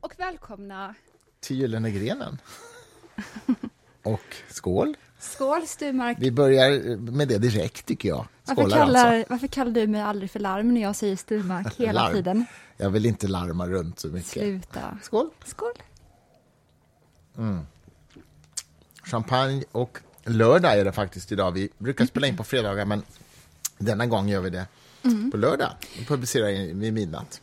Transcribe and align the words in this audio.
och 0.00 0.14
välkomna. 0.18 0.94
Till 1.40 1.56
Gyllene 1.60 1.90
grenen. 1.90 2.38
Och 4.02 4.36
skål. 4.50 4.96
Skål 5.18 5.66
Sturmark. 5.66 6.16
Vi 6.20 6.30
börjar 6.30 6.96
med 6.96 7.28
det 7.28 7.38
direkt 7.38 7.86
tycker 7.86 8.08
jag. 8.08 8.26
Varför 8.44 8.70
kallar, 8.70 9.14
alltså. 9.16 9.32
varför 9.32 9.46
kallar 9.46 9.72
du 9.72 9.86
mig 9.86 10.00
aldrig 10.00 10.30
för 10.30 10.40
larm 10.40 10.74
när 10.74 10.80
jag 10.82 10.96
säger 10.96 11.16
Sturmark 11.16 11.74
hela 11.76 11.92
Larm. 12.02 12.12
tiden? 12.14 12.44
Jag 12.76 12.90
vill 12.90 13.06
inte 13.06 13.26
larma 13.28 13.66
runt 13.68 13.98
så 14.00 14.08
mycket. 14.08 14.30
Sluta. 14.30 14.98
Skål. 15.02 15.30
Skål. 15.44 15.72
Champagne 19.02 19.64
och 19.72 19.98
lördag 20.24 20.78
är 20.78 20.84
det 20.84 20.92
faktiskt 20.92 21.32
idag. 21.32 21.52
Vi 21.52 21.68
brukar 21.78 22.06
spela 22.06 22.26
in 22.26 22.36
på 22.36 22.44
fredagar 22.44 22.84
men 22.84 23.02
denna 23.78 24.06
gång 24.06 24.28
gör 24.28 24.40
vi 24.40 24.50
det 24.50 24.66
Mm. 25.04 25.30
på 25.30 25.36
lördag. 25.36 25.70
Vi 25.98 26.04
publicerar 26.04 26.74
vid 26.74 26.92
midnatt. 26.92 27.40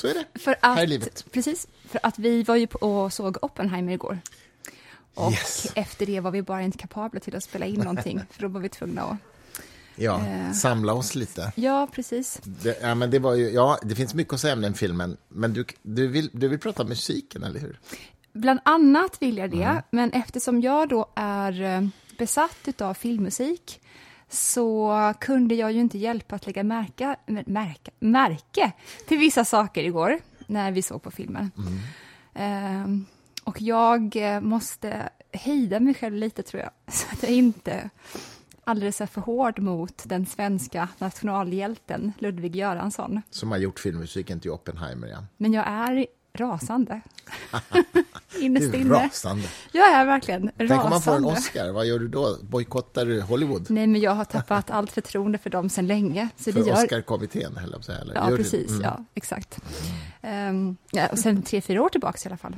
Så 0.00 0.06
är 0.06 0.14
det. 0.14 0.38
För 0.38 0.56
Här 0.62 0.76
är 0.78 0.82
att, 0.82 0.88
livet. 0.88 1.24
precis, 1.32 1.68
för 1.88 2.00
att 2.02 2.18
vi 2.18 2.42
var 2.42 2.56
ju 2.56 2.66
på 2.66 2.78
och 2.78 3.12
såg 3.12 3.36
Oppenheimer 3.44 3.92
igår. 3.92 4.18
Och 5.14 5.32
Yes. 5.32 5.72
efter 5.74 6.06
det 6.06 6.20
var 6.20 6.30
vi 6.30 6.42
bara 6.42 6.62
inte 6.62 6.78
kapabla 6.78 7.20
till 7.20 7.36
att 7.36 7.44
spela 7.44 7.66
in 7.66 7.80
någonting, 7.80 8.20
för 8.30 8.42
då 8.42 8.48
var 8.48 8.60
vi 8.60 8.68
tvungna 8.68 9.02
att... 9.02 9.16
Ja, 9.96 10.20
Eh. 10.26 10.52
samla 10.52 10.92
oss 10.92 11.14
lite. 11.14 11.52
Ja, 11.56 11.88
precis. 11.92 12.40
Det, 12.44 12.78
ja, 12.82 12.94
men 12.94 13.10
det, 13.10 13.18
var 13.18 13.34
ju, 13.34 13.50
ja, 13.50 13.78
det 13.82 13.94
finns 13.94 14.14
mycket 14.14 14.34
att 14.34 14.40
säga 14.40 14.52
om 14.54 14.60
den 14.60 14.74
filmen, 14.74 15.16
men 15.28 15.52
du, 15.52 15.64
du, 15.82 16.06
vill, 16.08 16.30
du 16.32 16.48
vill 16.48 16.58
prata 16.58 16.82
om 16.82 16.88
musiken, 16.88 17.42
eller 17.44 17.60
hur? 17.60 17.80
Bland 18.32 18.60
annat 18.64 19.22
vill 19.22 19.36
jag 19.38 19.50
det, 19.50 19.62
Mm. 19.62 19.82
men 19.90 20.12
eftersom 20.12 20.60
jag 20.60 20.88
då 20.88 21.06
är 21.16 21.62
eh, 21.62 21.88
besatt 22.18 22.80
av 22.82 22.94
filmmusik 22.94 23.80
så 24.28 25.14
kunde 25.20 25.54
jag 25.54 25.72
ju 25.72 25.80
inte 25.80 25.98
hjälpa 25.98 26.36
att 26.36 26.46
lägga 26.46 26.62
märka, 26.62 27.16
märka, 27.26 27.90
märke 27.98 28.72
till 29.06 29.18
vissa 29.18 29.44
saker 29.44 29.84
igår 29.84 30.18
när 30.46 30.72
vi 30.72 30.82
såg 30.82 31.02
på 31.02 31.10
filmen. 31.10 31.50
Mm. 31.56 31.78
Ehm, 32.34 33.06
och 33.44 33.60
jag 33.62 34.16
eh, 34.16 34.40
måste 34.40 35.08
hejda 35.32 35.80
mig 35.80 35.94
själv 35.94 36.14
lite 36.14 36.42
tror 36.42 36.62
jag, 36.62 36.70
så 36.94 37.06
att 37.12 37.22
jag 37.22 37.32
inte 37.32 37.90
alldeles 38.64 39.00
är 39.00 39.06
för 39.06 39.20
hård 39.20 39.58
mot 39.58 40.02
den 40.06 40.26
svenska 40.26 40.88
nationalhjälten 40.98 42.12
Ludvig 42.18 42.56
Göransson. 42.56 43.22
Som 43.30 43.50
har 43.50 43.58
gjort 43.58 43.80
filmmusiken 43.80 44.40
till 44.40 44.50
Oppenheimer, 44.50 45.08
ja. 45.08 45.24
Men 45.36 45.52
jag 45.52 45.64
är 45.68 46.06
rasande. 46.40 47.00
Innerst 48.40 48.74
är 48.74 48.78
inne. 48.78 48.94
rasande. 48.94 49.48
Jag 49.72 49.92
är 49.92 50.04
verkligen 50.06 50.42
rasande. 50.42 50.68
Tänk 50.68 50.84
om 50.84 50.90
man 50.90 51.02
får 51.02 51.16
en 51.16 51.24
Oscar, 51.24 51.72
vad 51.72 51.86
gör 51.86 51.98
du 51.98 52.08
då? 52.08 52.36
Bojkottar 52.42 53.06
du 53.06 53.20
Hollywood? 53.20 53.66
Nej, 53.70 53.86
men 53.86 54.00
jag 54.00 54.10
har 54.10 54.24
tappat 54.24 54.70
allt 54.70 54.92
förtroende 54.92 55.38
för 55.38 55.50
dem 55.50 55.68
sedan 55.68 55.86
länge. 55.86 56.28
Så 56.36 56.52
För 56.52 56.60
gör... 56.60 56.72
Oscar-kommittén, 56.72 57.56
höll 57.56 57.70
jag 57.70 57.72
på 57.72 57.78
att 57.78 57.84
säga. 57.84 57.98
Ja, 58.14 58.30
Gör 58.30 58.36
precis. 58.36 58.70
Mm. 58.70 58.82
Ja, 58.82 59.04
exakt. 59.14 59.58
Ehm, 60.22 60.76
ja, 60.90 61.06
och 61.06 61.18
sen 61.18 61.42
tre, 61.42 61.60
fyra 61.60 61.82
år 61.82 61.88
tillbaka 61.88 62.18
i 62.24 62.28
alla 62.28 62.36
fall. 62.36 62.56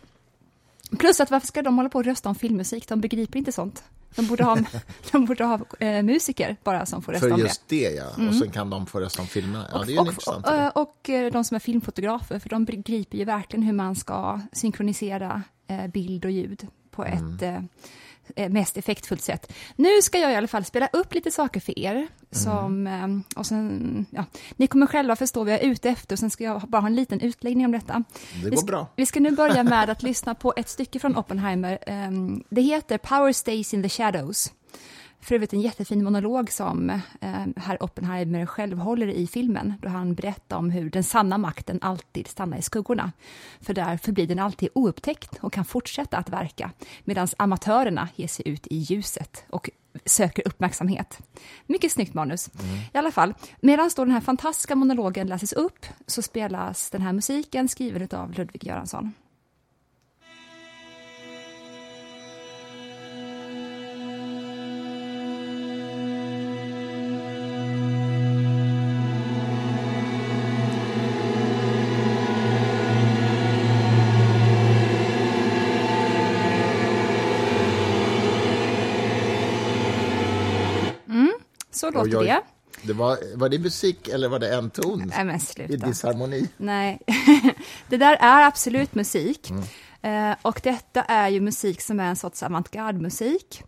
Plus 0.99 1.21
att 1.21 1.31
varför 1.31 1.47
ska 1.47 1.63
de 1.63 1.77
hålla 1.77 1.89
på 1.89 1.99
och 1.99 2.05
rösta 2.05 2.29
om 2.29 2.35
filmmusik? 2.35 2.89
De 2.89 3.01
begriper 3.01 3.39
inte 3.39 3.53
sånt. 3.53 3.85
De 4.15 4.27
borde 4.27 4.45
ha, 4.45 4.59
de 5.13 5.25
borde 5.25 5.45
ha 5.45 5.61
eh, 5.79 6.03
musiker 6.03 6.57
bara 6.65 6.87
som 6.87 7.03
får 7.03 7.13
rösta 7.13 7.27
För 7.27 7.35
om 7.35 7.41
just 7.41 7.69
det, 7.69 7.91
ja. 7.91 8.29
Och 8.29 8.35
sen 8.35 8.51
kan 8.51 8.71
de 8.71 8.87
få 8.87 9.01
rösta 9.01 9.23
om 9.23 9.29
filmerna. 9.29 9.69
Ja, 9.73 9.85
det 9.87 9.95
är 9.95 10.01
intressant 10.01 10.47
och, 10.47 10.53
idé. 10.53 10.71
och, 10.75 10.83
och 10.83 11.11
eh, 11.11 11.33
de 11.33 11.45
som 11.45 11.55
är 11.55 11.59
filmfotografer, 11.59 12.39
för 12.39 12.49
de 12.49 12.65
begriper 12.65 13.19
ju 13.19 13.25
verkligen 13.25 13.63
hur 13.63 13.73
man 13.73 13.97
ska 13.97 14.41
synkronisera 14.53 15.43
eh, 15.67 15.87
bild 15.87 16.25
och 16.25 16.31
ljud 16.31 16.67
på 17.03 17.07
Mm. 17.07 17.35
ett 17.35 17.43
eh, 17.43 18.45
eh, 18.45 18.51
mest 18.51 18.77
effektfullt 18.77 19.23
sätt. 19.23 19.53
Nu 19.77 20.03
ska 20.03 20.19
jag 20.19 20.33
i 20.33 20.35
alla 20.35 20.49
fall 20.49 20.65
spela 20.65 20.89
upp 20.93 21.15
lite 21.15 21.31
saker 21.31 21.61
för 21.61 21.79
er. 21.79 22.09
Som, 22.31 22.87
eh, 22.87 23.39
och 23.39 23.47
sen, 23.47 24.07
ja, 24.11 24.25
ni 24.57 24.67
kommer 24.67 24.87
själva 24.87 25.17
förstå 25.17 25.45
vad 25.45 25.53
jag 25.53 25.61
är 25.61 25.69
ute 25.69 25.89
efter 25.91 26.15
och 26.15 26.19
sen 26.19 26.31
ska 26.31 26.45
jag 26.45 26.61
bara 26.61 26.81
ha 26.81 26.87
en 26.89 26.95
liten 26.95 27.21
utläggning 27.21 27.67
om 27.67 27.73
detta. 27.73 27.93
Det 28.35 28.45
Vi 28.45 28.51
går 28.51 28.57
ska, 28.57 28.67
bra. 28.67 28.87
vi 28.97 29.07
ska 29.07 29.21
nu 29.21 29.31
börja 29.31 29.63
med 29.65 29.91
att 29.91 30.03
lyssna 30.11 30.35
på 30.35 30.53
ett 30.57 30.69
stycke 30.69 30.99
från 30.99 31.17
Oppenheimer. 31.17 31.79
Ehm, 31.87 32.45
Det 32.51 32.61
heter 32.63 32.99
Power 32.99 33.33
Stays 33.33 33.75
in 33.75 33.83
the 33.83 33.89
Shadows. 33.89 34.53
För 35.21 35.35
övrigt 35.35 35.53
en 35.53 35.61
jättefin 35.61 36.05
monolog 36.05 36.51
som 36.51 36.91
eh, 36.91 37.47
herr 37.57 37.83
Oppenheimer 37.83 38.47
själv 38.47 38.79
håller 38.79 39.07
i 39.07 39.27
filmen, 39.27 39.75
då 39.83 39.89
han 39.89 40.15
berättar 40.15 40.57
om 40.57 40.71
hur 40.71 40.91
den 40.91 41.05
sanna 41.05 41.39
makten 41.39 41.79
alltid 41.83 42.29
stannar 42.29 42.59
i 42.59 42.63
skuggorna. 42.63 43.13
För 43.61 43.75
därför 43.75 44.13
blir 44.13 44.27
den 44.27 44.39
alltid 44.39 44.69
oupptäckt 44.75 45.39
och 45.41 45.53
kan 45.53 45.65
fortsätta 45.65 46.17
att 46.17 46.29
verka, 46.29 46.71
medan 47.05 47.29
amatörerna 47.37 48.09
ger 48.17 48.29
sig 48.29 48.49
ut 48.49 48.67
i 48.67 48.77
ljuset 48.77 49.45
och 49.51 49.71
söker 50.05 50.49
uppmärksamhet. 50.49 51.19
Mycket 51.67 51.93
snyggt 51.93 52.15
manus. 52.15 52.49
I 52.93 52.99
alla 52.99 53.11
fall, 53.11 53.35
medan 53.61 53.91
då 53.97 54.05
den 54.05 54.15
här 54.15 54.21
fantastiska 54.21 54.77
monologen 54.77 55.27
läses 55.27 55.53
upp 55.53 55.87
så 56.07 56.23
spelas 56.23 56.91
den 56.91 57.03
här 57.03 57.13
musiken 57.13 57.69
skriven 57.69 58.09
av 58.13 58.33
Ludvig 58.33 58.65
Göransson. 58.65 59.13
Oj, 82.03 82.17
oj. 82.17 82.27
det. 82.27 82.43
det 82.83 82.93
var, 82.93 83.19
var 83.37 83.49
det 83.49 83.59
musik 83.59 84.09
eller 84.09 84.29
var 84.29 84.39
det 84.39 84.55
en 84.55 84.71
ton 84.71 85.13
Nej 85.15 85.25
men 85.25 85.37
i 85.37 85.41
sluta. 85.41 85.87
disharmoni? 85.87 86.49
Nej, 86.57 87.01
det 87.89 87.97
där 87.97 88.17
är 88.21 88.47
absolut 88.47 88.95
musik. 88.95 89.53
Eh, 90.03 90.33
och 90.43 90.61
detta 90.65 91.03
är 91.03 91.29
ju 91.29 91.41
musik 91.41 91.81
som 91.81 92.01
är 92.01 92.09
en 92.09 92.17
sorts 92.17 92.43
avantgarde-musik. 92.43 93.63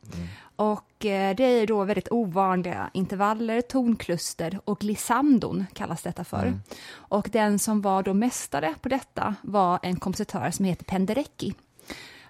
Och 0.57 1.05
eh, 1.05 1.37
det 1.37 1.45
är 1.45 1.67
då 1.67 1.85
väldigt 1.85 2.13
ovanliga 2.13 2.91
intervaller, 2.95 3.61
tonkluster 3.61 4.61
och 4.65 4.79
glissandon 4.79 5.67
kallas 5.75 6.03
detta 6.03 6.25
för. 6.25 6.61
Och 6.93 7.29
den 7.33 7.59
som 7.59 7.81
var 7.81 8.03
då 8.03 8.15
mästare 8.15 8.75
på 8.81 8.89
detta 8.89 9.35
var 9.43 9.79
en 9.83 9.97
kompositör 9.97 10.51
som 10.51 10.65
heter 10.65 10.85
Penderecki. 10.85 11.55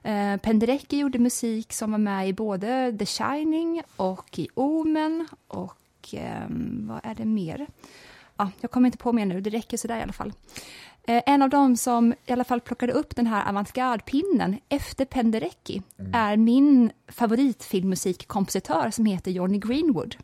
Eh, 0.02 0.36
Penderecki 0.36 0.98
gjorde 0.98 1.18
musik 1.18 1.72
som 1.72 1.91
var 1.91 1.98
med 1.98 2.28
i 2.28 2.32
både 2.32 2.96
The 2.98 3.06
Shining 3.06 3.82
och 3.96 4.38
i 4.38 4.48
Omen 4.54 5.28
och 5.48 5.76
ehm, 6.10 6.86
vad 6.88 7.00
är 7.02 7.14
det 7.14 7.24
mer? 7.24 7.66
Ja, 8.36 8.50
jag 8.60 8.70
kommer 8.70 8.86
inte 8.86 8.98
på 8.98 9.12
mer 9.12 9.26
nu, 9.26 9.40
det 9.40 9.50
räcker 9.50 9.76
sådär 9.76 9.98
i 9.98 10.02
alla 10.02 10.12
fall. 10.12 10.32
Eh, 11.04 11.22
en 11.26 11.42
av 11.42 11.50
dem 11.50 11.76
som 11.76 12.14
i 12.26 12.32
alla 12.32 12.44
fall 12.44 12.60
plockade 12.60 12.92
upp 12.92 13.16
den 13.16 13.26
här 13.26 13.48
avantgarde-pinnen 13.48 14.58
efter 14.68 15.04
Penderecki 15.04 15.82
är 16.12 16.36
min 16.36 16.91
favoritfilmmusikkompositör 17.08 18.91
som 18.91 19.06
heter 19.06 19.30
Johnny 19.30 19.58
Greenwood. 19.58 20.16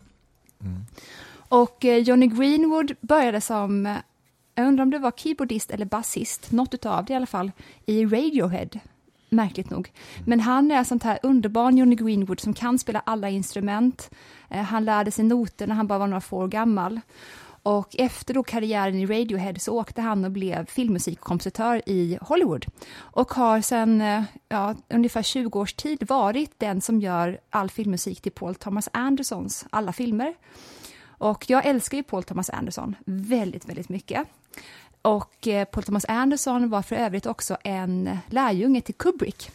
Och 1.49 1.85
eh, 1.85 1.99
Johnny 1.99 2.27
Greenwood 2.27 2.97
började 3.01 3.41
som, 3.41 3.87
eh, 3.87 3.97
jag 4.55 4.67
undrar 4.67 4.83
om 4.83 4.91
det 4.91 4.99
var 4.99 5.11
keyboardist 5.11 5.71
eller 5.71 5.87
basist, 5.87 6.53
något 6.53 6.75
utav 6.75 7.05
det 7.05 7.13
i 7.13 7.17
alla 7.17 7.27
fall, 7.27 7.53
i 7.87 8.05
Radiohead. 8.05 8.69
Märkligt 9.29 9.71
nog. 9.71 9.93
Men 10.27 10.41
han 10.41 10.71
är 10.71 10.85
sånt 10.85 11.03
här 11.03 11.19
underbarn 11.23 11.79
Johnny 11.79 11.97
Greenwood 11.97 12.41
som 12.41 12.55
kan 12.55 12.79
spela 12.79 13.03
alla 13.07 13.29
instrument. 13.29 14.11
Eh, 14.51 14.63
han 14.63 14.85
lärde 14.85 15.11
sig 15.11 15.25
noter 15.25 15.67
när 15.67 15.75
han 15.75 15.87
bara 15.87 15.99
var 15.99 16.07
några 16.07 16.21
få 16.21 16.37
år 16.37 16.49
gammal. 16.49 17.01
Och 17.63 17.97
efter 17.99 18.35
då 18.35 18.43
karriären 18.43 18.95
i 18.95 19.07
Radiohead 19.07 19.55
så 19.59 19.81
åkte 19.81 20.03
han 20.03 20.25
och 20.25 20.31
blev 20.31 20.67
filmmusikkompositör 20.67 21.83
i 21.87 22.19
Hollywood. 22.21 22.67
Och 22.97 23.33
har 23.33 23.61
sedan 23.61 24.01
eh, 24.01 24.23
ja, 24.49 24.75
ungefär 24.89 25.23
20 25.23 25.61
års 25.61 25.75
tid 25.75 26.09
varit 26.09 26.53
den 26.59 26.81
som 26.81 27.01
gör 27.01 27.41
all 27.51 27.71
filmmusik 27.71 28.21
till 28.21 28.33
Paul 28.33 28.55
Thomas 28.55 28.89
Andersons 28.93 29.67
alla 29.71 29.93
filmer. 29.93 30.35
Och 31.19 31.51
jag 31.51 31.67
älskar 31.67 31.97
ju 31.97 32.03
Paul 32.03 32.23
Thomas 32.23 32.51
Anderson 32.51 32.97
väldigt, 33.05 33.69
väldigt 33.69 33.89
mycket. 33.89 34.29
Och 35.03 35.49
eh, 35.49 35.65
Paul 35.65 35.85
Thomas 35.85 36.05
Anderson 36.05 36.71
var 36.71 36.83
för 36.83 36.97
övrigt 36.97 37.27
också 37.27 37.57
en 37.65 38.19
lärjunge 38.27 38.81
till 38.81 38.95
Kubrick. 38.95 39.51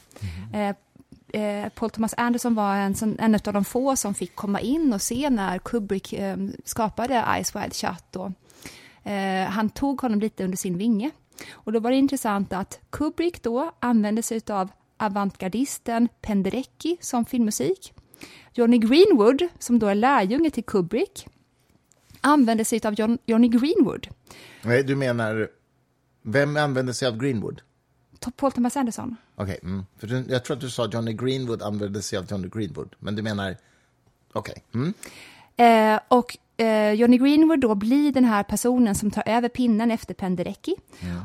Eh, 0.54 0.75
Paul 1.75 1.90
Thomas 1.90 2.13
Anderson 2.18 2.56
var 2.56 2.75
en, 2.75 2.95
sån, 2.95 3.19
en 3.19 3.36
av 3.36 3.54
de 3.54 3.66
få 3.66 3.95
som 3.95 4.13
fick 4.13 4.36
komma 4.36 4.62
in 4.62 4.94
och 4.94 5.01
se 5.01 5.30
när 5.30 5.60
Kubrick 5.60 6.13
eh, 6.13 6.38
skapade 6.66 7.25
Eyes 7.36 7.56
Wide 7.56 7.74
Shut. 7.74 8.16
Och, 8.16 8.31
han 9.50 9.69
tog 9.69 10.01
honom 10.01 10.19
lite 10.19 10.44
under 10.44 10.57
sin 10.57 10.78
vinge. 10.78 11.12
Och 11.51 11.72
då 11.72 11.80
var 11.80 11.92
det 11.92 11.98
intressant 11.98 12.54
att 12.54 12.80
Kubrick 12.89 13.44
då 13.44 13.72
använde 13.80 14.24
sig 14.24 14.42
av 14.50 14.69
avantgardisten 14.98 16.07
Penderecki 16.22 16.98
som 17.01 17.25
filmmusik. 17.25 17.94
Johnny 18.54 18.78
Greenwood, 18.78 19.48
som 19.60 19.80
då 19.80 19.88
är 19.88 19.96
lärjunge 19.96 20.50
till 20.50 20.63
Kubrick, 20.63 21.28
använde 22.22 22.66
sig 22.66 22.81
av 22.86 22.94
John, 22.94 23.18
Johnny 23.25 23.48
Greenwood. 23.48 24.07
Nej, 24.63 24.83
du 24.83 24.95
menar, 24.95 25.50
vem 26.21 26.57
använde 26.57 26.94
sig 26.94 27.07
av 27.07 27.18
Greenwood? 27.18 27.62
Paul 28.36 28.51
Thomas 28.51 28.77
Anderson. 28.77 29.15
Okej, 29.36 29.60
mm. 29.63 29.86
För 29.98 30.31
jag 30.31 30.45
tror 30.45 30.56
att 30.56 30.62
du 30.62 30.69
sa 30.69 30.88
Johnny 30.88 31.13
Greenwood 31.13 31.62
använde 31.62 32.01
sig 32.01 32.19
av 32.19 32.25
Johnny 32.31 32.48
Greenwood, 32.48 32.95
men 33.00 33.15
du 33.15 33.21
menar, 33.21 33.57
okej. 34.33 34.63
Mm. 34.74 34.94
Eh, 35.57 36.00
och 36.07 36.38
eh, 36.57 36.94
Johnny 36.94 37.18
Greenwood 37.18 37.60
då 37.60 37.75
blir 37.75 38.12
den 38.12 38.25
här 38.25 38.44
personen 38.44 38.95
som 38.95 39.12
tar 39.12 39.24
över 39.25 39.50
pinnen 39.50 39.92
efter 39.92 40.13
Penderecki. 40.13 40.75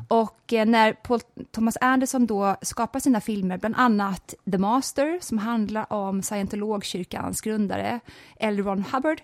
Och 0.08 0.52
eh, 0.52 0.66
när 0.66 0.92
Paul 0.92 1.20
Thomas 1.50 1.76
Anderson 1.80 2.26
då 2.26 2.56
skapar 2.62 3.00
sina 3.00 3.20
filmer, 3.20 3.58
bland 3.58 3.74
annat 3.76 4.34
The 4.50 4.58
Master, 4.58 5.18
som 5.20 5.38
handlar 5.38 5.92
om 5.92 6.22
scientologkyrkans 6.22 7.40
grundare 7.40 8.00
L. 8.36 8.62
Ron 8.64 8.84
Hubbard, 8.92 9.22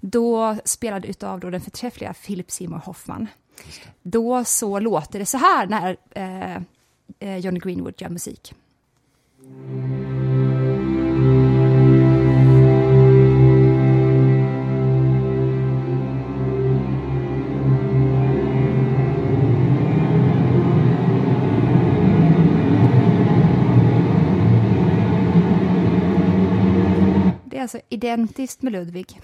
då 0.00 0.56
spelad 0.64 1.04
utav 1.04 1.40
då 1.40 1.50
den 1.50 1.60
förträffliga 1.60 2.14
Philip 2.14 2.50
Seymour 2.50 2.78
Hoffman. 2.84 3.28
Då 4.02 4.44
så 4.44 4.78
låter 4.78 5.18
det 5.18 5.26
så 5.26 5.38
här 5.38 5.66
när 5.66 5.96
eh, 6.10 6.56
eh, 7.18 7.36
Johnny 7.36 7.60
Greenwood 7.60 7.94
gör 7.98 8.08
musik. 8.08 8.54
Det 27.44 27.56
är 27.56 27.62
alltså 27.62 27.80
identiskt 27.88 28.62
med 28.62 28.72
Ludvig. 28.72 29.20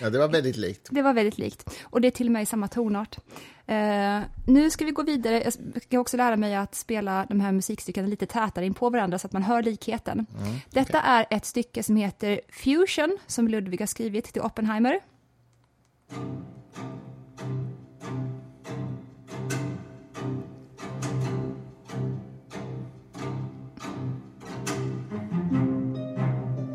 Ja, 0.00 0.10
det 0.10 0.18
var 0.18 0.28
väldigt 0.28 0.56
likt. 0.56 0.88
Det 0.90 1.02
var 1.02 1.12
väldigt 1.12 1.38
likt. 1.38 1.70
Och 1.82 2.00
det 2.00 2.08
är 2.08 2.12
till 2.12 2.26
och 2.26 2.32
med 2.32 2.42
i 2.42 2.46
samma 2.46 2.68
tonart. 2.68 3.18
Eh, 3.66 4.20
nu 4.46 4.70
ska 4.70 4.84
vi 4.84 4.90
gå 4.90 5.02
vidare. 5.02 5.42
Jag 5.44 5.82
ska 5.82 5.98
också 6.00 6.16
lära 6.16 6.36
mig 6.36 6.54
att 6.54 6.74
spela 6.74 7.26
de 7.28 7.40
här 7.40 7.52
musikstyckena 7.52 8.08
lite 8.08 8.26
tätare 8.26 8.66
in 8.66 8.74
på 8.74 8.90
varandra 8.90 9.18
så 9.18 9.26
att 9.26 9.32
man 9.32 9.42
hör 9.42 9.62
likheten. 9.62 10.26
Detta 10.70 11.00
är 11.00 11.26
ett 11.30 11.44
stycke 11.44 11.82
som 11.82 11.96
heter 11.96 12.40
Fusion, 12.48 13.18
som 13.26 13.48
Ludvig 13.48 13.80
har 13.80 13.86
skrivit 13.86 14.24
till 14.24 14.42
Oppenheimer. 14.42 15.00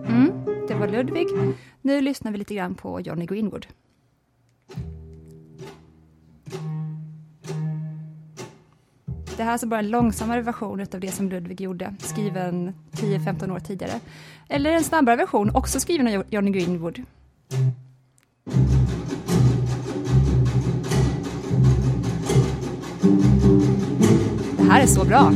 Mm, 0.08 0.32
det 0.68 0.74
var 0.76 0.88
Ludvig. 0.88 1.28
Nu 1.86 2.02
lyssnar 2.02 2.32
vi 2.32 2.38
lite 2.38 2.56
grann 2.56 2.76
på 2.76 3.02
Johnny 3.02 3.26
Greenwood. 3.26 3.68
Det 9.38 9.44
här 9.44 9.48
är 9.48 9.52
alltså 9.52 9.68
bara 9.68 9.80
en 9.80 9.90
långsammare 9.90 10.42
version 10.42 10.82
av 10.82 11.00
det 11.00 11.12
som 11.12 11.30
Ludvig 11.30 11.62
gjorde, 11.62 11.96
skriven 12.00 12.74
10-15 12.92 13.56
år 13.56 13.60
tidigare. 13.60 14.00
Eller 14.50 14.72
en 14.72 14.84
snabbare 14.84 15.16
version, 15.16 15.56
också 15.56 15.80
skriven 15.80 16.08
av 16.08 16.24
Johnny 16.30 16.52
Greenwood. 16.52 17.02
Det 24.58 24.64
här 24.70 24.82
är 24.82 24.88
så 24.88 25.06
bra. 25.06 25.32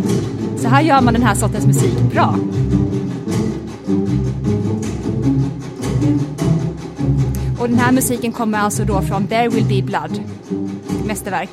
Så 0.58 0.68
här 0.68 0.82
gör 0.82 1.02
man 1.02 1.14
den 1.14 1.24
här 1.24 1.36
sortens 1.36 1.66
musik 1.66 2.00
bra. 2.12 2.36
Och 7.68 7.72
den 7.72 7.80
här 7.80 7.92
musiken 7.92 8.32
kommer 8.32 8.58
alltså 8.58 8.86
då 8.86 9.02
från 9.02 9.28
There 9.28 9.50
Will 9.50 9.66
Be 9.66 9.82
Blood, 9.82 10.22
mästerverk. 11.08 11.50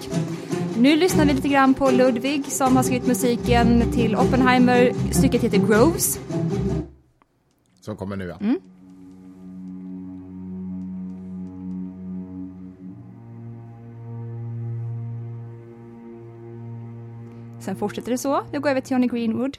Nu 0.78 0.96
lyssnar 0.96 1.26
vi 1.26 1.32
lite 1.32 1.48
grann 1.48 1.74
på 1.74 1.90
Ludwig 1.90 2.46
som 2.46 2.76
har 2.76 2.82
skrivit 2.82 3.06
musiken 3.06 3.92
till 3.92 4.16
Oppenheimer. 4.16 4.92
Stycket 5.10 5.42
heter 5.42 5.58
Groves. 5.58 6.20
Som 7.80 7.96
kommer 7.96 8.16
nu, 8.16 8.24
ja. 8.24 8.36
Mm. 8.40 8.58
Sen 17.60 17.76
fortsätter 17.76 18.10
det 18.10 18.18
så. 18.18 18.42
Jag 18.52 18.62
går 18.62 18.70
över 18.70 18.80
till 18.80 18.92
Johnny 18.92 19.06
Greenwood. 19.06 19.56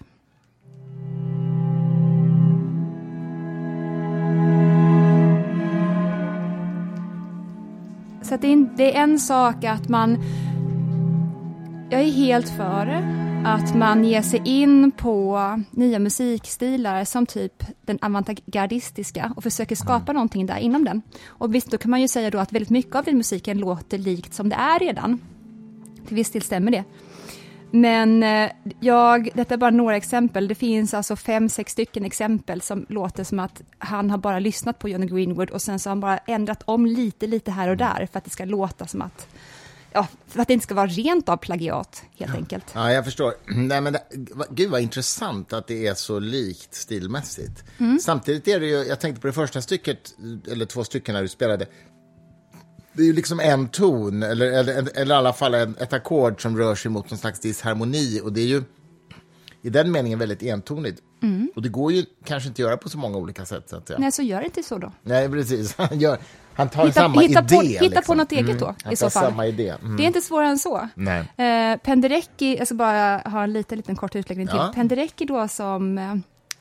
Så 8.25 8.35
att 8.35 8.41
det, 8.41 8.47
är, 8.47 8.69
det 8.77 8.97
är 8.97 9.03
en 9.03 9.19
sak 9.19 9.63
att 9.63 9.89
man... 9.89 10.17
Jag 11.89 12.01
är 12.01 12.11
helt 12.11 12.49
för 12.49 12.85
det. 12.85 13.25
Att 13.45 13.75
man 13.75 14.03
ger 14.03 14.21
sig 14.21 14.41
in 14.45 14.91
på 14.91 15.39
nya 15.71 15.99
musikstilar 15.99 17.05
som 17.05 17.25
typ 17.25 17.63
den 17.81 17.99
avantgardistiska 18.01 19.33
och 19.35 19.43
försöker 19.43 19.75
skapa 19.75 20.13
någonting 20.13 20.45
där 20.45 20.57
inom 20.57 20.85
den. 20.85 21.01
Och 21.25 21.55
visst, 21.55 21.71
då 21.71 21.77
kan 21.77 21.91
man 21.91 22.01
ju 22.01 22.07
säga 22.07 22.29
då 22.29 22.39
att 22.39 22.53
väldigt 22.53 22.69
mycket 22.69 22.95
av 22.95 23.03
den 23.03 23.17
musiken 23.17 23.57
låter 23.57 23.97
likt 23.97 24.33
som 24.33 24.49
det 24.49 24.55
är 24.55 24.79
redan. 24.79 25.19
Till 26.07 26.15
viss 26.15 26.31
del 26.31 26.41
stämmer 26.41 26.71
det. 26.71 26.83
Men 27.75 28.23
eh, 28.23 28.51
jag, 28.79 29.29
detta 29.33 29.53
är 29.53 29.57
bara 29.57 29.71
några 29.71 29.97
exempel. 29.97 30.47
Det 30.47 30.55
finns 30.55 30.93
alltså 30.93 31.15
fem, 31.15 31.49
sex 31.49 31.71
stycken 31.71 32.05
exempel 32.05 32.61
som 32.61 32.85
låter 32.89 33.23
som 33.23 33.39
att 33.39 33.61
han 33.77 34.09
har 34.09 34.17
bara 34.17 34.39
lyssnat 34.39 34.79
på 34.79 34.89
Johnny 34.89 35.05
Greenwood 35.05 35.49
och 35.49 35.61
sen 35.61 35.79
så 35.79 35.89
har 35.89 35.91
han 35.91 35.99
bara 35.99 36.17
ändrat 36.17 36.63
om 36.65 36.85
lite, 36.85 37.27
lite 37.27 37.51
här 37.51 37.69
och 37.69 37.77
där 37.77 38.07
för 38.11 38.17
att 38.17 38.23
det 38.23 38.29
ska 38.29 38.45
låta 38.45 38.87
som 38.87 39.01
att 39.01 39.27
Ja, 39.91 40.07
för 40.27 40.39
att 40.39 40.47
det 40.47 40.53
inte 40.53 40.63
ska 40.63 40.75
vara 40.75 40.87
rent 40.87 41.29
av 41.29 41.37
plagiat, 41.37 42.03
helt 42.17 42.31
ja. 42.31 42.37
enkelt. 42.37 42.65
Ja, 42.73 42.91
jag 42.91 43.05
förstår. 43.05 43.33
Nej, 43.55 43.81
men 43.81 43.93
det, 43.93 44.01
gud 44.49 44.71
vad 44.71 44.81
intressant 44.81 45.53
att 45.53 45.67
det 45.67 45.87
är 45.87 45.93
så 45.93 46.19
likt 46.19 46.75
stilmässigt. 46.75 47.63
Mm. 47.77 47.99
Samtidigt 47.99 48.47
är 48.47 48.59
det 48.59 48.65
ju, 48.65 48.75
jag 48.75 48.99
tänkte 48.99 49.21
på 49.21 49.27
det 49.27 49.33
första 49.33 49.61
stycket, 49.61 50.15
eller 50.51 50.65
två 50.65 50.83
stycken 50.83 51.15
när 51.15 51.21
du 51.21 51.27
spelade, 51.27 51.65
det 52.95 53.01
är 53.03 53.07
ju 53.07 53.13
liksom 53.13 53.39
en 53.39 53.67
ton, 53.67 54.23
eller, 54.23 54.51
eller, 54.51 54.97
eller 54.97 55.15
i 55.15 55.17
alla 55.17 55.33
fall 55.33 55.53
en, 55.53 55.75
ett 55.79 55.93
ackord 55.93 56.41
som 56.41 56.57
rör 56.57 56.75
sig 56.75 56.91
mot 56.91 57.11
någon 57.11 57.17
slags 57.17 57.39
disharmoni. 57.39 58.21
Och 58.23 58.33
det 58.33 58.41
är 58.41 58.47
ju 58.47 58.63
i 59.61 59.69
den 59.69 59.91
meningen 59.91 60.19
väldigt 60.19 60.43
entonigt. 60.43 61.01
Mm. 61.23 61.51
Och 61.55 61.61
det 61.61 61.69
går 61.69 61.91
ju 61.91 62.05
kanske 62.25 62.49
inte 62.49 62.61
att 62.61 62.67
göra 62.67 62.77
på 62.77 62.89
så 62.89 62.97
många 62.97 63.17
olika 63.17 63.45
sätt. 63.45 63.69
Så 63.69 63.75
att 63.75 63.87
säga. 63.87 63.99
Nej, 63.99 64.11
så 64.11 64.21
gör 64.21 64.39
det 64.39 64.45
inte 64.45 64.63
så 64.63 64.77
då. 64.77 64.91
Nej, 65.01 65.29
precis. 65.29 65.75
Han, 65.77 65.99
gör, 65.99 66.17
han 66.53 66.69
tar 66.69 66.85
hitta, 66.85 67.01
samma 67.01 67.21
hitta 67.21 67.39
idé. 67.39 67.55
På, 67.55 67.61
hitta 67.61 67.83
liksom. 67.83 68.03
på 68.05 68.13
något 68.13 68.31
eget 68.31 68.45
mm. 68.45 68.57
då, 68.57 68.75
han 68.83 68.93
i 68.93 68.95
så 68.95 69.09
fall. 69.09 69.23
samma 69.23 69.47
idé. 69.47 69.73
Mm. 69.81 69.97
Det 69.97 70.03
är 70.03 70.07
inte 70.07 70.21
svårare 70.21 70.47
än 70.47 70.59
så. 70.59 70.89
Nej. 70.95 71.19
Eh, 71.37 71.77
Penderecki, 71.77 72.57
jag 72.57 72.67
ska 72.67 72.75
bara 72.75 73.17
ha 73.17 73.43
en 73.43 73.53
liten, 73.53 73.77
liten 73.77 73.95
kort 73.95 74.15
utläggning 74.15 74.47
till. 74.47 74.57
Ja. 74.57 74.71
Penderecki 74.75 75.25
då 75.25 75.47
som 75.47 75.97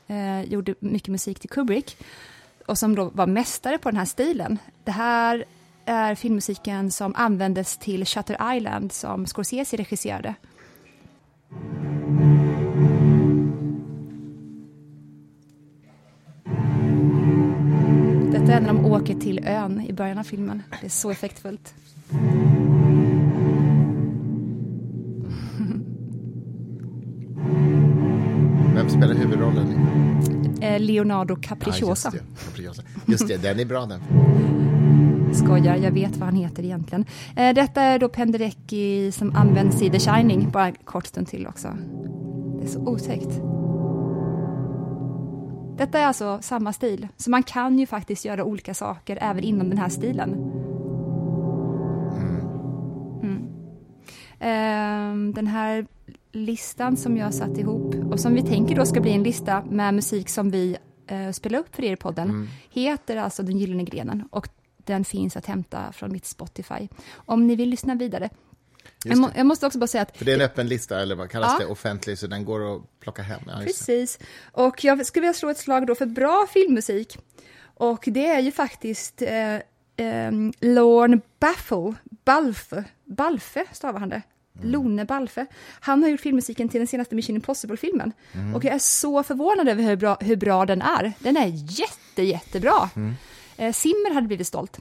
eh, 0.07 0.41
gjorde 0.47 0.75
mycket 0.79 1.07
musik 1.07 1.39
till 1.39 1.49
Kubrick 1.49 1.97
och 2.65 2.77
som 2.77 2.95
då 2.95 3.09
var 3.13 3.27
mästare 3.27 3.77
på 3.77 3.89
den 3.89 3.97
här 3.97 4.05
stilen. 4.05 4.57
Det 4.83 4.91
här 4.91 5.45
är 5.85 6.15
filmmusiken 6.15 6.91
som 6.91 7.15
användes 7.15 7.77
till 7.77 8.05
Shutter 8.05 8.55
Island 8.55 8.91
som 8.91 9.25
Scorsese 9.25 9.77
regisserade. 9.77 10.35
Detta 18.31 18.53
är 18.53 18.61
när 18.61 18.67
de 18.67 18.85
åker 18.85 19.15
till 19.15 19.45
ön 19.45 19.81
i 19.81 19.93
början 19.93 20.17
av 20.17 20.23
filmen. 20.23 20.63
Det 20.81 20.85
är 20.87 20.89
så 20.89 21.11
effektfullt. 21.11 21.73
Vem 28.75 28.89
spelar 28.89 29.15
huvudrollen? 29.15 29.67
Eh, 30.61 30.79
Leonardo 30.79 31.35
Capricciosa. 31.35 32.11
Ja, 32.13 32.19
just, 32.19 32.35
det. 32.37 32.45
Capricciosa. 32.45 32.81
just 33.05 33.27
det, 33.27 33.37
den 33.37 33.59
är 33.59 33.65
bra 33.65 33.85
den. 33.85 34.01
Skojar, 35.35 35.75
jag 35.75 35.91
vet 35.91 36.17
vad 36.17 36.25
han 36.29 36.35
heter 36.35 36.63
egentligen. 36.63 37.05
Eh, 37.35 37.53
detta 37.53 37.81
är 37.81 37.99
då 37.99 38.09
Penderecki 38.09 39.11
som 39.11 39.35
används 39.35 39.81
i 39.81 39.89
The 39.89 39.99
Shining, 39.99 40.49
bara 40.51 40.67
en 40.67 40.75
kort 40.83 41.05
stund 41.05 41.27
till 41.27 41.47
också. 41.47 41.67
Det 42.59 42.63
är 42.65 42.67
så 42.67 42.79
otäckt. 42.79 43.41
Detta 45.77 45.99
är 45.99 46.05
alltså 46.05 46.39
samma 46.41 46.73
stil, 46.73 47.07
så 47.17 47.29
man 47.29 47.43
kan 47.43 47.79
ju 47.79 47.85
faktiskt 47.85 48.25
göra 48.25 48.43
olika 48.43 48.73
saker 48.73 49.17
även 49.21 49.43
inom 49.43 49.69
den 49.69 49.77
här 49.77 49.89
stilen. 49.89 50.33
Mm. 53.23 53.41
Eh, 54.39 55.33
den 55.33 55.47
här 55.47 55.85
listan 56.31 56.97
som 56.97 57.17
jag 57.17 57.33
satt 57.33 57.57
ihop 57.57 57.95
och 58.11 58.19
som 58.19 58.33
vi 58.33 58.41
tänker 58.41 58.75
då 58.75 58.85
ska 58.85 59.01
bli 59.01 59.11
en 59.13 59.23
lista 59.23 59.63
med 59.69 59.93
musik 59.93 60.29
som 60.29 60.49
vi 60.49 60.77
eh, 61.07 61.31
spelar 61.31 61.59
upp 61.59 61.75
för 61.75 61.83
er 61.83 61.93
i 61.93 61.95
podden, 61.95 62.29
Mm. 62.29 62.47
heter 62.69 63.17
alltså 63.17 63.43
Den 63.43 63.57
gyllene 63.57 63.83
grenen 63.83 64.23
och 64.31 64.47
den 64.85 65.05
finns 65.05 65.37
att 65.37 65.45
hämta 65.45 65.91
från 65.91 66.11
mitt 66.11 66.25
Spotify. 66.25 66.87
Om 67.15 67.47
ni 67.47 67.55
vill 67.55 67.69
lyssna 67.69 67.95
vidare. 67.95 68.29
Jag, 69.03 69.17
må, 69.17 69.29
jag 69.35 69.45
måste 69.45 69.65
också 69.67 69.79
bara 69.79 69.87
säga 69.87 70.01
att 70.01 70.17
För 70.17 70.25
det 70.25 70.31
är 70.31 70.35
en 70.35 70.41
öppen 70.41 70.67
lista, 70.67 71.01
eller 71.01 71.15
vad 71.15 71.29
kallas 71.31 71.51
Ja. 71.59 71.65
det? 71.65 71.71
Offentlig, 71.71 72.17
så 72.17 72.27
den 72.27 72.45
går 72.45 72.75
att 72.75 72.81
plocka 72.99 73.21
hem. 73.21 73.41
Ja. 73.47 73.59
Precis. 73.63 74.19
Och 74.51 74.83
jag 74.83 75.05
skulle 75.05 75.21
vilja 75.21 75.33
slå 75.33 75.49
ett 75.49 75.57
slag 75.57 75.87
då 75.87 75.95
för 75.95 76.05
bra 76.05 76.47
filmmusik. 76.53 77.17
Och 77.77 78.03
det 78.07 78.25
är 78.27 78.39
ju 78.39 78.51
faktiskt 78.51 79.21
eh, 79.21 79.55
eh, 79.55 80.31
Lorne 80.59 81.19
Baffle, 81.39 81.93
Balfe, 82.25 82.83
Balfe 83.05 83.65
stavar 83.71 83.99
han 83.99 84.09
det. 84.09 84.21
Lone 84.61 85.05
Balfe. 85.05 85.45
Han 85.79 86.03
har 86.03 86.09
gjort 86.09 86.19
filmmusiken 86.21 86.69
till 86.69 86.79
den 86.79 86.87
senaste 86.87 87.15
Mission 87.15 87.35
Impossible-filmen. 87.35 88.11
Och 88.55 88.63
jag 88.63 88.75
är 88.75 88.79
så 88.79 89.23
förvånad 89.23 89.69
över 89.69 89.83
hur 89.83 89.95
bra, 89.95 90.17
hur 90.21 90.35
bra 90.35 90.65
den 90.65 90.81
är. 90.81 91.13
Den 91.19 91.37
är 91.37 91.47
jätte, 91.79 92.23
jättebra. 92.23 92.89
Eh, 92.95 93.11
Simmer 93.57 94.13
hade 94.13 94.27
blivit 94.27 94.47
stolt. 94.47 94.79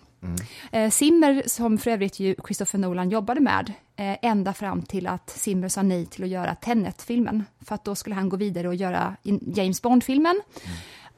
Eh, 0.73 0.90
Simmer, 0.90 1.43
som 1.47 1.78
för 1.78 1.90
övrigt 1.90 2.21
ju 2.21 2.35
Christopher 2.47 2.78
Nolan 2.78 3.11
jobbade 3.11 3.40
med, 3.40 3.73
eh, 3.97 4.16
ända 4.23 4.52
fram 4.52 4.83
till 4.83 5.07
att 5.07 5.31
Simmer 5.31 5.69
sa 5.69 5.83
nej 5.83 6.07
till 6.07 6.25
att 6.25 6.31
göra 6.31 6.54
Tenet-filmen. 6.54 7.45
För 7.61 7.75
att 7.75 7.85
då 7.85 7.95
skulle 7.95 8.14
han 8.14 8.28
gå 8.28 8.37
vidare 8.37 8.69
och 8.69 8.75
göra 8.75 9.16
James 9.54 9.83
Bond-filmen, 9.83 10.40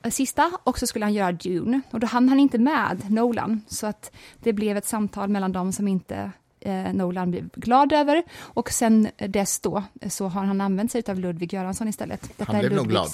eh, 0.03 0.11
sista, 0.11 0.53
och 0.65 0.79
så 0.79 0.87
skulle 0.87 1.05
han 1.05 1.15
göra 1.15 1.33
Dune. 1.33 1.81
Och 1.91 2.01
då 2.01 2.07
hann 2.07 2.29
han 2.29 2.41
inte 2.41 2.59
med 2.59 3.11
Nolan, 3.11 3.63
så 3.69 3.87
att 3.87 4.11
det 4.41 4.53
blev 4.53 4.77
ett 4.77 4.87
samtal 4.87 5.29
mellan 5.29 5.53
dem 5.53 5.73
som 5.73 5.89
inte 5.89 6.31
eh, 6.61 6.93
Nolan 6.93 7.31
blev 7.31 7.49
glad 7.55 7.93
över. 7.93 8.23
Och 8.39 8.71
sen 8.71 9.09
dess 9.17 9.61
då 9.61 9.85
eh, 10.01 10.09
så 10.09 10.29
har 10.29 10.45
han 10.45 10.61
använt 10.61 10.93
sig 10.93 11.03
av 11.09 11.19
Ludvig 11.19 11.53
Göransson 11.53 11.89
istället. 11.89 12.31
Detta 12.37 12.53
Han 12.53 12.57
är 12.57 12.61
blev 12.61 12.73
nog 12.73 12.89
glad. 12.89 13.09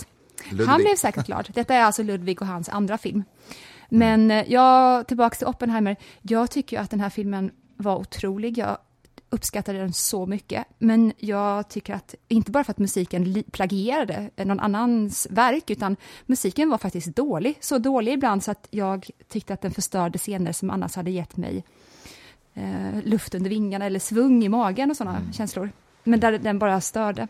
Ludvig. 0.51 0.67
Han 0.67 0.81
blev 0.81 0.97
säkert 0.97 1.27
glad. 1.27 1.49
Detta 1.55 1.75
är 1.75 1.83
alltså 1.83 2.03
Ludvig 2.03 2.43
och 2.43 2.49
hans 2.49 2.69
andra 2.69 2.99
film. 2.99 3.25
Men 3.95 4.31
eh, 4.31 4.53
jag, 4.53 5.07
tillbaka 5.07 5.37
till 5.37 5.47
Oppenheimer, 5.47 5.97
jag 6.23 6.51
tycker 6.51 6.81
att 6.81 6.91
den 6.91 7.01
här 7.01 7.11
filmen 7.11 7.51
var 7.77 7.97
otrolig. 7.97 8.59
Jag 8.59 8.79
uppskattade 9.31 9.79
den 9.79 9.93
så 9.93 10.27
mycket. 10.27 10.65
Men 10.79 11.13
jag 11.19 11.69
tycker 11.69 11.95
att, 11.95 12.15
inte 12.29 12.51
bara 12.51 12.65
för 12.65 12.71
att 12.71 12.79
musiken 12.79 13.45
plagierade 13.53 14.31
någon 14.37 14.61
annans 14.61 15.27
verk, 15.31 15.71
utan 15.71 15.97
musiken 16.27 16.71
var 16.71 16.79
faktiskt 16.79 17.17
dålig. 17.17 17.59
Så 17.61 17.79
dålig 17.79 18.13
ibland 18.13 18.45
så 18.45 18.51
att 18.51 18.69
jag 18.71 19.11
tyckte 19.29 19.55
att 19.55 19.61
den 19.61 19.71
förstörde 19.71 20.19
scener 20.19 20.53
som 20.53 20.71
annars 20.71 20.97
hade 20.97 21.11
gett 21.11 21.37
mig 21.37 21.65
eh, 22.55 23.03
luft 23.05 23.35
under 23.35 23.51
vingarna 23.51 23.85
eller 23.85 24.01
svung 24.01 24.45
i 24.45 24.49
magen 24.49 24.91
och 24.91 24.97
sådana 24.97 25.33
känslor. 25.33 25.71
Men 26.05 26.21
där 26.21 26.39
den 26.39 26.59
bara 26.59 26.81
störde. 26.81 27.29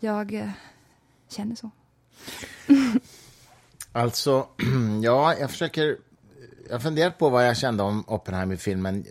Jag 0.00 0.34
eh, 0.34 0.50
känner 1.28 1.54
så. 1.54 1.70
Alltså, 3.98 4.48
ja, 5.02 5.34
jag 5.38 5.50
försöker... 5.50 5.96
Jag 6.66 6.74
har 6.74 6.80
funderat 6.80 7.18
på 7.18 7.28
vad 7.28 7.46
jag 7.46 7.56
kände 7.56 7.82
om 7.82 8.04
Oppenheimer-filmen. 8.06 9.04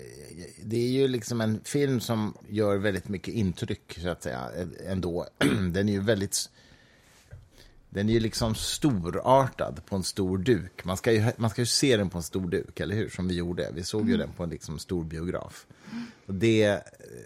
Det 0.63 0.77
är 0.77 0.89
ju 0.89 1.07
liksom 1.07 1.41
en 1.41 1.61
film 1.63 1.99
som 1.99 2.37
gör 2.49 2.77
väldigt 2.77 3.09
mycket 3.09 3.33
intryck, 3.33 3.99
så 4.01 4.09
att 4.09 4.23
säga, 4.23 4.49
ändå. 4.85 5.27
Den 5.71 5.89
är 5.89 5.93
ju 5.93 5.99
väldigt... 5.99 6.49
Den 7.89 8.09
är 8.09 8.13
ju 8.13 8.19
liksom 8.19 8.55
storartad 8.55 9.81
på 9.85 9.95
en 9.95 10.03
stor 10.03 10.37
duk. 10.37 10.85
Man 10.85 10.97
ska, 10.97 11.11
ju, 11.11 11.31
man 11.37 11.49
ska 11.49 11.61
ju 11.61 11.65
se 11.65 11.97
den 11.97 12.09
på 12.09 12.17
en 12.17 12.23
stor 12.23 12.47
duk, 12.49 12.79
eller 12.79 12.95
hur? 12.95 13.09
Som 13.09 13.27
vi 13.27 13.35
gjorde. 13.35 13.71
Vi 13.73 13.83
såg 13.83 14.09
ju 14.09 14.17
den 14.17 14.29
på 14.33 14.43
en 14.43 14.49
liksom 14.49 14.79
stor 14.79 15.03
biograf. 15.03 15.65
Och 16.25 16.33
det 16.33 16.65
eh, 16.65 16.79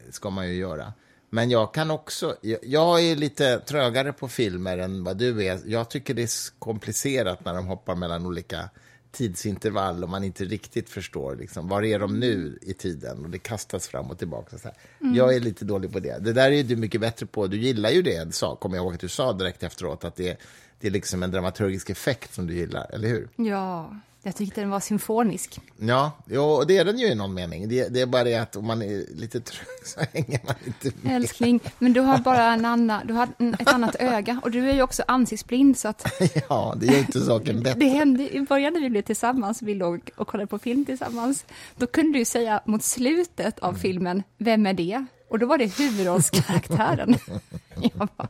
ska 0.09 0.29
man 0.29 0.47
ju 0.47 0.53
göra. 0.53 0.93
Men 1.33 1.49
jag 1.49 1.73
kan 1.73 1.91
också... 1.91 2.35
Jag, 2.61 3.03
är 3.03 3.15
lite 3.15 3.59
trögare 3.59 4.13
på 4.13 4.27
filmer 4.27 4.77
än 4.77 5.03
vad 5.03 5.17
du 5.17 5.45
är. 5.45 5.59
Jag 5.65 5.89
tycker 5.89 6.13
det 6.13 6.21
är 6.21 6.59
komplicerat 6.59 7.45
när 7.45 7.53
de 7.53 7.67
hoppar 7.67 7.95
mellan 7.95 8.25
olika 8.25 8.69
tidsintervall 9.11 10.03
och 10.03 10.09
man 10.09 10.23
inte 10.23 10.45
riktigt 10.45 10.89
förstår 10.89 11.35
liksom, 11.35 11.67
var 11.67 11.83
är 11.83 11.99
de 11.99 12.19
nu 12.19 12.59
i 12.61 12.73
tiden 12.73 13.23
och 13.23 13.29
det 13.29 13.39
kastas 13.39 13.87
fram 13.87 14.11
och 14.11 14.19
tillbaka. 14.19 14.57
Så 14.57 14.67
här. 14.67 14.77
Jag 15.15 15.35
är 15.35 15.39
lite 15.39 15.65
dålig 15.65 15.93
på 15.93 15.99
det. 15.99 16.17
Det 16.19 16.33
där 16.33 16.51
är 16.51 16.63
du 16.63 16.75
mycket 16.75 17.01
bättre 17.01 17.25
på. 17.25 17.47
Du 17.47 17.57
gillar 17.57 17.89
ju 17.89 18.01
det, 18.01 18.35
sa, 18.35 18.55
kommer 18.55 18.75
jag 18.75 18.83
ihåg 18.83 18.93
att 18.93 18.99
du 18.99 19.09
sa 19.09 19.33
direkt 19.33 19.63
efteråt, 19.63 20.03
att 20.03 20.15
det, 20.15 20.37
det 20.79 20.87
är 20.87 20.91
liksom 20.91 21.23
en 21.23 21.31
dramaturgisk 21.31 21.89
effekt 21.89 22.33
som 22.33 22.47
du 22.47 22.53
gillar, 22.53 22.89
eller 22.93 23.07
hur? 23.07 23.29
Ja, 23.35 23.95
jag 24.23 24.35
tyckte 24.35 24.61
den 24.61 24.69
var 24.69 24.79
symfonisk. 24.79 25.59
Ja, 25.77 26.11
jo, 26.25 26.41
och 26.43 26.67
det 26.67 26.77
är 26.77 26.85
den 26.85 26.97
ju 26.99 27.07
i 27.07 27.15
någon 27.15 27.33
mening. 27.33 27.69
Det, 27.69 27.87
det 27.87 28.01
är 28.01 28.05
bara 28.05 28.23
det 28.23 28.35
att 28.35 28.55
om 28.55 28.65
man 28.67 28.81
är 28.81 29.05
lite 29.15 29.41
trög 29.41 29.67
så 29.85 29.99
hänger 30.13 30.39
man 30.45 30.55
inte 30.65 30.91
med. 31.01 31.15
Älskling, 31.15 31.59
men 31.79 31.93
du 31.93 31.99
har 32.01 32.17
bara 32.17 32.53
en 32.53 32.65
annan, 32.65 33.07
du 33.07 33.13
har 33.13 33.27
ett 33.59 33.67
annat 33.67 33.95
öga 33.99 34.39
och 34.43 34.51
du 34.51 34.69
är 34.69 34.73
ju 34.73 34.81
också 34.81 35.03
ansiktsblind 35.07 35.77
så 35.77 35.87
att 35.87 36.05
Ja, 36.49 36.73
det 36.77 36.85
gör 36.85 36.99
inte 36.99 37.19
saken 37.21 37.63
bättre. 37.63 37.79
det 37.79 37.85
hände 37.89 38.35
i 38.35 38.41
början 38.41 38.73
när 38.73 38.81
vi 38.81 38.89
blev 38.89 39.01
tillsammans, 39.01 39.61
vi 39.61 39.75
låg 39.75 40.09
och 40.15 40.27
kollade 40.27 40.47
på 40.47 40.59
film 40.59 40.85
tillsammans, 40.85 41.45
då 41.77 41.87
kunde 41.87 42.19
du 42.19 42.25
säga 42.25 42.61
mot 42.65 42.83
slutet 42.83 43.59
av 43.59 43.73
filmen, 43.73 44.23
vem 44.37 44.65
är 44.65 44.73
det? 44.73 45.05
Och 45.29 45.39
då 45.39 45.45
var 45.45 45.57
det 45.57 45.77
huvudrollskaraktären. 45.79 47.15
Jag 47.81 48.09
bara, 48.17 48.27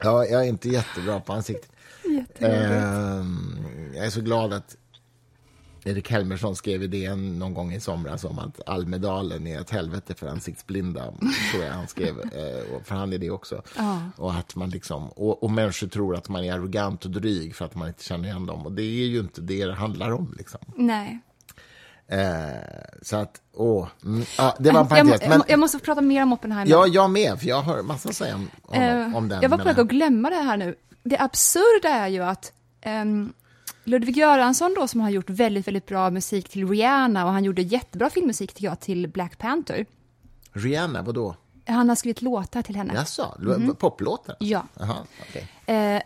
Ja, 0.00 0.24
jag 0.26 0.40
är 0.44 0.48
inte 0.48 0.68
jättebra 0.68 1.20
på 1.20 1.32
ansiktet. 1.32 1.70
jätteroligt. 2.04 2.70
Jag 3.94 4.06
är 4.06 4.10
så 4.10 4.20
glad 4.20 4.52
att 4.52 4.76
Erik 5.84 6.10
Helmersson 6.10 6.56
skrev 6.56 6.82
i 6.82 6.86
DN 6.86 7.38
någon 7.38 7.54
gång 7.54 7.72
i 7.72 7.80
somras 7.80 8.24
om 8.24 8.38
att 8.38 8.68
Almedalen 8.68 9.46
är 9.46 9.60
ett 9.60 9.70
helvete 9.70 10.14
för 10.14 10.26
ansiktsblinda. 10.26 11.14
Så 11.52 11.58
jag 11.58 11.72
han 11.72 11.88
skrev, 11.88 12.20
eh, 12.20 12.82
för 12.84 12.94
han 12.94 13.12
är 13.12 13.18
det 13.18 13.30
också. 13.30 13.62
Ja. 13.76 14.00
Och, 14.16 14.34
att 14.34 14.56
man 14.56 14.70
liksom, 14.70 15.08
och, 15.08 15.42
och 15.42 15.50
människor 15.50 15.86
tror 15.86 16.16
att 16.16 16.28
man 16.28 16.44
är 16.44 16.52
arrogant 16.52 17.04
och 17.04 17.10
dryg 17.10 17.54
för 17.54 17.64
att 17.64 17.74
man 17.74 17.88
inte 17.88 18.04
känner 18.04 18.28
igen 18.28 18.46
dem. 18.46 18.66
Och 18.66 18.72
det 18.72 18.82
är 18.82 19.06
ju 19.06 19.20
inte 19.20 19.40
det 19.40 19.64
det 19.64 19.74
handlar 19.74 20.10
om. 20.10 20.34
Liksom. 20.38 20.60
Nej. 20.76 21.20
Eh, 22.06 22.18
så 23.02 23.16
att, 23.16 23.40
åh, 23.52 23.88
mm, 24.04 24.24
ja, 24.38 24.56
det 24.58 24.70
var 24.70 24.80
en 24.80 24.86
jag, 24.86 24.88
parentes. 24.88 25.28
Men, 25.28 25.42
jag 25.48 25.58
måste 25.58 25.78
prata 25.78 26.00
mer 26.00 26.22
om 26.22 26.32
Oppenheimer. 26.32 26.70
ja, 26.70 26.86
jag 26.86 27.10
med, 27.10 27.40
för 27.40 27.46
jag 27.46 27.62
har 27.62 27.82
massa 27.82 28.08
att 28.08 28.16
säga 28.16 28.34
om, 28.34 28.50
om, 28.62 28.82
Eh, 28.82 29.16
om 29.16 29.28
den. 29.28 29.42
jag 29.42 29.48
var 29.48 29.58
på 29.58 29.64
väg 29.64 29.80
att 29.80 29.86
glömma 29.86 30.30
det 30.30 30.36
här 30.36 30.56
nu. 30.56 30.74
Det 31.02 31.18
absurda 31.18 31.88
är 31.88 32.08
ju 32.08 32.22
att 32.22 32.52
ehm, 32.80 33.32
Ludvig 33.84 34.16
Göransson 34.16 34.74
då 34.78 34.88
som 34.88 35.00
har 35.00 35.10
gjort 35.10 35.30
väldigt, 35.30 35.66
väldigt 35.68 35.86
bra 35.86 36.10
musik 36.10 36.48
till 36.48 36.68
Rihanna 36.68 37.24
och 37.26 37.32
han 37.32 37.44
gjorde 37.44 37.62
jättebra 37.62 38.10
filmmusik 38.10 38.54
tycker 38.54 38.64
jag 38.66 38.80
till 38.80 39.08
Black 39.08 39.38
Panther. 39.38 39.86
Rihanna, 40.52 41.02
vadå? 41.02 41.36
Han 41.66 41.88
har 41.88 41.96
skrivit 41.96 42.22
låtar 42.22 42.62
till 42.62 42.76
henne. 42.76 42.94
Jaså, 42.94 43.34
Mhm. 43.38 43.74
poplåtar? 43.76 44.36
Ja. 44.40 44.62
Jaha, 44.78 44.96
okej. 45.28 45.48
Eh, 45.66 46.02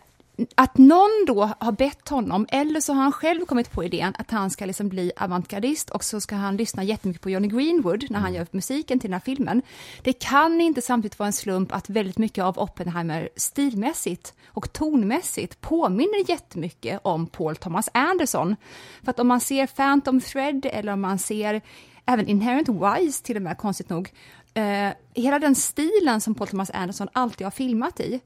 att 0.54 0.78
någon 0.78 1.24
då 1.26 1.50
har 1.60 1.72
bett 1.72 2.08
honom, 2.08 2.46
eller 2.48 2.80
så 2.80 2.92
har 2.92 3.02
han 3.02 3.12
själv 3.12 3.44
kommit 3.44 3.72
på 3.72 3.84
idén 3.84 4.14
att 4.18 4.30
han 4.30 4.50
ska 4.50 4.66
liksom 4.66 4.88
bli 4.88 5.12
avantgardist 5.16 5.90
och 5.90 6.04
så 6.04 6.20
ska 6.20 6.36
han 6.36 6.56
lyssna 6.56 6.84
jättemycket 6.84 7.22
på 7.22 7.30
Johnny 7.30 7.48
Greenwood 7.48 8.10
när 8.10 8.18
han 8.18 8.34
gör 8.34 8.46
musiken 8.50 9.00
till 9.00 9.10
den 9.10 9.20
här 9.20 9.24
filmen. 9.24 9.62
Det 10.02 10.12
kan 10.12 10.60
inte 10.60 10.82
samtidigt 10.82 11.18
vara 11.18 11.26
en 11.26 11.32
slump 11.32 11.72
att 11.72 11.90
väldigt 11.90 12.18
mycket 12.18 12.44
av 12.44 12.58
Oppenheimer 12.58 13.28
stilmässigt 13.36 14.34
och 14.46 14.72
tonmässigt 14.72 15.60
påminner 15.60 16.30
jättemycket 16.30 17.00
om 17.02 17.26
Paul 17.26 17.56
Thomas 17.56 17.88
Anderson. 17.94 18.56
För 19.04 19.10
att 19.10 19.20
om 19.20 19.28
man 19.28 19.40
ser 19.40 19.66
Phantom 19.66 20.20
Thread 20.20 20.66
eller 20.72 20.92
om 20.92 21.00
man 21.00 21.18
ser 21.18 21.60
även 22.06 22.28
Inherent 22.28 22.68
Wise 22.68 23.24
till 23.24 23.36
och 23.36 23.42
med, 23.42 23.58
konstigt 23.58 23.88
nog, 23.88 24.12
eh, 24.54 24.90
hela 25.14 25.38
den 25.38 25.54
stilen 25.54 26.20
som 26.20 26.34
Paul 26.34 26.48
Thomas 26.48 26.70
Anderson 26.70 27.08
alltid 27.12 27.46
har 27.46 27.50
filmat 27.50 28.00
i, 28.00 28.20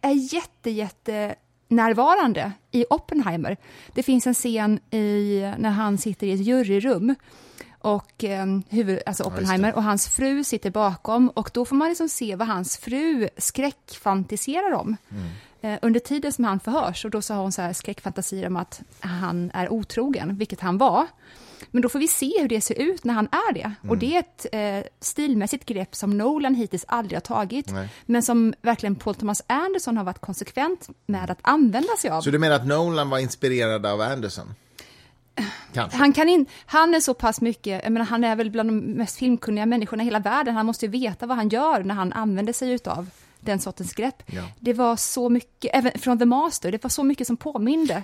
är 0.00 0.34
jätte, 0.34 0.70
jätte 0.70 1.34
närvarande 1.68 2.52
i 2.70 2.84
Oppenheimer. 2.90 3.56
Det 3.94 4.02
finns 4.02 4.26
en 4.26 4.34
scen 4.34 4.80
i, 4.90 5.40
när 5.58 5.70
han 5.70 5.98
sitter 5.98 6.26
i 6.26 6.32
ett 6.32 6.46
juryrum 6.46 7.14
och 7.78 8.24
eh, 8.24 8.46
huvud, 8.68 9.00
alltså 9.06 9.24
Oppenheimer 9.24 9.74
och 9.74 9.82
hans 9.82 10.08
fru 10.08 10.44
sitter 10.44 10.70
bakom 10.70 11.28
och 11.28 11.50
då 11.54 11.64
får 11.64 11.76
man 11.76 11.88
liksom 11.88 12.08
se 12.08 12.36
vad 12.36 12.48
hans 12.48 12.76
fru 12.76 13.28
skräckfantiserar 13.36 14.72
om 14.72 14.96
eh, 15.60 15.78
under 15.82 16.00
tiden 16.00 16.32
som 16.32 16.44
han 16.44 16.60
förhörs 16.60 17.04
och 17.04 17.10
då 17.10 17.22
så 17.22 17.34
har 17.34 17.42
hon 17.42 17.52
så 17.52 17.62
här 17.62 17.72
skräckfantasier 17.72 18.46
om 18.46 18.56
att 18.56 18.82
han 19.00 19.50
är 19.54 19.72
otrogen, 19.72 20.36
vilket 20.36 20.60
han 20.60 20.78
var. 20.78 21.06
Men 21.70 21.82
då 21.82 21.88
får 21.88 21.98
vi 21.98 22.08
se 22.08 22.40
hur 22.40 22.48
det 22.48 22.60
ser 22.60 22.80
ut 22.80 23.04
när 23.04 23.14
han 23.14 23.28
är 23.32 23.52
det. 23.52 23.72
Och 23.88 23.98
det 23.98 24.16
är 24.16 24.20
ett 24.20 24.46
eh, 24.52 24.90
stilmässigt 25.00 25.66
grepp 25.66 25.94
som 25.94 26.18
Nolan 26.18 26.54
hittills 26.54 26.84
aldrig 26.88 27.16
har 27.16 27.20
tagit, 27.20 27.72
Nej. 27.72 27.88
men 28.06 28.22
som 28.22 28.54
verkligen 28.62 28.96
Paul 28.96 29.14
Thomas 29.14 29.42
Anderson 29.46 29.96
har 29.96 30.04
varit 30.04 30.20
konsekvent 30.20 30.88
med 31.06 31.30
att 31.30 31.38
använda 31.42 31.96
sig 31.98 32.10
av. 32.10 32.20
Så 32.22 32.30
du 32.30 32.38
menar 32.38 32.56
att 32.56 32.66
Nolan 32.66 33.10
var 33.10 33.18
inspirerad 33.18 33.86
av 33.86 34.00
Anderson? 34.00 34.54
Kanske. 35.72 35.98
Han, 35.98 36.12
kan 36.12 36.28
in, 36.28 36.46
han 36.66 36.94
är 36.94 37.00
så 37.00 37.14
pass 37.14 37.40
mycket, 37.40 37.84
jag 37.84 37.92
menar, 37.92 38.06
han 38.06 38.24
är 38.24 38.36
väl 38.36 38.50
bland 38.50 38.68
de 38.68 38.76
mest 38.78 39.16
filmkunniga 39.16 39.66
människorna 39.66 40.02
i 40.02 40.06
hela 40.06 40.18
världen, 40.18 40.54
han 40.54 40.66
måste 40.66 40.86
ju 40.86 40.92
veta 40.92 41.26
vad 41.26 41.36
han 41.36 41.48
gör 41.48 41.82
när 41.82 41.94
han 41.94 42.12
använder 42.12 42.52
sig 42.52 42.78
av 42.84 43.10
den 43.40 43.60
sortens 43.60 43.92
grepp. 43.92 44.22
Ja. 44.26 44.42
Det 44.60 44.72
var 44.72 44.96
så 44.96 45.28
mycket, 45.28 45.70
även 45.74 45.98
från 45.98 46.18
The 46.18 46.24
Master, 46.24 46.72
det 46.72 46.84
var 46.84 46.90
så 46.90 47.04
mycket 47.04 47.26
som 47.26 47.36
påminde 47.36 48.02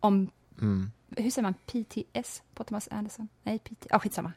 om, 0.00 0.30
hur 1.16 1.30
säger 1.30 1.42
man, 1.42 1.54
PTS 1.54 2.42
på 2.54 2.64
Thomas 2.64 2.88
Anderson? 2.90 3.28
Nej, 3.42 3.58
PT, 3.58 3.86
ja 3.90 3.98
skitsamma. 3.98 4.32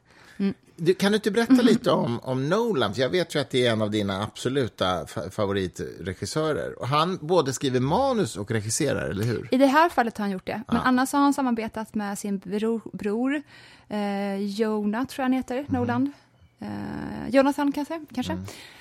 Du, 0.76 0.94
kan 0.94 1.12
du 1.12 1.16
inte 1.16 1.30
berätta 1.30 1.52
lite 1.62 1.90
om, 1.90 2.20
om 2.22 2.48
Nolan? 2.48 2.94
För 2.94 3.02
jag 3.02 3.08
vet 3.10 3.34
ju 3.34 3.38
att 3.40 3.50
det 3.50 3.66
är 3.66 3.72
en 3.72 3.82
av 3.82 3.90
dina 3.90 4.22
absoluta 4.22 5.04
fa- 5.04 5.30
favoritregissörer. 5.30 6.78
Och 6.78 6.88
han 6.88 7.18
både 7.22 7.52
skriver 7.52 7.80
manus 7.80 8.36
och 8.36 8.50
regisserar, 8.50 9.08
eller 9.10 9.24
hur? 9.24 9.48
I 9.50 9.56
det 9.56 9.66
här 9.66 9.88
fallet 9.88 10.18
har 10.18 10.22
han 10.22 10.30
gjort 10.32 10.46
det, 10.46 10.62
men 10.68 10.76
annars 10.76 11.12
har 11.12 11.20
han 11.20 11.34
samarbetat 11.34 11.94
med 11.94 12.18
sin 12.18 12.38
bror, 12.38 12.80
bror 12.92 13.42
eh, 13.88 14.36
Jonah, 14.36 15.04
tror 15.06 15.22
jag 15.22 15.24
han 15.24 15.32
heter, 15.32 15.64
Nolan. 15.68 16.12
Eh, 16.60 17.28
Jonathan 17.28 17.72
kanske, 17.72 18.04
kanske. 18.14 18.38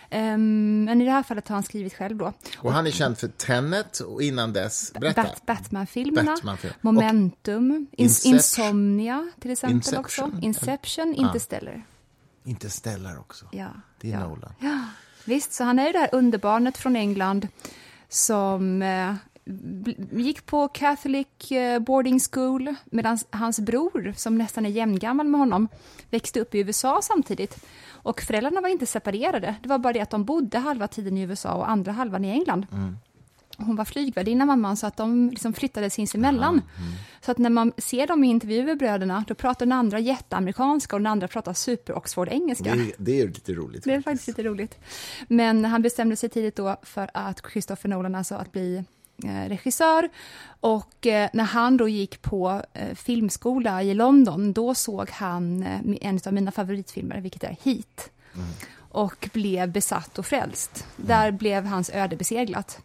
Ehm, 0.09 0.83
men 0.83 1.01
i 1.01 1.05
det 1.05 1.11
här 1.11 1.23
fallet 1.23 1.47
har 1.47 1.55
han 1.55 1.63
skrivit 1.63 1.93
själv 1.93 2.17
då. 2.17 2.33
Och 2.57 2.73
han 2.73 2.87
är 2.87 2.91
känd 2.91 3.17
för 3.17 3.27
Tenet 3.27 3.99
och 3.99 4.21
innan 4.21 4.53
dess, 4.53 4.93
berätta. 4.93 5.23
Bat- 5.23 5.45
Batman-filmerna, 5.45 6.31
Batman-film. 6.31 6.73
Momentum, 6.81 7.71
In- 7.75 7.87
Inception. 7.91 8.33
Insomnia 8.33 9.31
till 9.39 9.51
exempel 9.51 9.75
Inception. 9.75 9.99
också. 10.29 10.31
Inception, 10.45 11.13
Interstellar. 11.15 11.85
Interstellar 12.43 13.19
också. 13.19 13.45
Ja, 13.51 13.67
Det 14.01 14.07
är 14.07 14.19
ja. 14.19 14.27
Nolan. 14.27 14.53
Ja, 14.59 14.79
visst, 15.25 15.53
så 15.53 15.63
han 15.63 15.79
är 15.79 15.85
ju 15.85 15.91
det 15.91 15.99
här 15.99 16.09
underbarnet 16.11 16.77
från 16.77 16.95
England 16.95 17.47
som 18.09 18.81
eh, 18.81 19.15
gick 20.11 20.45
på 20.45 20.67
Catholic 20.67 21.51
eh, 21.51 21.79
boarding 21.79 22.19
school 22.31 22.75
medan 22.85 23.17
hans 23.29 23.59
bror, 23.59 24.13
som 24.17 24.37
nästan 24.37 24.65
är 24.65 24.69
jämngammal 24.69 25.27
med 25.27 25.39
honom, 25.39 25.67
växte 26.09 26.39
upp 26.39 26.55
i 26.55 26.59
USA 26.59 26.99
samtidigt. 27.03 27.65
Och 27.87 28.21
föräldrarna 28.21 28.61
var 28.61 28.69
inte 28.69 28.85
separerade, 28.85 29.55
det 29.61 29.69
var 29.69 29.77
bara 29.77 29.93
det 29.93 29.99
att 29.99 30.09
de 30.09 30.25
bodde 30.25 30.59
halva 30.59 30.87
tiden 30.87 31.17
i 31.17 31.21
USA 31.21 31.53
och 31.53 31.69
andra 31.69 31.91
halvan 31.91 32.25
i 32.25 32.29
England. 32.29 32.67
Mm. 32.71 32.97
Hon 33.57 33.75
var 33.75 33.85
flygvärdinna, 33.85 34.45
mamman, 34.45 34.77
så 34.77 34.87
att 34.87 34.97
de 34.97 35.29
liksom 35.29 35.53
flyttade 35.53 35.89
sinsemellan. 35.89 36.53
Mm. 36.53 36.93
Så 37.21 37.31
att 37.31 37.37
när 37.37 37.49
man 37.49 37.73
ser 37.77 38.07
dem 38.07 38.23
i 38.23 38.27
intervjuer, 38.27 38.75
bröderna, 38.75 39.25
då 39.27 39.35
pratar 39.35 39.65
den 39.65 39.71
andra 39.71 39.99
jätteamerikanska 39.99 40.95
och 40.95 40.99
den 40.99 41.07
andra 41.07 41.27
pratar 41.27 41.53
super-Oxford-engelska. 41.53 42.75
Det, 42.75 42.91
det, 42.97 43.21
är 43.21 43.27
lite 43.27 43.53
roligt. 43.53 43.83
Det 43.83 43.93
är 43.93 44.01
faktiskt 44.01 44.27
lite 44.27 44.43
roligt. 44.43 44.79
Men 45.27 45.65
han 45.65 45.81
bestämde 45.81 46.15
sig 46.15 46.29
tidigt 46.29 46.55
då 46.55 46.77
för 46.83 47.09
att 47.13 47.41
Christopher 47.51 47.89
Nolan, 47.89 48.15
alltså 48.15 48.35
att 48.35 48.51
bli 48.51 48.83
regissör. 49.23 50.09
Och 50.59 51.07
eh, 51.07 51.29
när 51.33 51.43
han 51.43 51.77
då 51.77 51.87
gick 51.87 52.21
på 52.21 52.61
eh, 52.73 52.95
filmskola 52.95 53.83
i 53.83 53.93
London, 53.93 54.53
då 54.53 54.75
såg 54.75 55.09
han 55.09 55.63
en 56.01 56.19
av 56.25 56.33
mina 56.33 56.51
favoritfilmer, 56.51 57.21
vilket 57.21 57.43
är 57.43 57.55
Heat. 57.63 58.09
Mm. 58.35 58.47
Och 58.89 59.29
blev 59.33 59.71
besatt 59.71 60.19
och 60.19 60.25
frälst. 60.25 60.87
Mm. 60.97 61.07
Där 61.07 61.31
blev 61.31 61.65
hans 61.65 61.89
öde 61.89 62.15
beseglat. 62.15 62.79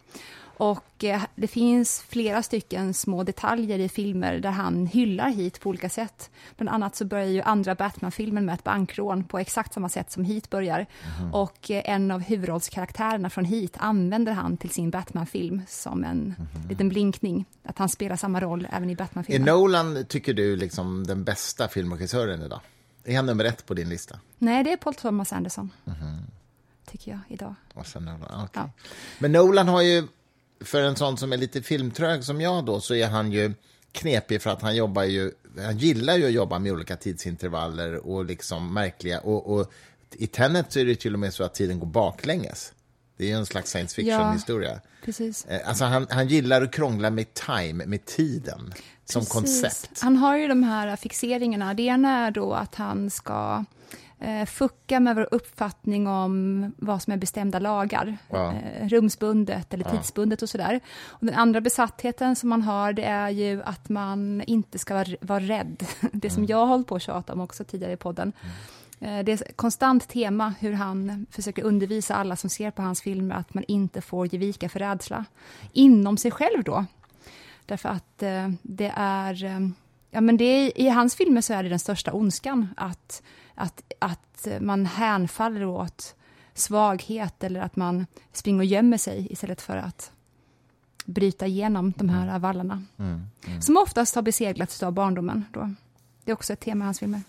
Och 0.61 1.03
eh, 1.03 1.21
det 1.35 1.47
finns 1.47 2.01
flera 2.01 2.43
stycken 2.43 2.93
små 2.93 3.23
detaljer 3.23 3.79
i 3.79 3.89
filmer 3.89 4.39
där 4.39 4.49
han 4.49 4.85
hyllar 4.85 5.29
hit 5.29 5.59
på 5.59 5.69
olika 5.69 5.89
sätt. 5.89 6.29
Bland 6.57 6.69
annat 6.69 6.95
så 6.95 7.05
börjar 7.05 7.25
ju 7.25 7.41
andra 7.41 7.75
Batman-filmen 7.75 8.45
med 8.45 8.55
ett 8.55 8.63
bankrån 8.63 9.23
på 9.23 9.39
exakt 9.39 9.73
samma 9.73 9.89
sätt 9.89 10.11
som 10.11 10.23
Heat 10.23 10.49
börjar. 10.49 10.85
Mm. 11.19 11.33
Och 11.33 11.71
eh, 11.71 11.81
en 11.85 12.11
av 12.11 12.21
huvudrollskaraktärerna 12.21 13.29
från 13.29 13.45
Heat 13.45 13.71
använder 13.77 14.33
han 14.33 14.57
till 14.57 14.69
sin 14.69 14.89
Batman-film 14.89 15.61
som 15.67 16.03
en 16.03 16.35
mm. 16.55 16.67
liten 16.69 16.89
blinkning. 16.89 17.45
Att 17.63 17.77
han 17.77 17.89
spelar 17.89 18.15
samma 18.15 18.39
roll 18.39 18.67
även 18.71 18.89
i 18.89 18.95
Batman-filmen. 18.95 19.47
Är 19.47 19.53
Nolan, 19.53 20.05
tycker 20.05 20.33
du, 20.33 20.55
liksom 20.55 21.07
den 21.07 21.23
bästa 21.23 21.67
filmregissören 21.67 22.41
idag? 22.41 22.59
Är 23.03 23.15
han 23.15 23.25
nummer 23.25 23.45
ett 23.45 23.65
på 23.65 23.73
din 23.73 23.89
lista? 23.89 24.19
Nej, 24.37 24.63
det 24.63 24.71
är 24.71 24.77
Paul 24.77 24.95
Thomas 24.95 25.33
Anderson. 25.33 25.69
Mm. 25.85 26.17
Tycker 26.85 27.11
jag, 27.11 27.19
idag. 27.27 27.55
Och 27.73 27.87
sen 27.87 28.05
Nolan, 28.05 28.43
okay. 28.43 28.63
ja. 28.63 28.69
Men 29.19 29.31
Nolan 29.31 29.67
har 29.67 29.81
ju 29.81 30.07
för 30.63 30.81
en 30.81 30.95
sån 30.95 31.17
som 31.17 31.33
är 31.33 31.37
lite 31.37 31.61
filmtrög 31.61 32.23
som 32.23 32.41
jag 32.41 32.65
då, 32.65 32.81
så 32.81 32.95
är 32.95 33.07
han 33.07 33.31
ju 33.31 33.53
knepig 33.91 34.41
för 34.41 34.49
att 34.49 34.61
han 34.61 34.75
jobbar 34.75 35.03
ju, 35.03 35.31
han 35.57 35.77
gillar 35.77 36.17
ju 36.17 36.25
att 36.25 36.31
jobba 36.31 36.59
med 36.59 36.71
olika 36.71 36.95
tidsintervaller 36.95 38.07
och 38.07 38.25
liksom 38.25 38.73
märkliga, 38.73 39.19
och, 39.19 39.55
och 39.55 39.71
i 40.13 40.27
Tenet 40.27 40.71
så 40.71 40.79
är 40.79 40.85
det 40.85 40.95
till 40.95 41.13
och 41.13 41.19
med 41.19 41.33
så 41.33 41.43
att 41.43 41.53
tiden 41.53 41.79
går 41.79 41.87
baklänges. 41.87 42.73
Det 43.17 43.23
är 43.23 43.27
ju 43.27 43.35
en 43.35 43.45
slags 43.45 43.71
science 43.71 43.95
fiction-historia. 43.95 44.71
Ja, 44.71 44.79
precis. 45.05 45.45
Eh, 45.45 45.69
alltså 45.69 45.85
han, 45.85 46.07
han 46.09 46.27
gillar 46.27 46.61
att 46.61 46.71
krångla 46.71 47.09
med 47.09 47.33
time, 47.33 47.85
med 47.85 48.05
tiden, 48.05 48.73
som 49.05 49.21
precis. 49.21 49.33
koncept. 49.33 50.01
Han 50.01 50.17
har 50.17 50.37
ju 50.37 50.47
de 50.47 50.63
här 50.63 50.95
fixeringarna. 50.95 51.73
Det 51.73 51.83
ena 51.83 52.27
är 52.27 52.31
då 52.31 52.53
att 52.53 52.75
han 52.75 53.09
ska 53.09 53.65
eh, 54.21 54.45
fucka 54.45 54.99
med 54.99 55.15
vår 55.15 55.27
uppfattning 55.31 56.07
om 56.07 56.65
vad 56.77 57.01
som 57.01 57.13
är 57.13 57.17
bestämda 57.17 57.59
lagar, 57.59 58.17
ja. 58.29 58.53
eh, 58.53 58.87
rumsbundet 58.87 59.73
eller 59.73 59.83
tidsbundet 59.83 60.41
och 60.41 60.49
sådär. 60.49 60.79
Och 61.05 61.25
den 61.25 61.35
andra 61.35 61.61
besattheten 61.61 62.35
som 62.35 62.49
man 62.49 62.61
har, 62.61 62.93
det 62.93 63.03
är 63.03 63.29
ju 63.29 63.63
att 63.63 63.89
man 63.89 64.41
inte 64.41 64.79
ska 64.79 64.93
vara, 64.93 65.15
vara 65.21 65.39
rädd. 65.39 65.83
Det 66.11 66.29
som 66.29 66.43
mm. 66.43 66.49
jag 66.49 66.57
har 66.57 66.65
hållit 66.65 66.87
på 66.87 66.95
att 66.95 67.01
tjata 67.01 67.33
om 67.33 67.41
också 67.41 67.63
tidigare 67.63 67.93
i 67.93 67.97
podden. 67.97 68.33
Mm. 68.41 69.19
Eh, 69.19 69.23
det 69.23 69.31
är 69.31 69.33
ett 69.33 69.57
konstant 69.57 70.07
tema 70.07 70.53
hur 70.59 70.73
han 70.73 71.25
försöker 71.31 71.63
undervisa 71.63 72.15
alla 72.15 72.35
som 72.35 72.49
ser 72.49 72.71
på 72.71 72.81
hans 72.81 73.01
filmer 73.01 73.35
att 73.35 73.53
man 73.53 73.63
inte 73.67 74.01
får 74.01 74.27
ge 74.27 74.37
vika 74.37 74.69
för 74.69 74.79
rädsla. 74.79 75.25
Inom 75.73 76.17
sig 76.17 76.31
själv 76.31 76.63
då. 76.63 76.85
Därför 77.65 77.89
att 77.89 78.23
eh, 78.23 78.49
det 78.61 78.93
är... 78.95 79.43
Eh, 79.43 79.59
ja, 80.11 80.21
men 80.21 80.37
det 80.37 80.45
är, 80.45 80.79
I 80.79 80.89
hans 80.89 81.15
filmer 81.15 81.41
så 81.41 81.53
är 81.53 81.63
det 81.63 81.69
den 81.69 81.79
största 81.79 82.13
ondskan 82.13 82.67
att 82.77 83.21
att, 83.55 83.83
att 83.99 84.47
man 84.59 84.85
hänfaller 84.85 85.65
åt 85.65 86.15
svaghet 86.53 87.43
eller 87.43 87.59
att 87.59 87.75
man 87.75 88.05
springer 88.33 88.59
och 88.59 88.65
gömmer 88.65 88.97
sig 88.97 89.27
istället 89.29 89.61
för 89.61 89.77
att 89.77 90.11
bryta 91.05 91.47
igenom 91.47 91.93
de 91.97 92.09
här 92.09 92.27
mm. 92.27 92.41
vallarna. 92.41 92.83
Mm, 92.99 93.21
mm. 93.47 93.61
Som 93.61 93.77
oftast 93.77 94.15
har 94.15 94.21
beseglats 94.21 94.83
av 94.83 94.93
barndomen. 94.93 95.45
Då. 95.53 95.73
Det 96.23 96.31
är 96.31 96.33
också 96.33 96.53
ett 96.53 96.59
tema 96.59 96.83
i 96.83 96.85
hans 96.85 96.99
filmer. 96.99 97.21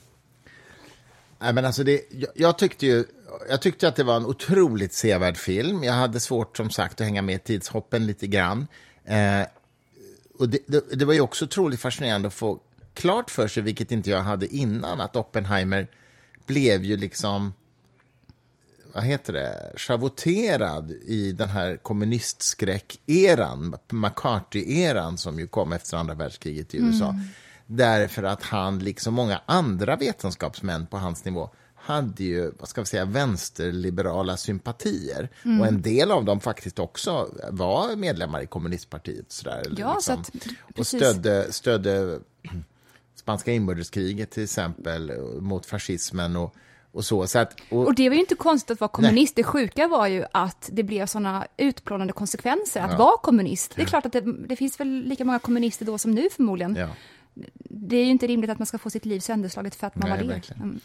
Nej, 1.39 1.53
men 1.53 1.65
alltså 1.65 1.85
det, 1.85 2.03
jag, 2.11 2.31
jag, 2.35 2.59
tyckte 2.59 2.87
ju, 2.87 3.05
jag 3.49 3.63
tyckte 3.63 3.89
att 3.89 3.97
det 3.97 4.05
var 4.05 4.17
en 4.17 4.27
otroligt 4.27 4.93
sevärd 4.93 5.37
film. 5.37 5.85
Jag 5.85 5.93
hade 5.93 6.21
svårt 6.21 6.57
som 6.57 6.71
sagt 6.71 7.01
att 7.01 7.07
hänga 7.07 7.23
med 7.23 7.35
i 7.35 7.39
tidshoppen 7.39 8.07
lite 8.07 8.27
grann. 8.27 8.67
Eh, 9.05 9.47
och 10.39 10.49
det, 10.49 10.59
det, 10.67 10.99
det, 10.99 11.05
var 11.05 11.15
ju 11.15 11.21
också 11.21 11.45
otroligt 11.45 11.81
fascinerande 11.81 12.29
att 12.29 12.35
få 12.35 12.61
klart 12.95 13.31
för 13.31 13.49
sig, 13.49 13.63
vilket 13.63 13.93
inte 13.93 14.11
jag 14.11 14.21
hade 14.21 14.47
innan, 14.47 15.01
att 15.01 15.17
Oppenheimer 15.17 15.89
blev 16.47 16.85
ju 16.85 16.97
liksom 16.97 17.53
vad 18.95 19.05
heter 19.05 19.33
det, 19.33 19.73
schavoterad 19.77 20.91
i 20.91 21.33
den 21.33 21.49
här 21.49 21.77
kommunistskräck-eran, 21.77 23.77
McCarthy-eran 23.91 25.17
som 25.17 25.39
ju 25.39 25.47
kom 25.47 25.73
efter 25.73 25.97
andra 25.97 26.15
världskriget 26.15 26.75
i 26.75 26.79
USA. 26.79 27.09
Mm. 27.09 27.23
Därför 27.67 28.23
att 28.23 28.43
han, 28.43 28.79
liksom 28.79 29.15
många 29.15 29.41
andra 29.47 29.97
vetenskapsmän 29.97 30.87
på 30.87 30.99
hans 30.99 31.25
nivå, 31.25 31.51
hade 31.75 32.25
ju, 32.25 32.53
vad 32.59 32.69
ska 32.69 32.81
vi 32.81 32.87
säga, 32.87 33.05
vänsterliberala 33.05 34.37
sympatier. 34.37 35.29
Mm. 35.45 35.61
Och 35.61 35.67
en 35.67 35.83
del 35.83 36.11
av 36.11 36.25
dem 36.25 36.41
faktiskt 36.41 36.79
också 36.79 37.35
var 37.51 37.97
medlemmar 37.97 38.41
i 38.41 38.47
kommunistpartiet. 38.47 39.33
Sådär, 39.33 39.63
ja, 39.77 39.95
liksom. 39.95 40.01
så 40.01 40.13
att, 40.13 40.31
och 40.79 40.87
stödde, 40.87 41.53
stödde 41.53 42.21
spanska 43.23 43.53
inbördeskriget 43.53 44.31
till 44.31 44.43
exempel, 44.43 45.13
mot 45.41 45.67
fascismen 45.67 46.37
och, 46.37 46.55
och 46.93 47.05
så. 47.05 47.27
så 47.27 47.39
att, 47.39 47.61
och, 47.71 47.87
och, 47.87 47.95
det 47.95 48.09
var 48.09 48.15
ju 48.15 48.21
inte 48.21 48.35
konstigt 48.35 48.71
att 48.71 48.81
vara 48.81 48.89
kommunist, 48.89 49.37
nej. 49.37 49.43
det 49.45 49.49
sjuka 49.49 49.89
var 49.89 50.07
ju 50.07 50.25
att 50.33 50.71
det 50.73 50.83
blev 50.83 51.07
sådana 51.07 51.47
utplånande 51.57 52.13
konsekvenser 52.13 52.81
att 52.81 52.93
ja. 52.93 52.99
vara 52.99 53.17
kommunist. 53.17 53.77
Det 53.77 53.83
är 53.83 53.87
klart 53.87 54.07
att 54.07 54.13
det, 54.13 54.21
det, 54.21 54.57
finns 54.57 54.81
väl 54.81 54.89
lika 54.89 55.25
många 55.25 55.39
kommunister 55.39 55.87
då 55.87 55.99
som 55.99 56.11
nu 56.11 56.29
förmodligen. 56.31 56.77
Ja. 56.77 56.89
Det 57.65 57.97
är 57.97 58.05
ju 58.05 58.11
inte 58.11 58.27
rimligt 58.27 58.51
att 58.51 58.59
man 58.59 58.67
ska 58.67 58.79
få 58.79 58.91
sitt 58.91 59.05
liv 59.05 59.21
sönderslaget 59.21 59.75
för 59.75 59.87
att 59.87 59.97
man 59.97 60.11
nej, 60.11 60.27
var 60.27 60.35
det. 60.35 60.51
Mm. 60.51 60.81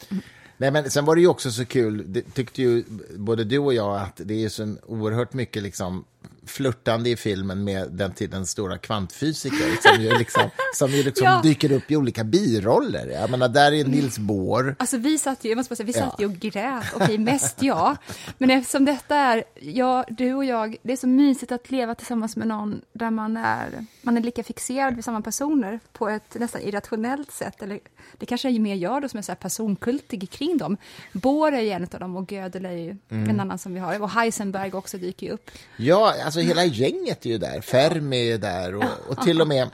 Nej, 0.58 0.72
men 0.72 0.92
sen 0.92 1.06
var 1.06 1.16
det 1.16 1.22
ju 1.22 1.28
också 1.28 1.52
så 1.52 1.66
kul, 1.66 2.04
det 2.08 2.22
tyckte 2.22 2.62
ju 2.62 2.84
både 3.16 3.44
du 3.44 3.58
och 3.58 3.74
jag 3.74 3.98
att 3.98 4.22
det 4.26 4.46
är 4.46 4.50
så 4.50 4.76
oerhört 4.88 5.34
mycket 5.34 5.64
liksom 5.64 6.06
flörtande 6.48 7.10
i 7.10 7.16
filmen 7.16 7.64
med 7.64 7.92
den 7.92 8.14
tidens 8.14 8.52
stora 8.52 8.78
kvantfysiker 8.78 9.82
som 9.82 10.04
ju 10.04 10.18
liksom, 10.18 10.50
som 10.74 10.92
ju 10.92 11.04
liksom 11.04 11.26
ja. 11.28 11.42
dyker 11.44 11.72
upp 11.72 11.92
i 11.92 11.96
olika 11.96 12.24
biroller. 12.24 13.08
Jag 13.08 13.30
menar, 13.30 13.48
där 13.48 13.72
är 13.72 13.86
Nils 13.86 14.18
Bohr. 14.18 14.76
Alltså 14.80 14.98
vi 14.98 15.18
satt 15.18 15.46
ju, 15.46 15.50
jag 15.50 15.58
måste 15.58 15.72
bara 15.72 15.76
säga, 15.76 15.86
vi 15.86 15.94
satt 15.94 16.20
ju 16.20 16.26
och 16.26 16.34
grät, 16.34 16.86
okej, 16.96 17.18
mest 17.18 17.62
jag. 17.62 17.98
Men 18.38 18.52
eftersom 18.52 18.86
detta 18.86 19.16
är, 19.16 19.44
jag, 19.62 20.06
du 20.10 20.34
och 20.34 20.46
jag, 20.46 20.76
det 20.84 20.94
är 20.94 20.98
så 20.98 21.08
mysigt 21.08 21.52
att 21.52 21.72
leva 21.72 21.96
tillsammans 21.96 22.36
med 22.36 22.48
någon 22.48 22.82
där 22.94 23.12
man 23.12 23.38
är, 23.38 23.86
man 24.02 24.18
är 24.18 24.22
lika 24.22 24.44
fixerad 24.44 24.96
vid 24.96 25.06
samma 25.06 25.22
personer 25.22 25.80
på 25.94 26.10
ett 26.10 26.36
nästan 26.40 26.62
irrationellt 26.62 27.32
sätt. 27.32 27.62
Eller 27.62 27.80
det 28.18 28.26
kanske 28.26 28.50
är 28.50 28.60
mer 28.60 28.76
jag 28.76 29.02
då 29.02 29.10
som 29.10 29.18
är 29.18 29.22
så 29.22 29.32
här 29.32 29.38
personkultig 29.38 30.30
kring 30.30 30.58
dem. 30.58 30.78
Bohr 31.12 31.52
är 31.52 31.62
ju 31.62 31.70
en 31.70 31.84
av 31.84 32.00
dem 32.00 32.16
och 32.16 32.32
Gödel 32.32 32.66
är 32.66 32.72
ju 32.72 32.98
mm. 33.10 33.30
en 33.30 33.40
annan 33.40 33.58
som 33.58 33.74
vi 33.74 33.80
har. 33.80 34.02
Och 34.02 34.10
Heisenberg 34.10 34.74
också 34.74 34.98
dyker 34.98 35.26
ju 35.26 35.32
upp. 35.32 35.52
Ja, 35.78 36.14
alltså 36.26 36.37
Alltså, 36.38 36.48
hela 36.48 36.66
gänget 36.66 37.26
är 37.26 37.30
ju 37.30 37.38
där. 37.38 37.62
Fermi 37.62 38.32
är 38.32 38.38
där 38.38 38.76
och, 38.76 38.84
och 39.08 39.22
till 39.22 39.42
och 39.42 39.48
med 39.48 39.70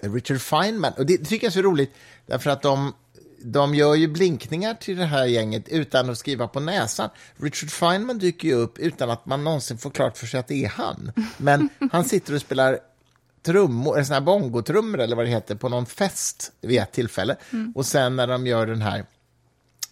Richard 0.00 0.40
Feynman. 0.40 0.92
Och 0.96 1.06
det 1.06 1.18
tycker 1.18 1.46
jag 1.46 1.50
är 1.50 1.54
så 1.54 1.62
roligt, 1.62 1.94
därför 2.26 2.50
att 2.50 2.62
de, 2.62 2.94
de 3.42 3.74
gör 3.74 3.94
ju 3.94 4.08
blinkningar 4.08 4.74
till 4.74 4.96
det 4.96 5.04
här 5.04 5.26
gänget 5.26 5.68
utan 5.68 6.10
att 6.10 6.18
skriva 6.18 6.48
på 6.48 6.60
näsan. 6.60 7.10
Richard 7.36 7.70
Feynman 7.70 8.18
dyker 8.18 8.48
ju 8.48 8.54
upp 8.54 8.78
utan 8.78 9.10
att 9.10 9.26
man 9.26 9.44
någonsin 9.44 9.78
får 9.78 9.90
klart 9.90 10.16
för 10.16 10.26
sig 10.26 10.40
att 10.40 10.48
det 10.48 10.64
är 10.64 10.68
han. 10.68 11.12
Men 11.36 11.68
han 11.92 12.04
sitter 12.04 12.34
och 12.34 12.40
spelar 12.40 12.78
trummor, 13.42 13.94
eller 13.94 14.04
såna 14.04 14.18
här 14.18 14.26
bongotrummor 14.26 15.00
eller 15.00 15.16
vad 15.16 15.24
det 15.24 15.30
heter, 15.30 15.54
på 15.54 15.68
någon 15.68 15.86
fest 15.86 16.52
vid 16.60 16.80
ett 16.80 16.92
tillfälle. 16.92 17.36
Mm. 17.52 17.72
Och 17.76 17.86
sen 17.86 18.16
när 18.16 18.26
de 18.26 18.46
gör 18.46 18.66
den 18.66 18.82
här 18.82 19.04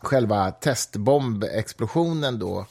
själva 0.01 0.51
testbombexplosionen 0.51 2.39
då, 2.39 2.67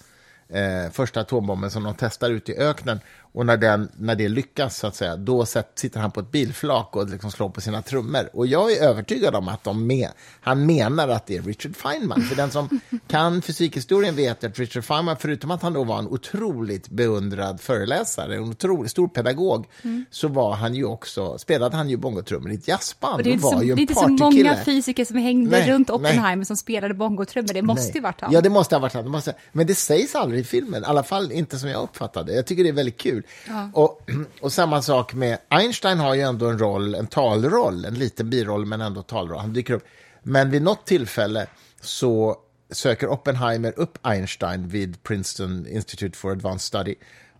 eh, 0.50 0.92
första 0.92 1.20
atombomben 1.20 1.72
som 1.72 1.84
de 1.84 1.96
testar 1.98 2.30
ut 2.30 2.50
i 2.50 2.58
öknen, 2.58 3.00
och 3.38 3.46
när, 3.46 3.58
den, 3.58 3.90
när 3.98 4.16
det 4.16 4.30
lyckas, 4.30 4.78
så 4.78 4.88
att 4.88 4.96
säga, 4.96 5.16
då 5.16 5.46
sitter 5.76 6.00
han 6.00 6.12
på 6.12 6.20
ett 6.20 6.32
bilflak 6.32 6.96
och 6.96 7.10
liksom 7.10 7.32
slår 7.32 7.50
på 7.50 7.62
sina 7.62 7.82
trummor. 7.82 8.30
Och 8.34 8.48
jag 8.48 8.72
är 8.72 8.82
övertygad 8.82 9.36
om 9.36 9.48
att 9.48 9.64
de 9.64 9.88
med, 9.88 10.10
han 10.42 10.66
menar 10.66 11.08
att 11.08 11.26
det 11.26 11.38
är 11.38 11.42
Richard 11.42 11.76
Feynman. 11.76 12.22
För 12.22 12.36
den 12.36 12.52
som 12.52 12.80
kan 13.08 13.42
fysikhistorien 13.42 14.16
vet 14.16 14.44
att 14.44 14.60
Richard 14.60 14.84
Feynman, 14.84 15.18
förutom 15.20 15.52
att 15.52 15.62
han 15.62 15.74
då 15.74 15.84
var 15.84 16.00
en 16.00 16.08
otroligt 16.08 16.90
beundrad 16.90 17.62
föreläsare, 17.62 18.36
en 18.36 18.44
otroligt 18.44 18.92
stor 18.92 19.08
pedagog, 19.08 19.66
mm. 19.82 20.06
så 20.12 20.28
var 20.28 20.56
han 20.56 20.76
ju 20.76 20.86
också, 20.86 21.38
spelade 21.38 21.78
han 21.78 21.90
ju 21.90 21.98
bongotrummor 21.98 22.52
i 22.52 22.56
ett 22.56 22.68
jazzband. 22.68 23.24
det 23.24 23.30
är, 23.30 23.32
inte, 23.32 23.48
så, 23.48 23.60
det 23.60 23.66
är 23.66 23.80
inte 23.80 23.96
så 23.96 24.08
många 24.08 24.56
fysiker 24.66 25.06
som 25.06 25.18
hängde 25.18 25.52
nej, 25.52 25.72
runt 25.72 25.90
Oppenheimer 25.90 26.36
nej. 26.36 26.46
som 26.46 26.58
spelade 26.58 26.94
bongotrummor. 26.94 27.54
Det 27.54 27.62
måste 27.62 27.84
nej. 27.84 27.92
ju 27.96 28.02
varit 28.02 28.22
han. 28.22 28.32
Ja, 28.32 28.42
det 28.42 28.50
måste 28.50 28.76
ha 28.76 28.80
varit 28.80 28.94
han. 28.94 29.04
Det 29.04 29.10
måste, 29.10 29.34
men 29.52 29.68
det 29.68 29.76
sägs 29.76 30.16
aldrig 30.16 30.42
i 30.42 30.44
filmen. 30.44 30.84
I 30.84 30.86
alla 30.86 31.04
fall 31.04 31.32
inte 31.32 31.60
som 31.60 31.70
jag 31.70 31.84
uppfattade. 31.84 32.34
Jag 32.34 32.46
tycker 32.46 32.64
det 32.64 32.70
är 32.70 32.74
väldigt 32.74 32.98
kul. 32.98 33.24
Ja. 33.48 33.70
Och, 33.74 34.10
och 34.42 34.54
samma 34.54 34.82
sak 34.82 35.14
med 35.14 35.38
Einstein 35.50 35.98
har 35.98 36.16
ju 36.16 36.22
ändå 36.22 36.50
en 36.50 36.60
roll, 36.60 36.96
en 36.96 37.08
talroll, 37.08 37.86
en 37.86 37.94
liten 37.94 38.30
biroll 38.30 38.66
men 38.66 38.82
ändå 38.82 39.02
talroll. 39.02 39.40
Han 39.40 39.54
dyker 39.54 39.74
upp. 39.74 39.84
Men 40.24 40.50
vid 40.52 40.62
något 40.62 40.86
tillfälle 40.86 41.48
så 41.82 42.38
söker 42.72 43.08
Oppenheimer 43.08 43.74
upp 43.80 43.98
Einstein 44.02 44.68
vid 44.68 45.04
Princeton 45.04 45.68
Institute 45.68 46.18
for 46.18 46.32
Advanced 46.32 46.62
Study. 46.62 46.96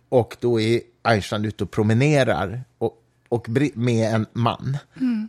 Och 0.08 0.36
då 0.40 0.60
är 0.60 0.80
Einstein 1.02 1.44
ute 1.44 1.64
och 1.64 1.70
promenerar 1.70 2.64
och, 2.78 3.02
och 3.28 3.48
med 3.74 4.14
en 4.14 4.26
man. 4.32 4.78
Mm. 5.00 5.28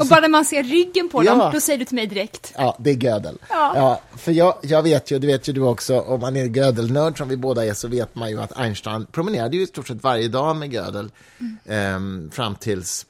Och 0.00 0.06
bara 0.06 0.20
när 0.20 0.28
man 0.28 0.44
ser 0.44 0.62
ryggen 0.62 1.08
på 1.08 1.22
dem, 1.22 1.50
då 1.52 1.60
säger 1.60 1.78
du 1.78 1.84
till 1.84 1.94
mig 1.94 2.06
direkt. 2.06 2.52
Ja, 2.56 2.76
det 2.78 2.90
är 2.90 2.94
Gödel. 2.94 3.38
Ja. 3.48 3.72
ja 3.76 4.00
för 4.16 4.32
jag, 4.32 4.54
jag 4.62 4.82
vet 4.82 5.10
ju, 5.10 5.18
det 5.18 5.26
vet 5.26 5.48
ju 5.48 5.52
du 5.52 5.60
också, 5.60 6.00
om 6.00 6.20
man 6.20 6.36
är 6.36 6.44
Gödel-nörd 6.44 7.18
som 7.18 7.28
vi 7.28 7.36
båda 7.36 7.66
är, 7.66 7.74
så 7.74 7.88
vet 7.88 8.14
man 8.14 8.30
ju 8.30 8.40
att 8.40 8.58
Einstein 8.58 9.06
promenerade 9.06 9.56
ju 9.56 9.62
i 9.62 9.66
stort 9.66 9.88
sett 9.88 10.02
varje 10.02 10.28
dag 10.28 10.56
med 10.56 10.72
Gödel 10.72 11.10
mm. 11.38 12.26
eh, 12.26 12.32
fram 12.32 12.54
tills 12.54 13.06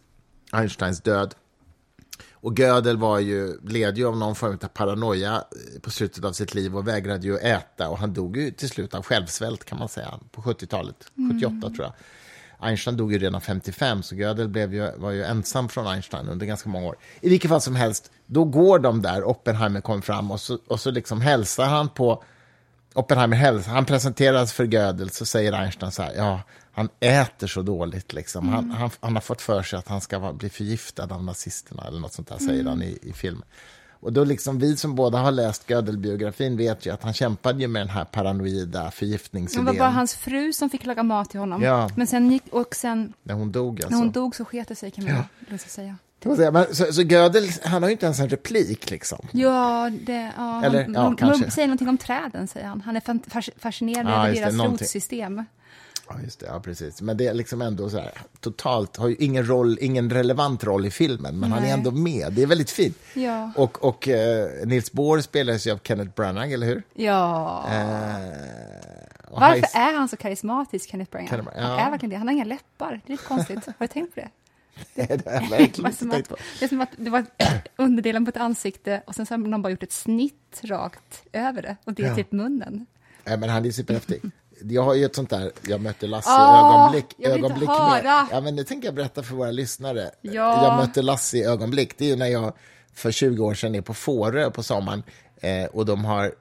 Einsteins 0.53 1.01
död. 1.01 1.35
Och 2.33 2.59
Gödel 2.59 2.97
var 2.97 3.19
ju, 3.19 3.61
led 3.63 3.99
ju 3.99 4.07
av 4.07 4.17
någon 4.17 4.35
form 4.35 4.59
av 4.63 4.69
paranoia 4.69 5.35
eh, 5.35 5.81
på 5.81 5.91
slutet 5.91 6.25
av 6.25 6.33
sitt 6.33 6.55
liv 6.55 6.77
och 6.77 6.89
vägrade 6.89 7.27
ju 7.27 7.37
äta 7.37 7.89
och 7.89 7.99
han 7.99 8.15
dog 8.15 8.37
ju 8.37 8.51
till 8.51 8.69
slut 8.69 8.95
av 8.95 9.03
självsvält 9.03 9.65
kan 9.65 9.79
man 9.79 9.89
säga, 9.89 10.21
på 10.31 10.43
70-talet, 10.43 10.97
78 11.33 11.47
mm. 11.47 11.61
tror 11.61 11.75
jag. 11.79 11.93
Einstein 12.59 12.97
dog 12.97 13.13
ju 13.13 13.19
redan 13.19 13.41
55, 13.41 14.03
så 14.03 14.15
Gödel 14.15 14.49
blev 14.49 14.75
ju, 14.75 14.91
var 14.97 15.11
ju 15.11 15.25
ensam 15.25 15.69
från 15.69 15.87
Einstein 15.87 16.29
under 16.29 16.47
ganska 16.47 16.69
många 16.69 16.87
år. 16.87 16.97
I 17.21 17.29
vilket 17.29 17.49
fall 17.49 17.61
som 17.61 17.77
helst, 17.77 18.11
då 18.27 18.45
går 18.45 18.79
de 18.79 19.03
där, 19.03 19.25
Oppenheimer 19.25 19.81
kommer 19.81 20.03
fram 20.03 20.31
och 20.31 20.41
så, 20.41 20.59
och 20.69 20.81
så 20.81 20.91
liksom 20.91 21.21
hälsar 21.21 21.65
han 21.65 21.89
på 21.89 22.25
Oppenheimer 22.95 23.37
hälsar, 23.37 23.73
han 23.73 23.85
presenteras 23.85 24.53
för 24.53 24.65
Gödel, 24.65 25.11
så 25.11 25.27
säger 25.27 25.53
Einstein 25.53 25.93
så 25.93 26.03
här, 26.03 26.15
ja, 26.17 26.41
han 26.73 26.89
äter 27.01 27.47
så 27.47 27.63
dåligt 27.63 28.13
liksom. 28.13 28.49
Han, 28.49 28.65
mm. 28.65 28.77
han, 28.77 28.91
han, 29.01 29.15
har 29.15 29.21
fått 29.21 29.43
för 29.43 29.63
sig 29.63 29.79
att 29.79 29.89
han 29.89 30.01
ska 30.01 30.33
bli 30.33 30.51
förgiftad 30.51 31.15
av 31.15 31.25
nazisterna 31.25 31.85
eller 31.89 32.01
något 32.01 32.13
sånt 32.13 32.29
där, 32.29 32.39
säger 32.39 32.61
mm. 32.61 32.67
han 32.67 32.83
i, 32.83 32.99
i 33.03 33.13
filmen. 33.13 33.45
Och 34.05 34.13
då 34.13 34.25
liksom 34.25 34.59
vi 34.59 34.77
som 34.77 34.95
båda 34.95 35.19
har 35.19 35.33
läst 35.33 35.71
Gödel-biografin 35.71 36.57
vet 36.57 36.87
ju 36.87 36.91
att 36.91 37.03
han 37.03 37.13
kämpade 37.13 37.61
ju 37.61 37.69
med 37.69 37.83
den 37.83 37.89
här 37.89 38.05
paranoida 38.05 38.91
förgiftningsidén. 38.91 39.65
Det 39.65 39.73
var 39.73 39.79
bara 39.79 39.91
hans 39.91 40.15
fru 40.15 40.53
som 40.53 40.71
fick 40.71 40.87
laga 40.87 41.03
mat 41.03 41.31
till 41.31 41.41
honom. 41.41 41.63
Ja. 41.63 41.91
Men 41.97 42.07
sen 42.07 42.31
gick, 42.31 42.43
och 42.51 42.75
sen... 42.75 43.13
När 43.23 43.35
hon 43.35 43.53
dog 43.53 43.83
alltså. 43.83 43.91
När 43.91 43.99
hon 43.99 44.13
dog 44.13 44.37
så 44.37 44.45
sket 44.45 44.69
det 44.69 44.75
sig 44.75 44.91
kan 44.91 45.05
man 45.05 45.25
ja. 45.51 45.59
säga. 45.59 45.97
Men, 46.53 46.75
så, 46.75 46.93
så 46.93 47.03
Gödel, 47.03 47.49
han 47.63 47.83
har 47.83 47.91
ju 47.91 47.93
inte 47.93 48.07
ens 48.07 48.21
en 48.21 48.29
replik 48.29 48.91
liksom. 48.91 49.29
Ja, 49.33 49.91
det, 50.07 50.33
ja, 50.37 50.65
Eller, 50.65 50.85
han, 50.85 50.95
ja, 50.95 51.15
kanske. 51.19 51.51
säger 51.51 51.69
någonting 51.69 51.89
om 51.89 51.99
träden, 51.99 52.49
säger 52.49 52.67
han. 52.67 52.81
Han 52.81 52.97
är 52.97 53.03
fascinerad 53.61 54.07
ja, 54.07 54.29
över 54.29 54.41
deras 54.41 54.55
rotsystem. 54.55 55.45
Ja, 56.09 56.17
just 56.23 56.41
det. 56.41 56.47
Ja, 56.47 56.61
precis. 56.61 57.03
Men 57.03 57.17
det 57.17 57.27
är 57.27 57.35
liksom 57.35 57.63
ändå 57.63 57.91
så 57.91 57.99
här, 57.99 58.13
totalt, 58.41 58.97
har 58.97 59.09
ju 59.09 59.17
ingen 59.19 59.47
roll, 59.49 59.79
ingen 59.81 60.11
relevant 60.11 60.65
roll 60.65 60.87
i 60.87 60.91
filmen, 60.91 61.41
men 61.41 61.51
Nej. 61.51 61.59
han 61.59 61.69
är 61.69 61.73
ändå 61.73 61.91
med. 61.91 62.33
Det 62.33 62.43
är 62.43 62.47
väldigt 62.47 62.71
fint. 62.71 62.99
Ja. 63.15 63.53
Och, 63.57 63.85
och 63.85 64.09
uh, 64.09 64.67
Nils 64.67 64.93
Bohr 64.93 65.21
spelas 65.21 65.67
ju 65.67 65.71
av 65.71 65.79
Kenneth 65.83 66.15
Branagh, 66.15 66.53
eller 66.53 66.67
hur? 66.67 66.83
Ja. 66.95 67.65
Uh, 67.67 67.71
Varför 69.31 69.79
är 69.79 69.97
han 69.97 70.09
så 70.09 70.17
karismatisk, 70.17 70.91
Kenneth 70.91 71.11
Branagh? 71.11 71.31
Kenneth, 71.31 71.51
ja. 71.57 71.63
Han 71.63 71.79
är 71.79 71.91
verkligen 71.91 72.11
det. 72.11 72.17
Han 72.17 72.29
har 72.29 72.35
inga 72.35 72.45
läppar. 72.45 73.01
Det 73.07 73.13
är 73.13 73.17
lite 73.17 73.25
konstigt. 73.25 73.67
Har 73.67 73.75
du 73.79 73.87
tänkt 73.87 74.15
på 74.15 74.21
det? 74.21 74.29
Det, 74.95 75.07
det 75.07 75.61
inte 75.61 76.11
tänkt 76.11 76.29
på. 76.29 76.37
Det 76.59 76.65
är 76.65 76.69
som 76.69 76.81
att 76.81 76.91
det 76.97 77.11
var 77.11 77.25
underdelen 77.77 78.25
på 78.25 78.29
ett 78.29 78.37
ansikte 78.37 79.03
och 79.07 79.15
sen 79.15 79.27
så 79.27 79.35
har 79.35 79.39
någon 79.39 79.63
bara 79.63 79.71
gjort 79.71 79.83
ett 79.83 79.93
snitt 79.93 80.61
rakt 80.63 81.23
över 81.33 81.63
det 81.63 81.77
och 81.85 81.93
det 81.93 82.03
är 82.03 82.09
ja. 82.09 82.15
typ 82.15 82.33
munnen. 82.33 82.87
Ja, 83.25 83.37
men 83.37 83.49
han 83.49 83.67
är 83.67 83.71
superhäftig 83.71 84.21
jag 84.63 84.83
har 84.83 84.95
ju 84.95 85.05
ett 85.05 85.15
sånt 85.15 85.31
där, 85.31 85.53
jag 85.67 85.81
mötte 85.81 86.07
Lasse 86.07 86.31
oh, 86.31 86.59
ögonblick. 86.59 87.07
Jag 87.17 87.35
vill 87.35 87.45
ögonblick. 87.45 87.69
Med, 87.69 88.27
ja, 88.31 88.41
men 88.41 88.57
det 88.57 88.65
tänker 88.65 88.89
jag 88.89 88.95
berätta 88.95 89.23
för 89.23 89.35
våra 89.35 89.51
lyssnare. 89.51 90.11
Ja. 90.21 90.65
Jag 90.65 90.77
mötte 90.77 91.03
Lasse 91.03 91.37
i 91.37 91.45
ögonblick. 91.45 91.99
Det 91.99 92.05
är 92.05 92.09
ju 92.09 92.17
när 92.17 92.27
jag 92.27 92.53
för 92.95 93.11
20 93.11 93.45
år 93.45 93.55
sedan 93.55 93.75
är 93.75 93.81
på 93.81 93.95
Fårö 93.95 94.51
på 94.51 94.63
sommaren 94.63 95.03
eh, 95.37 95.65
och 95.65 95.87
de 95.87 96.05
har 96.05 96.35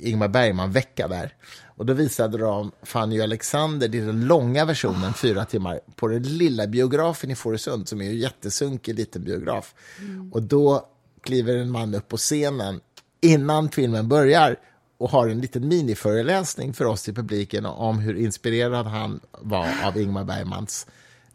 Ingmar 0.00 0.28
Bergman-vecka 0.28 1.08
där. 1.08 1.34
Och 1.66 1.86
då 1.86 1.92
visade 1.92 2.38
de 2.38 2.72
Fanny 2.82 3.20
och 3.20 3.24
Alexander, 3.24 3.88
det 3.88 3.98
är 3.98 4.06
den 4.06 4.26
långa 4.26 4.64
versionen, 4.64 5.10
oh. 5.10 5.14
fyra 5.14 5.44
timmar, 5.44 5.80
på 5.96 6.08
den 6.08 6.22
lilla 6.22 6.66
biografen 6.66 7.30
i 7.30 7.34
Fårösund, 7.34 7.88
som 7.88 8.00
är 8.00 8.04
en 8.04 8.18
jättesunkig 8.18 8.94
liten 8.94 9.24
biograf. 9.24 9.74
Mm. 9.98 10.32
Och 10.32 10.42
då 10.42 10.88
kliver 11.22 11.56
en 11.56 11.70
man 11.70 11.94
upp 11.94 12.08
på 12.08 12.16
scenen 12.16 12.80
innan 13.20 13.68
filmen 13.68 14.08
börjar 14.08 14.56
och 15.00 15.10
har 15.10 15.28
en 15.28 15.40
liten 15.40 15.68
miniföreläsning 15.68 16.72
för 16.72 16.84
oss 16.84 17.08
i 17.08 17.12
publiken 17.12 17.66
om 17.66 17.98
hur 17.98 18.16
inspirerad 18.16 18.86
han 18.86 19.20
var 19.32 19.68
av 19.84 19.98
Ingmar 19.98 20.24
Bergmans 20.24 20.86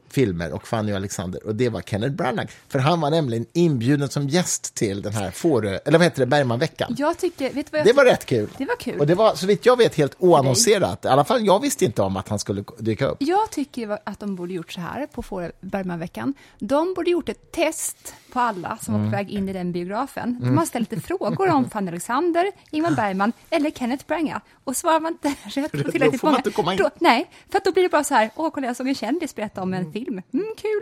filmer 0.10 0.54
och 0.54 0.68
Fanny 0.68 0.92
och 0.92 0.96
Alexander 0.96 1.46
och 1.46 1.56
det 1.56 1.70
var 1.70 1.82
Kenneth 1.82 2.16
Branagh. 2.16 2.52
För 2.68 2.80
han 2.80 3.02
var 3.02 3.10
nämligen 3.10 3.46
inbjuden 3.54 4.10
som 4.10 4.28
gäst 4.28 4.76
till 4.76 5.02
den 5.02 5.14
här 5.14 5.32
Fårö, 5.32 5.80
eller 5.86 5.98
vad 5.98 6.06
heter 6.06 6.20
det, 6.20 6.26
Bergmanveckan. 6.26 6.96
Jag 6.98 7.18
tycker, 7.18 7.54
vet 7.54 7.72
vad 7.72 7.80
jag 7.80 7.88
det 7.88 7.94
var 7.94 8.06
rätt 8.06 8.26
kul. 8.26 8.50
Det 8.58 8.66
var 8.66 8.76
kul. 8.76 9.00
Och 9.00 9.08
det 9.08 9.16
var 9.16 9.36
så 9.36 9.48
vitt 9.48 9.66
jag 9.66 9.78
vet 9.78 9.96
helt 9.96 10.16
oannonserat. 10.20 11.06
I 11.06 11.08
alla 11.08 11.24
fall 11.24 11.46
jag 11.46 11.62
visste 11.62 11.86
inte 11.86 12.02
om 12.02 12.18
att 12.18 12.30
han 12.30 12.40
skulle 12.40 12.64
dyka 12.80 13.08
upp. 13.08 13.18
Jag 13.20 13.52
tycker 13.52 14.00
att 14.04 14.20
de 14.20 14.36
borde 14.36 14.54
gjort 14.54 14.72
så 14.72 14.82
här 14.82 15.08
på 15.08 15.22
Fårö 15.22 15.52
Bergmanveckan. 15.62 16.34
De 16.60 16.94
borde 16.94 17.10
gjort 17.10 17.30
ett 17.30 17.52
test 17.52 18.16
på 18.34 18.40
alla 18.40 18.78
som 18.82 18.96
mm. 18.96 19.06
var 19.06 19.12
på 19.12 19.18
väg 19.18 19.32
in 19.32 19.50
i 19.50 19.54
den 19.54 19.72
biografen. 19.72 20.38
De 20.42 20.58
har 20.58 20.66
ställt 20.66 20.92
lite 20.92 21.08
frågor 21.08 21.50
om 21.50 21.70
Fanny 21.70 21.92
Alexander, 21.92 22.52
Ingmar 22.72 22.92
Bergman 22.92 23.32
eller 23.50 23.72
Kenneth 23.72 24.06
Branagh. 24.08 24.40
Och 24.64 24.78
svarar 24.78 25.00
man 25.00 25.12
inte 25.12 25.36
rätt 25.44 25.72
på 25.72 25.92
tillräckligt 25.92 26.24
många... 26.24 26.38
Inte 26.38 26.52
komma 26.52 26.74
in. 26.74 26.78
Då, 26.78 26.90
nej, 27.00 27.30
för 27.50 27.62
då 27.66 27.72
blir 27.72 27.84
det 27.84 27.90
bara 27.90 28.04
så 28.04 28.14
här, 28.14 28.30
åh, 28.36 28.50
kolla 28.54 28.68
jag 28.68 28.76
såg 28.76 28.88
en 28.88 28.96
kändis 28.96 29.36
berätta 29.36 29.62
om 29.62 29.74
en 29.74 29.92
film. 29.96 30.22
Mm, 30.34 30.46
kul. 30.58 30.82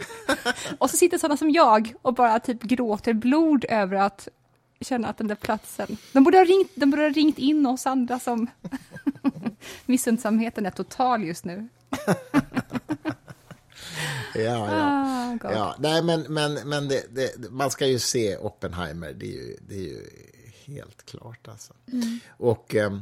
och 0.78 0.90
så 0.90 0.98
sitter 0.98 1.18
sådana 1.18 1.38
som 1.38 1.50
jag 1.50 1.94
och 2.02 2.14
bara 2.14 2.40
typ 2.40 2.64
gråter 2.64 3.14
blod 3.14 3.66
över 3.70 3.98
att 3.98 4.28
känna 4.82 5.08
att 5.08 5.18
den 5.18 5.28
där 5.28 5.36
platsen... 5.36 5.98
De 6.12 6.24
borde 6.24 6.38
ha 6.38 6.46
ringt, 6.46 6.72
de 6.76 6.92
borde 6.92 7.04
ha 7.04 7.10
ringt 7.10 7.38
in 7.38 7.66
oss 7.66 7.88
andra 7.88 8.20
som... 8.20 8.48
Missundsamheten 9.86 10.66
är 10.66 10.72
total 10.72 11.24
just 11.24 11.46
nu. 11.46 11.68
ja, 14.36 14.42
ja. 14.42 15.38
Ah, 15.44 15.52
ja. 15.52 15.76
Nej, 15.80 16.04
men, 16.04 16.22
men, 16.22 16.54
men 16.54 16.88
det, 16.88 17.16
det, 17.16 17.52
man 17.52 17.72
ska 17.72 17.88
ju 17.88 18.00
se 18.00 18.38
Oppenheimer, 18.38 19.14
det 19.14 19.26
är 19.26 19.32
ju, 19.32 19.58
det 19.68 19.76
är 19.76 19.84
ju 19.84 20.08
helt 20.66 21.06
klart. 21.06 21.48
Alltså. 21.48 21.74
Mm. 21.92 22.20
Och 22.38 22.76
eh, 22.76 23.00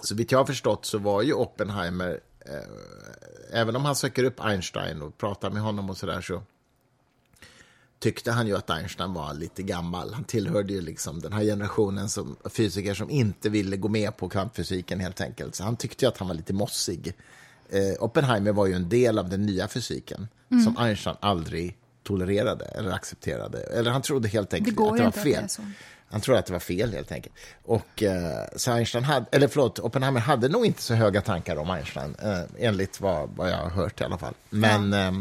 så 0.00 0.14
vitt 0.14 0.32
jag 0.32 0.38
har 0.38 0.46
förstått 0.46 0.86
så 0.86 0.98
var 0.98 1.22
ju 1.22 1.32
Oppenheimer 1.32 2.20
även 3.50 3.76
om 3.76 3.84
han 3.84 3.96
söker 3.96 4.24
upp 4.24 4.40
Einstein 4.40 5.02
och 5.02 5.18
pratar 5.18 5.50
med 5.50 5.62
honom 5.62 5.90
och 5.90 5.96
sådär 5.96 6.20
så 6.20 6.42
tyckte 7.98 8.32
han 8.32 8.46
ju 8.46 8.56
att 8.56 8.70
Einstein 8.70 9.12
var 9.12 9.34
lite 9.34 9.62
gammal. 9.62 10.14
Han 10.14 10.24
tillhörde 10.24 10.72
ju 10.72 10.80
liksom 10.80 11.20
den 11.20 11.32
här 11.32 11.44
generationen 11.44 12.08
som 12.08 12.36
fysiker 12.44 12.94
som 12.94 13.10
inte 13.10 13.48
ville 13.48 13.76
gå 13.76 13.88
med 13.88 14.16
på 14.16 14.28
kvantfysiken 14.28 15.00
helt 15.00 15.20
enkelt. 15.20 15.54
Så 15.54 15.64
han 15.64 15.76
tyckte 15.76 16.04
ju 16.04 16.08
att 16.08 16.18
han 16.18 16.28
var 16.28 16.34
lite 16.34 16.52
mossig. 16.52 17.14
Eh, 17.70 18.04
Oppenheimer 18.04 18.52
var 18.52 18.66
ju 18.66 18.74
en 18.74 18.88
del 18.88 19.18
av 19.18 19.28
den 19.28 19.46
nya 19.46 19.68
fysiken 19.68 20.28
mm. 20.50 20.64
som 20.64 20.76
Einstein 20.78 21.16
aldrig 21.20 21.76
tolererade 22.06 22.64
eller 22.64 22.90
accepterade. 22.90 23.58
Eller 23.58 23.90
han 23.90 24.02
trodde 24.02 24.28
helt 24.28 24.54
enkelt 24.54 24.76
det 24.76 24.82
att 24.82 24.96
det 24.96 25.04
var 25.04 25.10
fel. 25.10 25.42
Det 25.42 25.62
han 26.10 26.20
trodde 26.20 26.38
att 26.38 26.46
det 26.46 26.52
var 26.52 26.60
fel 26.60 26.92
helt 26.92 27.12
enkelt. 27.12 27.34
Och 27.64 28.02
eh, 28.02 28.46
så 28.56 28.72
Einstein 28.72 29.04
hade, 29.04 29.26
eller 29.32 29.48
förlåt, 29.48 29.78
Oppenheimer 29.78 30.20
hade 30.20 30.48
nog 30.48 30.66
inte 30.66 30.82
så 30.82 30.94
höga 30.94 31.20
tankar 31.20 31.56
om 31.56 31.70
Einstein, 31.70 32.16
eh, 32.22 32.40
enligt 32.58 33.00
vad, 33.00 33.30
vad 33.36 33.50
jag 33.50 33.56
har 33.56 33.70
hört 33.70 34.00
i 34.00 34.04
alla 34.04 34.18
fall. 34.18 34.34
Men 34.50 34.92
ja, 34.92 35.08
eh, 35.08 35.14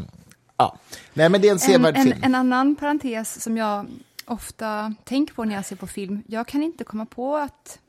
ja. 0.58 0.78
Nej, 1.14 1.30
men 1.30 1.42
det 1.42 1.48
är 1.48 1.52
en 1.52 1.60
sevärd 1.60 1.96
film. 1.96 2.12
En, 2.12 2.24
en 2.24 2.36
annan 2.36 2.76
parentes 2.76 3.42
som 3.42 3.58
jag 3.58 3.88
ofta 4.26 4.96
tänker 5.04 5.34
på 5.34 5.46
när 5.46 5.56
jag 5.56 5.66
ser 5.66 5.76
på 5.76 5.88
film, 5.88 6.24
jag 6.28 6.48
kan 6.48 6.64
inte 6.64 6.84
komma 6.84 7.06
på 7.06 7.36
att, 7.36 7.80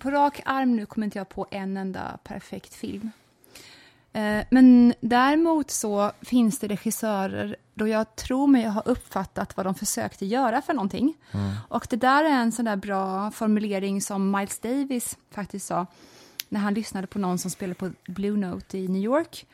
på 0.00 0.10
rak 0.10 0.40
arm 0.44 0.76
nu 0.76 0.86
kommer 0.86 1.04
inte 1.04 1.18
jag 1.18 1.28
på 1.28 1.46
en 1.50 1.76
enda 1.76 2.18
perfekt 2.24 2.74
film. 2.74 3.10
Eh, 4.16 4.44
men 4.50 4.94
däremot 5.00 5.70
så 5.70 6.12
finns 6.20 6.58
det 6.58 6.68
regissörer 6.68 7.56
då 7.74 7.88
jag 7.88 8.16
tror 8.16 8.46
mig 8.46 8.64
ha 8.66 8.80
uppfattat 8.80 9.56
vad 9.56 9.66
de 9.66 9.74
försökte 9.74 10.26
göra 10.26 10.62
för 10.62 10.72
någonting. 10.72 11.14
Mm. 11.32 11.52
Och 11.68 11.86
det 11.90 11.96
där 11.96 12.24
är 12.24 12.30
en 12.30 12.52
sån 12.52 12.64
där 12.64 12.76
bra 12.76 13.30
formulering 13.30 14.02
som 14.02 14.30
Miles 14.30 14.58
Davis 14.58 15.18
faktiskt 15.30 15.66
sa 15.66 15.86
när 16.48 16.60
han 16.60 16.74
lyssnade 16.74 17.06
på 17.06 17.18
någon 17.18 17.38
som 17.38 17.50
spelade 17.50 17.74
på 17.74 17.90
Blue 18.06 18.36
Note 18.36 18.78
i 18.78 18.88
New 18.88 19.02
York. 19.02 19.46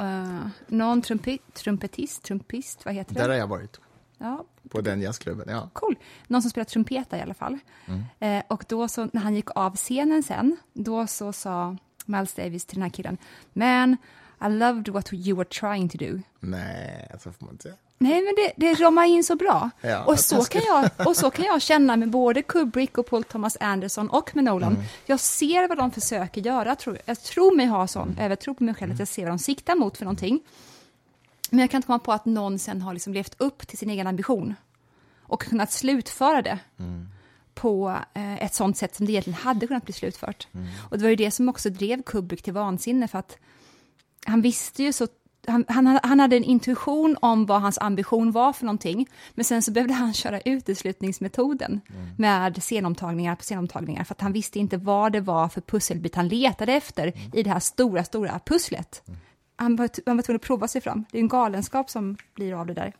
Uh, 0.00 0.46
någon 0.66 1.02
trumpet, 1.02 1.54
trumpetist, 1.54 2.22
trumpist, 2.22 2.84
vad 2.84 2.94
heter 2.94 3.14
det? 3.14 3.20
Där 3.20 3.28
har 3.28 3.36
jag 3.36 3.46
varit. 3.46 3.80
Ja. 4.18 4.44
På 4.68 4.80
den 4.80 5.00
jazzklubben, 5.00 5.48
ja. 5.48 5.70
Cool. 5.72 5.96
Någon 6.26 6.42
som 6.42 6.50
spelar 6.50 6.64
trumpeta 6.64 7.18
i 7.18 7.20
alla 7.20 7.34
fall. 7.34 7.58
Mm. 7.86 8.02
Eh, 8.18 8.44
och 8.48 8.64
då 8.68 8.88
så, 8.88 9.08
när 9.12 9.20
han 9.20 9.34
gick 9.34 9.50
av 9.54 9.76
scenen 9.76 10.22
sen, 10.22 10.56
då 10.72 11.06
så 11.06 11.32
sa 11.32 11.76
Miles 12.10 12.34
Davis 12.34 12.64
till 12.64 12.74
den 12.76 12.82
här 12.82 12.90
killen, 12.90 13.16
men 13.52 13.96
I 14.46 14.48
loved 14.48 14.88
what 14.88 15.12
you 15.12 15.36
were 15.36 15.48
trying 15.48 15.88
to 15.88 15.98
do. 15.98 16.20
Nej, 16.40 17.10
så 17.22 17.32
får 17.32 17.44
man 17.46 17.50
inte 17.54 17.62
säga. 17.62 17.74
Nej, 17.98 18.22
men 18.22 18.34
det, 18.36 18.52
det 18.56 18.74
ramar 18.84 19.04
in 19.04 19.24
så 19.24 19.36
bra. 19.36 19.70
Ja, 19.80 20.04
och, 20.04 20.18
så 20.20 20.44
kan 20.44 20.62
jag, 20.66 21.06
och 21.08 21.16
så 21.16 21.30
kan 21.30 21.44
jag 21.44 21.62
känna 21.62 21.96
med 21.96 22.10
både 22.10 22.42
Kubrick 22.42 22.98
och 22.98 23.06
Paul 23.06 23.24
Thomas 23.24 23.56
Anderson 23.60 24.10
och 24.10 24.36
med 24.36 24.44
Nolan. 24.44 24.72
Mm. 24.72 24.84
Jag 25.06 25.20
ser 25.20 25.68
vad 25.68 25.78
de 25.78 25.90
försöker 25.90 26.40
göra. 26.40 26.76
Tror, 26.76 26.98
jag 27.04 27.20
tror 27.22 27.56
mig 27.56 27.66
ha 27.66 27.86
sån 27.86 28.08
Mm. 28.08 28.24
övertro 28.24 28.54
på 28.54 28.64
mig 28.64 28.74
själv 28.74 28.92
att 28.92 28.98
jag 28.98 29.08
ser 29.08 29.22
vad 29.22 29.30
de 29.32 29.38
siktar 29.38 29.74
mot 29.74 29.96
för 29.98 30.04
någonting. 30.04 30.40
Men 31.50 31.60
jag 31.60 31.70
kan 31.70 31.78
inte 31.78 31.86
komma 31.86 31.98
på 31.98 32.12
att 32.12 32.24
någon 32.24 32.58
sen 32.58 32.82
har 32.82 32.92
liksom 32.94 33.12
levt 33.14 33.34
upp 33.40 33.66
till 33.68 33.78
sin 33.78 33.90
egen 33.90 34.06
ambition 34.06 34.54
och 35.22 35.40
kunnat 35.42 35.72
slutföra 35.72 36.42
det 36.42 36.58
Mm. 36.78 37.08
På 37.60 38.00
eh, 38.14 38.44
ett 38.44 38.54
sånt 38.54 38.76
sätt 38.76 38.94
som 38.94 39.06
det 39.06 39.12
egentligen 39.12 39.38
hade 39.38 39.66
kunnat 39.66 39.84
bli 39.84 39.92
slutfört. 39.92 40.48
Och 40.90 40.98
det 40.98 41.02
var 41.02 41.10
ju 41.10 41.16
det 41.16 41.30
som 41.30 41.48
också 41.48 41.70
drev 41.70 42.02
Kubrick 42.02 42.42
till 42.42 42.52
vansinne 42.52 43.08
för 43.08 43.18
att 43.18 43.38
han 44.26 44.42
visste 44.42 44.82
ju 44.82 44.92
så 44.92 45.06
han, 45.46 45.64
han, 45.68 46.00
han 46.02 46.20
hade 46.20 46.36
en 46.36 46.44
intuition 46.44 47.16
om 47.20 47.46
vad 47.46 47.60
hans 47.60 47.78
ambition 47.78 48.32
var 48.32 48.52
för 48.52 48.64
någonting, 48.64 49.08
men 49.34 49.44
sen 49.44 49.62
så 49.62 49.72
behövde 49.72 49.94
han 49.94 50.14
köra 50.14 50.40
uteslutningsmetoden 50.40 51.80
med 52.18 52.62
scenomtagningar 52.62 53.36
på 53.36 53.42
scenomtagningar, 53.42 54.04
för 54.04 54.14
att 54.14 54.20
han 54.20 54.32
visste 54.32 54.58
inte 54.58 54.76
vad 54.76 55.12
det 55.12 55.20
var 55.20 55.48
för 55.48 55.60
pusselbit 55.60 56.14
han 56.14 56.28
letade 56.28 56.72
efter 56.72 57.36
i 57.36 57.42
det 57.42 57.50
här 57.50 57.60
stora, 57.60 58.04
stora 58.04 58.40
pusslet. 58.46 59.02
Han 59.56 59.76
var, 59.76 59.90
han 60.06 60.16
var 60.16 60.22
tvungen 60.22 60.36
att 60.36 60.46
prova 60.46 60.68
sig 60.68 60.80
fram. 60.80 61.04
Det 61.10 61.18
är 61.18 61.22
en 61.22 61.28
galenskap 61.28 61.90
som 61.90 62.16
blir 62.34 62.60
av 62.60 62.66
det 62.66 62.74
där. 62.74 62.92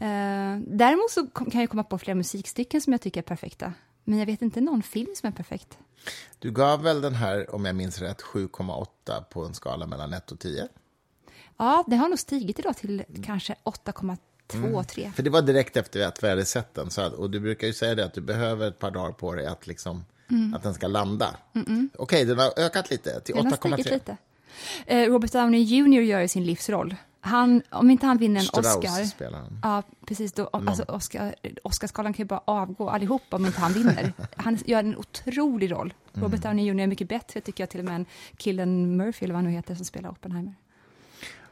Eh, 0.00 0.60
däremot 0.66 1.10
så 1.10 1.26
kan 1.26 1.60
jag 1.60 1.70
komma 1.70 1.84
på 1.84 1.98
flera 1.98 2.14
musikstycken 2.14 2.80
som 2.80 2.92
jag 2.92 3.00
tycker 3.00 3.20
är 3.20 3.24
perfekta, 3.24 3.72
men 4.04 4.18
jag 4.18 4.26
vet 4.26 4.42
inte 4.42 4.60
någon 4.60 4.82
film 4.82 5.08
som 5.16 5.26
är 5.28 5.32
perfekt. 5.32 5.78
Du 6.38 6.50
gav 6.52 6.82
väl 6.82 7.00
den 7.00 7.14
här, 7.14 7.54
om 7.54 7.64
jag 7.64 7.76
minns 7.76 7.98
rätt, 8.00 8.22
7,8 8.22 9.22
på 9.30 9.44
en 9.44 9.54
skala 9.54 9.86
mellan 9.86 10.12
1 10.12 10.32
och 10.32 10.38
10? 10.38 10.68
Ja, 11.56 11.84
det 11.86 11.96
har 11.96 12.08
nog 12.08 12.18
stigit 12.18 12.58
idag 12.58 12.76
till 12.76 13.02
kanske 13.24 13.54
8,2, 13.64 14.84
3. 14.84 15.12
För 15.16 15.22
det 15.22 15.30
var 15.30 15.42
direkt 15.42 15.76
efter 15.76 16.06
att 16.06 16.24
vi 16.24 16.28
hade 16.28 16.44
sett 16.44 16.74
den. 16.74 16.90
Så 16.90 17.00
att, 17.02 17.12
och 17.12 17.30
du 17.30 17.40
brukar 17.40 17.66
ju 17.66 17.72
säga 17.72 17.94
det 17.94 18.04
att 18.04 18.14
du 18.14 18.20
behöver 18.20 18.68
ett 18.68 18.78
par 18.78 18.90
dagar 18.90 19.12
på 19.12 19.34
dig 19.34 19.46
att, 19.46 19.66
liksom, 19.66 20.04
Mm. 20.30 20.54
att 20.54 20.62
den 20.62 20.74
ska 20.74 20.86
landa. 20.86 21.36
Okej, 21.98 22.24
den 22.24 22.38
har 22.38 22.52
ökat 22.58 22.90
lite 22.90 23.20
till 23.20 23.34
Den 23.34 23.46
har 23.46 23.56
stigit 23.56 23.86
8,3. 23.86 23.92
lite. 23.92 24.16
Eh, 24.86 25.08
Robert 25.08 25.32
Downey 25.32 25.60
Jr 25.62 26.00
gör 26.00 26.20
ju 26.20 26.28
sin 26.28 26.44
livsroll. 26.44 26.94
Han, 27.26 27.62
om 27.70 27.90
inte 27.90 28.06
han 28.06 28.18
vinner 28.18 28.40
en 28.40 28.46
Strauss 28.46 28.76
Oscar, 28.76 29.04
spelar 29.04 29.38
han. 29.38 29.58
ja 29.62 29.82
precis, 30.06 30.32
då, 30.32 30.50
alltså 30.52 30.82
Oscar, 30.82 31.34
Oscarsgalan 31.62 32.12
kan 32.12 32.24
ju 32.24 32.28
bara 32.28 32.42
avgå 32.44 32.90
allihop 32.90 33.22
om 33.30 33.46
inte 33.46 33.60
han 33.60 33.72
vinner. 33.72 34.12
Han 34.36 34.58
gör 34.66 34.78
en 34.78 34.96
otrolig 34.96 35.72
roll. 35.72 35.94
Mm. 36.14 36.24
Robert 36.24 36.42
Downey 36.42 36.66
Jr 36.66 36.80
är 36.80 36.86
mycket 36.86 37.08
bättre 37.08 37.40
tycker 37.40 37.62
jag 37.62 37.70
till 37.70 37.86
och 37.86 37.92
än 37.92 38.06
killen 38.36 38.96
Murphy 38.96 39.24
eller 39.24 39.34
vad 39.34 39.42
han 39.42 39.50
nu 39.50 39.56
heter 39.56 39.74
som 39.74 39.84
spelar 39.84 40.10
Oppenheimer. 40.10 40.54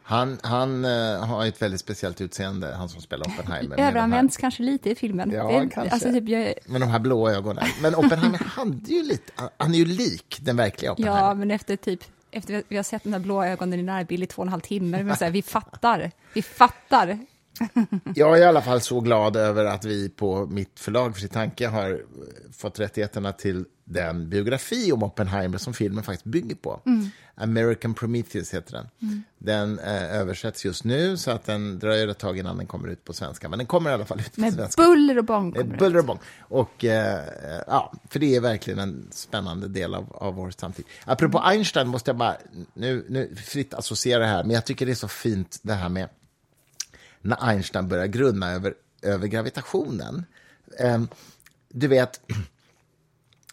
Han, 0.02 0.38
han 0.42 0.84
eh, 0.84 1.24
har 1.26 1.46
ett 1.46 1.62
väldigt 1.62 1.80
speciellt 1.80 2.20
utseende, 2.20 2.74
han 2.74 2.88
som 2.88 3.00
spelar 3.00 3.26
Oppenheimer. 3.26 3.80
Överanvänds 3.80 4.36
kanske 4.36 4.62
lite 4.62 4.90
i 4.90 4.94
filmen. 4.94 5.30
Ja, 5.30 5.46
Det 5.46 5.68
kanske. 5.68 5.94
Alltså, 5.94 6.12
typ, 6.12 6.28
jag, 6.28 6.54
Med 6.66 6.80
de 6.80 6.90
här 6.90 6.98
blå 6.98 7.28
ögonen. 7.28 7.64
Men 7.82 7.94
Oppenheimer 7.94 8.38
hade 8.38 8.90
ju 8.92 9.02
lite, 9.02 9.32
han 9.56 9.74
är 9.74 9.78
ju 9.78 9.84
lik 9.84 10.38
den 10.40 10.56
verkliga 10.56 10.92
Oppenheimer. 10.92 11.20
ja, 11.20 11.34
men 11.34 11.50
efter 11.50 11.76
typ 11.76 12.04
efter 12.32 12.62
vi- 12.68 12.76
har 12.76 12.82
sett 12.82 13.02
de 13.02 13.10
där 13.12 13.18
blå 13.18 13.44
ögonen 13.44 13.80
i 13.80 13.82
närbild 13.82 14.22
i 14.22 14.26
två 14.26 14.42
och 14.42 14.46
en 14.46 14.50
halv 14.52 14.60
timme, 14.60 15.02
men 15.02 15.16
så 15.16 15.24
här, 15.24 15.32
vi 15.32 15.42
fattar, 15.42 16.10
vi 16.34 16.42
fattar. 16.42 17.18
Jag 18.14 18.36
är 18.36 18.40
i 18.40 18.44
alla 18.44 18.62
fall 18.62 18.80
så 18.80 19.00
glad 19.00 19.36
över 19.36 19.64
att 19.64 19.84
vi 19.84 20.08
på 20.08 20.46
mitt 20.46 20.80
förlag 20.80 21.16
Fri 21.16 21.28
Tanke 21.28 21.68
har 21.68 22.02
fått 22.52 22.80
rättigheterna 22.80 23.32
till 23.32 23.64
den 23.84 24.28
biografi 24.28 24.92
om 24.92 25.02
Oppenheimer 25.02 25.58
som 25.58 25.74
filmen 25.74 26.04
faktiskt 26.04 26.24
bygger 26.24 26.56
på. 26.56 26.80
American 27.34 27.94
Prometheus 27.94 28.54
heter 28.54 28.72
den. 28.72 29.22
Den 29.38 29.78
eh, 29.78 30.16
översätts 30.16 30.64
just 30.64 30.84
nu 30.84 31.16
så 31.16 31.30
att 31.30 31.44
den 31.44 31.78
dröjer 31.78 32.08
ett 32.08 32.18
tag 32.18 32.38
innan 32.38 32.56
den 32.56 32.66
kommer 32.66 32.88
ut 32.88 33.04
på 33.04 33.12
svenska. 33.12 33.48
Men 33.48 33.58
den 33.58 33.66
kommer 33.66 33.90
i 33.90 33.92
alla 33.92 34.04
fall 34.04 34.20
ut 34.20 34.34
på 34.34 34.40
Med 34.40 34.54
svenska. 34.54 34.82
buller 34.82 35.18
och 35.18 35.24
bång 35.24 35.52
det. 35.52 35.64
Buller 35.64 35.98
och 35.98 36.04
bång. 36.04 36.18
Och, 36.40 36.84
eh, 36.84 37.20
ja, 37.66 37.92
för 38.10 38.18
det 38.20 38.36
är 38.36 38.40
verkligen 38.40 38.78
en 38.78 39.08
spännande 39.10 39.68
del 39.68 39.94
av, 39.94 40.12
av 40.16 40.34
vår 40.34 40.50
samtid. 40.50 40.84
Apropå 41.04 41.38
Einstein 41.38 41.88
måste 41.88 42.10
jag 42.10 42.16
bara, 42.16 42.36
nu, 42.74 43.04
nu 43.08 43.34
fritt 43.36 43.74
associera 43.74 44.26
här, 44.26 44.42
men 44.44 44.50
jag 44.50 44.66
tycker 44.66 44.86
det 44.86 44.92
är 44.92 44.96
så 44.96 45.08
fint 45.08 45.58
det 45.62 45.74
här 45.74 45.88
med 45.88 46.08
när 47.22 47.36
Einstein 47.48 47.88
börjar 47.88 48.06
grunna 48.06 48.52
över, 48.52 48.74
över 49.02 49.26
gravitationen. 49.26 50.24
Eh, 50.78 51.02
du 51.68 51.88
vet, 51.88 52.20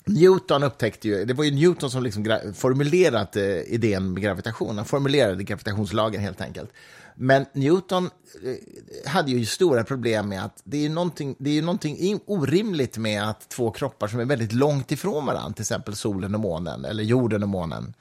Newton 0.05 0.63
upptäckte 0.63 1.07
ju, 1.07 1.25
det 1.25 1.33
var 1.33 1.43
ju 1.43 1.51
Newton 1.51 1.91
som 1.91 2.03
liksom 2.03 2.25
formulerat 2.53 3.35
eh, 3.35 3.43
idén 3.59 4.13
med 4.13 4.23
gravitation, 4.23 4.77
han 4.77 4.85
formulerade 4.85 5.43
gravitationslagen 5.43 6.21
helt 6.21 6.41
enkelt. 6.41 6.69
Men 7.15 7.45
Newton 7.53 8.09
eh, 8.43 9.09
hade 9.11 9.31
ju 9.31 9.45
stora 9.45 9.83
problem 9.83 10.29
med 10.29 10.45
att 10.45 10.61
det 10.63 10.77
är 10.77 10.81
ju 10.81 10.89
någonting, 10.89 11.35
det 11.39 11.49
är 11.49 11.53
ju 11.53 11.61
någonting 11.61 11.97
in- 11.97 12.19
orimligt 12.25 12.97
med 12.97 13.29
att 13.29 13.49
två 13.49 13.71
kroppar 13.71 14.07
som 14.07 14.19
är 14.19 14.25
väldigt 14.25 14.53
långt 14.53 14.91
ifrån 14.91 15.25
varandra, 15.25 15.53
till 15.53 15.61
exempel 15.63 15.95
solen 15.95 16.33
och 16.35 16.41
månen, 16.41 16.85
eller 16.85 17.03
jorden 17.03 17.43
och 17.43 17.49
månen. 17.49 17.93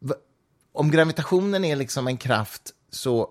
Va- 0.00 0.14
Om 0.72 0.90
gravitationen 0.90 1.64
är 1.64 1.76
liksom 1.76 2.06
en 2.06 2.16
kraft 2.16 2.70
så 2.90 3.28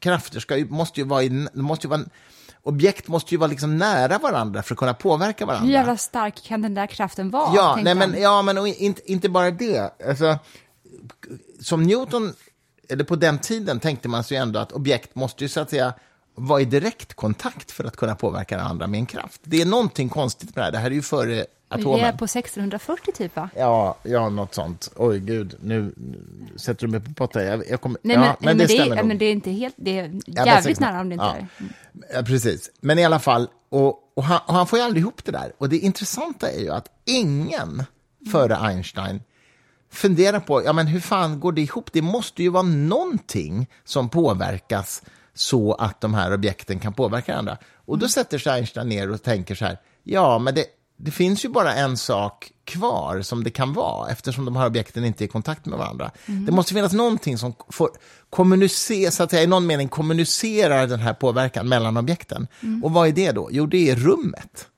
krafter 0.00 0.40
ska 0.40 0.56
ju, 0.56 0.68
måste 0.68 1.00
ju 1.00 1.06
vara, 1.06 1.22
i, 1.22 1.48
måste 1.54 1.86
ju 1.86 1.90
vara 1.90 2.00
objekt 2.62 3.08
måste 3.08 3.34
ju 3.34 3.38
vara 3.38 3.50
liksom 3.50 3.78
nära 3.78 4.18
varandra 4.18 4.62
för 4.62 4.74
att 4.74 4.78
kunna 4.78 4.94
påverka 4.94 5.46
varandra. 5.46 5.66
Hur 5.66 5.72
jävla 5.72 5.96
stark 5.96 6.42
kan 6.44 6.62
den 6.62 6.74
där 6.74 6.86
kraften 6.86 7.30
vara? 7.30 7.54
Ja, 7.54 7.78
nej, 7.82 7.94
men, 7.94 8.10
han. 8.10 8.22
ja, 8.22 8.42
men 8.42 8.66
inte, 8.66 9.12
inte 9.12 9.28
bara 9.28 9.50
det. 9.50 10.02
Alltså, 10.08 10.38
som 11.60 11.82
Newton, 11.82 12.32
eller 12.88 13.04
på 13.04 13.16
den 13.16 13.38
tiden 13.38 13.80
tänkte 13.80 14.08
man 14.08 14.24
sig 14.24 14.36
ändå 14.36 14.60
att 14.60 14.72
objekt 14.72 15.14
måste 15.14 15.44
ju 15.44 15.48
så 15.48 15.60
att 15.60 15.70
säga 15.70 15.94
vara 16.46 16.60
i 16.60 16.64
direkt 16.64 17.14
kontakt 17.14 17.70
för 17.70 17.84
att 17.84 17.96
kunna 17.96 18.14
påverka 18.14 18.56
varandra 18.56 18.86
med 18.86 18.98
en 18.98 19.06
kraft. 19.06 19.40
Det 19.44 19.60
är 19.62 19.66
någonting 19.66 20.08
konstigt 20.08 20.56
med 20.56 20.62
det 20.62 20.64
här. 20.64 20.72
Det 20.72 20.78
här 20.78 20.86
är 20.90 20.94
ju 20.94 21.02
före 21.02 21.26
Vi 21.28 21.38
är 21.40 21.44
atomen. 21.68 22.16
på 22.16 22.24
1640 22.24 23.12
typ 23.12 23.36
va? 23.36 23.50
Ja, 23.56 23.96
ja, 24.02 24.28
något 24.28 24.54
sånt. 24.54 24.92
Oj, 24.96 25.18
gud, 25.20 25.54
nu 25.60 25.94
sätter 26.56 26.86
du 26.86 26.92
mig 26.92 27.00
på 27.00 27.12
potta. 27.14 27.44
Jag, 27.44 27.68
jag 27.70 27.80
kommer, 27.80 27.98
Nej, 28.02 28.14
ja, 28.16 28.20
men, 28.20 28.28
nej, 28.28 28.36
men, 28.40 28.58
det, 28.58 28.68
stämmer 28.68 28.92
är, 28.92 28.96
nog. 28.96 29.06
men 29.06 29.18
det 29.18 29.24
är 29.24 29.32
inte 29.32 29.50
helt, 29.50 29.74
det 29.78 29.98
är 29.98 30.08
men 30.08 30.20
jävligt 30.26 30.66
1600. 30.66 30.90
nära 30.92 31.00
om 31.00 31.08
det 31.08 31.12
inte 31.12 31.24
Ja. 31.24 31.34
är. 31.34 31.46
Mm. 31.58 31.72
Ja, 32.14 32.22
precis. 32.22 32.70
Men 32.80 32.98
i 32.98 33.04
alla 33.04 33.18
fall, 33.18 33.48
och, 33.68 33.98
och, 34.16 34.24
han, 34.24 34.40
och 34.46 34.54
han 34.54 34.66
får 34.66 34.78
ju 34.78 34.84
aldrig 34.84 35.02
ihop 35.02 35.24
det 35.24 35.32
där. 35.32 35.52
Och 35.58 35.68
det 35.68 35.78
intressanta 35.78 36.50
är 36.50 36.60
ju 36.60 36.70
att 36.70 36.88
ingen 37.06 37.82
före 38.32 38.56
Einstein 38.56 39.20
funderar 39.92 40.40
på, 40.40 40.64
ja 40.64 40.72
men 40.72 40.86
hur 40.86 41.00
fan 41.00 41.40
går 41.40 41.52
det 41.52 41.60
ihop? 41.62 41.92
Det 41.92 42.02
måste 42.02 42.42
ju 42.42 42.48
vara 42.48 42.62
någonting 42.62 43.66
som 43.84 44.08
påverkas 44.08 45.02
så 45.40 45.72
att 45.74 46.00
de 46.00 46.14
här 46.14 46.34
objekten 46.34 46.78
kan 46.78 46.92
påverka 46.92 47.32
varandra. 47.32 47.58
Och 47.74 47.98
då 47.98 48.08
sätter 48.08 48.38
sig 48.38 48.52
Einstein 48.52 48.88
ner 48.88 49.10
och 49.10 49.22
tänker 49.22 49.54
så 49.54 49.64
här, 49.64 49.78
ja 50.02 50.38
men 50.38 50.54
det, 50.54 50.64
det 50.96 51.10
finns 51.10 51.44
ju 51.44 51.48
bara 51.48 51.74
en 51.74 51.96
sak 51.96 52.52
kvar 52.64 53.22
som 53.22 53.44
det 53.44 53.50
kan 53.50 53.72
vara 53.72 54.10
eftersom 54.10 54.44
de 54.44 54.56
här 54.56 54.66
objekten 54.66 55.04
inte 55.04 55.24
är 55.24 55.26
i 55.26 55.28
kontakt 55.28 55.66
med 55.66 55.78
varandra. 55.78 56.10
Det 56.46 56.52
måste 56.52 56.74
finnas 56.74 56.92
någonting 56.92 57.38
som 57.38 57.54
får 57.68 57.90
kommunicera, 58.30 59.10
så 59.10 59.22
att 59.22 59.30
säga, 59.30 59.42
i 59.42 59.46
någon 59.46 59.66
mening 59.66 59.88
kommunicerar 59.88 60.86
den 60.86 61.00
här 61.00 61.14
påverkan 61.14 61.68
mellan 61.68 61.96
objekten. 61.96 62.46
Och 62.82 62.92
vad 62.92 63.08
är 63.08 63.12
det 63.12 63.32
då? 63.32 63.48
Jo, 63.52 63.66
det 63.66 63.90
är 63.90 63.96
rummet. 63.96 64.68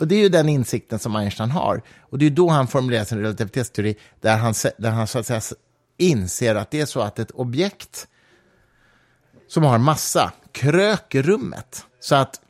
Och 0.00 0.08
det 0.08 0.14
är 0.14 0.20
ju 0.20 0.28
den 0.28 0.48
insikten 0.48 0.98
som 0.98 1.16
Einstein 1.16 1.50
har. 1.50 1.82
Och 2.00 2.18
det 2.18 2.26
är 2.26 2.30
då 2.30 2.48
han 2.48 2.68
formulerar 2.68 3.04
sin 3.04 3.18
relativitetsteori, 3.18 3.96
där 4.20 4.36
han, 4.36 4.54
där 4.78 4.90
han 4.90 5.06
så 5.06 5.18
att 5.18 5.26
säga 5.26 5.40
inser 5.96 6.54
att 6.54 6.70
det 6.70 6.80
är 6.80 6.86
så 6.86 7.00
att 7.00 7.18
ett 7.18 7.30
objekt 7.30 8.06
som 9.50 9.62
har 9.64 9.78
massa 9.78 10.32
kröker 10.52 11.22
rummet. 11.22 11.84
Så 12.00 12.14
att 12.14 12.40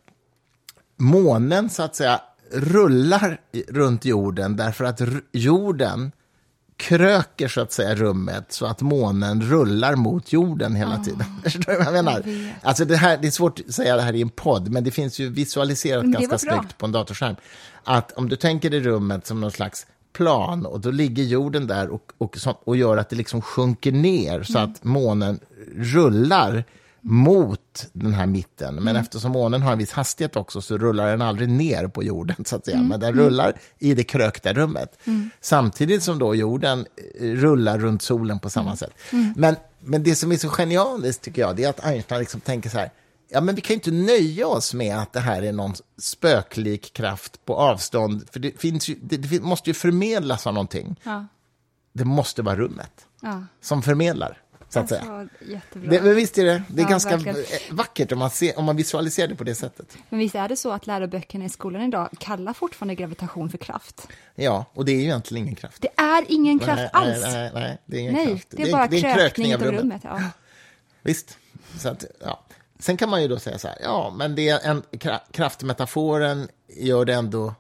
månen 0.96 1.70
så 1.70 1.82
att 1.82 1.96
säga 1.96 2.20
rullar 2.52 3.40
runt 3.68 4.04
jorden 4.04 4.56
därför 4.56 4.84
att 4.84 5.00
jorden 5.32 6.12
kröker 6.76 7.48
så 7.48 7.60
att 7.60 7.72
säga 7.72 7.94
rummet 7.94 8.52
så 8.52 8.66
att 8.66 8.80
månen 8.80 9.42
rullar 9.42 9.94
mot 9.96 10.32
jorden 10.32 10.74
hela 10.74 10.98
tiden. 10.98 11.24
Förstår 11.42 11.72
du 11.72 11.78
vad 11.78 11.86
jag 11.86 11.92
menar? 11.92 12.22
vet. 12.22 12.54
Alltså 12.62 12.84
det, 12.84 12.96
här, 12.96 13.18
det 13.22 13.26
är 13.26 13.30
svårt 13.30 13.60
att 13.68 13.74
säga 13.74 13.96
det 13.96 14.02
här 14.02 14.14
i 14.14 14.22
en 14.22 14.28
podd, 14.30 14.68
men 14.68 14.84
det 14.84 14.90
finns 14.90 15.18
ju 15.18 15.28
visualiserat 15.28 16.04
ganska 16.04 16.38
snyggt 16.38 16.78
på 16.78 16.86
en 16.86 16.92
datorskärm. 16.92 17.36
Att 17.84 18.12
om 18.12 18.28
du 18.28 18.36
tänker 18.36 18.70
dig 18.70 18.80
rummet 18.80 19.26
som 19.26 19.40
någon 19.40 19.50
slags 19.50 19.86
plan 20.12 20.66
och 20.66 20.80
då 20.80 20.90
ligger 20.90 21.24
jorden 21.24 21.66
där 21.66 21.88
och, 21.88 22.12
och, 22.18 22.36
och 22.64 22.76
gör 22.76 22.96
att 22.96 23.08
det 23.10 23.16
liksom 23.16 23.42
sjunker 23.42 23.92
ner 23.92 24.42
så 24.42 24.58
Mm. 24.58 24.70
att 24.70 24.84
månen 24.84 25.40
rullar 25.76 26.64
mot 27.00 27.86
den 27.92 28.14
här 28.14 28.26
mitten. 28.26 28.74
Men 28.74 28.88
Mm. 28.88 29.02
eftersom 29.02 29.32
månen 29.32 29.62
har 29.62 29.72
en 29.72 29.78
viss 29.78 29.92
hastighet 29.92 30.36
också 30.36 30.60
så 30.62 30.78
rullar 30.78 31.06
den 31.10 31.22
aldrig 31.22 31.48
ner 31.48 31.86
på 31.88 32.02
jorden, 32.02 32.44
så 32.44 32.56
att 32.56 32.64
säga. 32.64 32.76
Mm. 32.76 32.88
Men 32.88 33.00
den 33.00 33.14
rullar 33.14 33.52
i 33.78 33.94
det 33.94 34.04
krökta 34.04 34.52
rummet. 34.52 34.98
Samtidigt 35.40 36.02
som 36.02 36.18
då 36.18 36.34
jorden 36.34 36.86
eh, 37.20 37.24
rullar 37.26 37.78
runt 37.78 38.02
solen 38.02 38.38
på 38.38 38.46
Mm. 38.46 38.50
samma 38.50 38.76
sätt. 38.76 38.92
Men, 39.36 39.56
men 39.80 40.02
det 40.02 40.14
som 40.14 40.32
är 40.32 40.36
så 40.36 40.48
genialiskt, 40.48 41.22
tycker 41.24 41.42
jag, 41.42 41.56
det 41.56 41.64
är 41.64 41.70
att 41.70 41.84
Einstein 41.84 42.20
liksom 42.20 42.40
tänker 42.40 42.70
så 42.70 42.78
här, 42.78 42.90
ja 43.28 43.40
men 43.40 43.54
vi 43.54 43.60
kan 43.60 43.74
inte 43.74 43.90
nöja 43.90 44.46
oss 44.46 44.74
med 44.74 44.98
att 44.98 45.12
det 45.12 45.20
här 45.20 45.42
är 45.42 45.52
någon 45.52 45.74
spöklik 45.98 46.92
kraft 46.92 47.44
på 47.44 47.56
avstånd, 47.56 48.24
för 48.32 48.40
det, 48.40 48.60
finns 48.60 48.88
ju, 48.88 48.96
det, 49.02 49.16
det 49.16 49.42
måste 49.42 49.70
ju 49.70 49.74
förmedlas 49.74 50.46
av 50.46 50.54
någonting. 50.54 51.00
Ja. 51.02 51.26
det 51.92 52.04
måste 52.04 52.42
vara 52.42 52.56
rummet 52.56 52.92
Ja. 53.22 53.42
som 53.60 53.82
förmedlar, 53.82 54.38
så 54.72 54.80
att 54.80 54.88
säga. 54.88 55.00
Alltså, 55.00 55.44
jättebra. 55.44 55.90
Det, 55.90 56.02
men 56.02 56.14
visst 56.16 56.38
är 56.38 56.44
det, 56.44 56.62
det 56.68 56.80
är 56.80 56.84
Ja, 56.84 56.88
ganska 56.90 57.10
verkligen. 57.16 57.36
eh, 57.38 57.44
vackert 57.70 58.12
om 58.12 58.18
man, 58.18 58.30
ser, 58.30 58.58
om 58.58 58.64
man 58.64 58.76
visualiserar 58.76 59.28
det 59.28 59.34
på 59.34 59.44
det 59.44 59.54
sättet. 59.54 59.96
Men 60.08 60.18
visst 60.20 60.34
är 60.34 60.48
det 60.48 60.56
så 60.56 60.70
att 60.72 60.86
läroböckerna 60.86 61.44
i 61.44 61.48
skolan 61.48 61.82
idag 61.82 62.08
kallar 62.18 62.52
fortfarande 62.52 62.94
gravitation 62.94 63.50
för 63.50 63.58
kraft? 63.58 64.08
Ja, 64.34 64.64
och 64.74 64.84
det 64.84 64.92
är 64.92 64.96
ju 64.96 65.02
egentligen 65.02 65.44
ingen 65.44 65.56
kraft. 65.56 65.82
Det 65.82 65.88
är 65.96 66.24
ingen 66.28 66.58
kraft 66.58 66.76
nej, 66.76 66.90
alls. 66.92 67.18
Nej, 67.22 67.32
nej, 67.32 67.50
nej, 67.54 67.78
det 67.86 67.96
är 67.96 68.00
ingen 68.00 68.14
Nej, 68.14 68.26
kraft. 68.26 68.46
det 68.50 68.62
är 68.62 68.72
bara 68.72 68.82
en 68.84 68.88
krökning 68.90 69.14
krökning 69.14 69.54
av 69.54 69.62
rummet. 69.62 70.00
Ja. 70.04 70.20
Visst. 71.02 71.38
Så 71.78 71.88
att, 71.88 72.04
ja. 72.20 72.44
Sen 72.78 72.96
kan 72.96 73.08
man 73.08 73.22
ju 73.22 73.28
då 73.28 73.38
säga 73.38 73.58
så 73.58 73.68
här, 73.68 73.76
ja, 73.82 74.14
men 74.16 74.34
det 74.34 74.48
är 74.48 74.60
en, 74.70 74.82
kra- 74.82 75.20
kraftmetaforen 75.32 76.48
gör 76.76 77.04
det 77.04 77.14
ändå... 77.14 77.54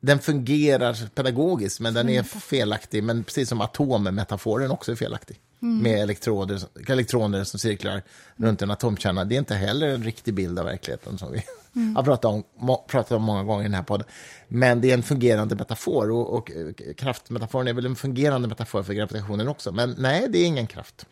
Den 0.00 0.18
fungerar 0.18 1.08
pedagogiskt, 1.14 1.80
men 1.80 1.94
den 1.94 2.08
är 2.08 2.22
felaktig. 2.22 3.02
Men 3.02 3.24
precis 3.24 3.48
som 3.48 3.60
atommetaforen 3.60 4.70
också 4.70 4.92
är 4.92 4.96
felaktig. 4.96 5.40
Mm. 5.62 5.82
Med 5.82 6.02
elektroder, 6.02 6.62
elektroner 6.88 7.44
som 7.44 7.60
cirklar 7.60 8.02
runt 8.36 8.62
en 8.62 8.70
atomkärna. 8.70 9.24
Det 9.24 9.34
är 9.34 9.38
inte 9.38 9.54
heller 9.54 9.88
en 9.88 10.04
riktig 10.04 10.34
bild 10.34 10.58
av 10.58 10.64
verkligheten 10.64 11.18
som 11.18 11.32
vi 11.32 11.42
Mm. 11.76 11.96
har 11.96 12.02
pratat 12.02 12.24
om, 12.24 12.44
pratat 12.86 13.12
om 13.12 13.22
många 13.22 13.44
gånger 13.44 13.60
i 13.60 13.66
den 13.68 13.74
här 13.74 13.82
podden. 13.82 14.06
Men 14.48 14.80
det 14.80 14.90
är 14.90 14.94
en 14.94 15.02
fungerande 15.02 15.54
metafor 15.54 16.10
och, 16.10 16.34
och 16.34 16.52
kraftmetaforen 16.96 17.68
är 17.68 17.72
väl 17.72 17.86
en 17.86 17.96
fungerande 17.96 18.48
metafor 18.48 18.82
för 18.82 18.92
gravitationen 18.92 19.48
också. 19.48 19.72
Men 19.72 19.94
nej, 19.98 20.26
det 20.28 20.38
är 20.38 20.46
ingen 20.46 20.66
kraft. 20.66 21.06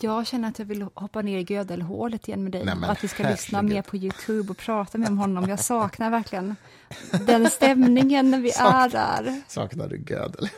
Jag 0.00 0.26
känner 0.26 0.48
att 0.48 0.58
jag 0.58 0.66
vill 0.66 0.86
hoppa 0.94 1.22
ner 1.22 1.38
i 1.38 1.52
gödelhålet 1.54 2.28
igen 2.28 2.42
med 2.42 2.52
dig. 2.52 2.64
Nej, 2.64 2.74
att 2.90 3.04
vi 3.04 3.08
ska 3.08 3.28
lyssna 3.28 3.62
mer 3.62 3.82
på 3.82 3.96
Youtube 3.96 4.50
och 4.50 4.56
prata 4.56 4.98
med 4.98 5.08
om 5.08 5.18
honom. 5.18 5.48
Jag 5.48 5.60
saknar 5.60 6.10
verkligen 6.10 6.56
den 7.26 7.50
stämningen 7.50 8.30
när 8.30 8.40
vi 8.40 8.50
är 8.50 8.88
där. 8.88 9.42
Saknar 9.48 9.88
du 9.88 9.96
Gödel? 10.08 10.48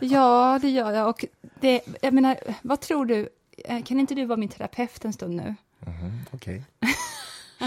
Ja, 0.00 0.58
det 0.62 0.68
gör 0.70 0.92
jag. 0.92 1.08
Och 1.08 1.24
det, 1.60 1.80
jag 2.02 2.14
menar, 2.14 2.36
vad 2.62 2.80
tror 2.80 3.06
du? 3.06 3.28
Eh, 3.64 3.82
Kan 3.82 4.00
inte 4.00 4.14
du 4.14 4.24
vara 4.24 4.36
min 4.36 4.48
terapeut 4.48 5.04
en 5.04 5.12
stund 5.12 5.34
nu? 5.36 5.54
Okej. 6.30 6.62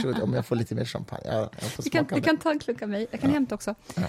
Shoot, 0.02 0.20
Om 0.20 0.34
jag 0.34 0.46
får 0.46 0.56
lite 0.56 0.76
mer 0.76 0.86
champagne. 0.86 1.22
Ja, 1.26 1.50
jag 1.60 1.72
får 1.72 1.84
Du 1.84 1.89
kan, 1.89 2.06
du 2.06 2.22
kan 2.22 2.38
ta 2.38 2.52
en 2.52 2.60
klunk 2.60 2.82
av 2.82 2.89
mig. 2.89 3.08
Jag 3.12 3.22
kan 3.22 3.30
hämta 3.32 3.56
också. 3.56 3.76
Ja, 3.96 4.04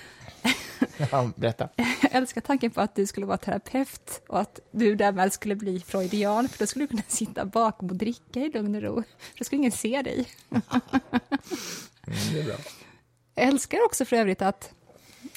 berätta. 1.37 1.69
Jag 1.77 2.15
älskar 2.15 2.41
tanken 2.41 2.71
på 2.71 2.81
att 2.81 2.95
du 2.95 3.07
skulle 3.07 3.27
vara 3.27 3.39
terapeut 3.39 4.23
och 4.29 4.41
att 4.41 4.61
du 4.71 4.95
därmed 4.95 5.33
skulle 5.33 5.57
bli 5.57 5.81
freudian, 5.81 6.49
för 6.49 6.59
då 6.59 6.67
skulle 6.67 6.83
du 6.83 6.89
kunna 6.89 7.03
sitta 7.09 7.45
bakom 7.45 7.91
och 7.91 7.97
dricka 7.97 8.41
i 8.41 8.51
lugn 8.51 8.75
och 8.75 8.83
ro. 8.83 9.03
Då 9.39 9.45
skulle 9.45 9.59
ingen 9.59 9.73
se 9.73 10.03
dig. 10.03 10.27
Mm, 12.07 12.19
det 12.33 12.41
är 12.41 12.45
bra. 12.45 12.57
Jag 13.35 13.47
älskar 13.47 13.85
också 13.85 14.05
för 14.05 14.17
övrigt 14.17 14.43
att 14.43 14.73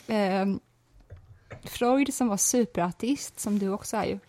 eh, 0.07 0.45
Freud 1.63 2.13
som 2.13 2.27
var 2.27 2.37
superateist, 2.37 3.39
som 3.39 3.59
du 3.59 3.69
också 3.69 3.97
är 3.97 4.05
ju, 4.05 4.19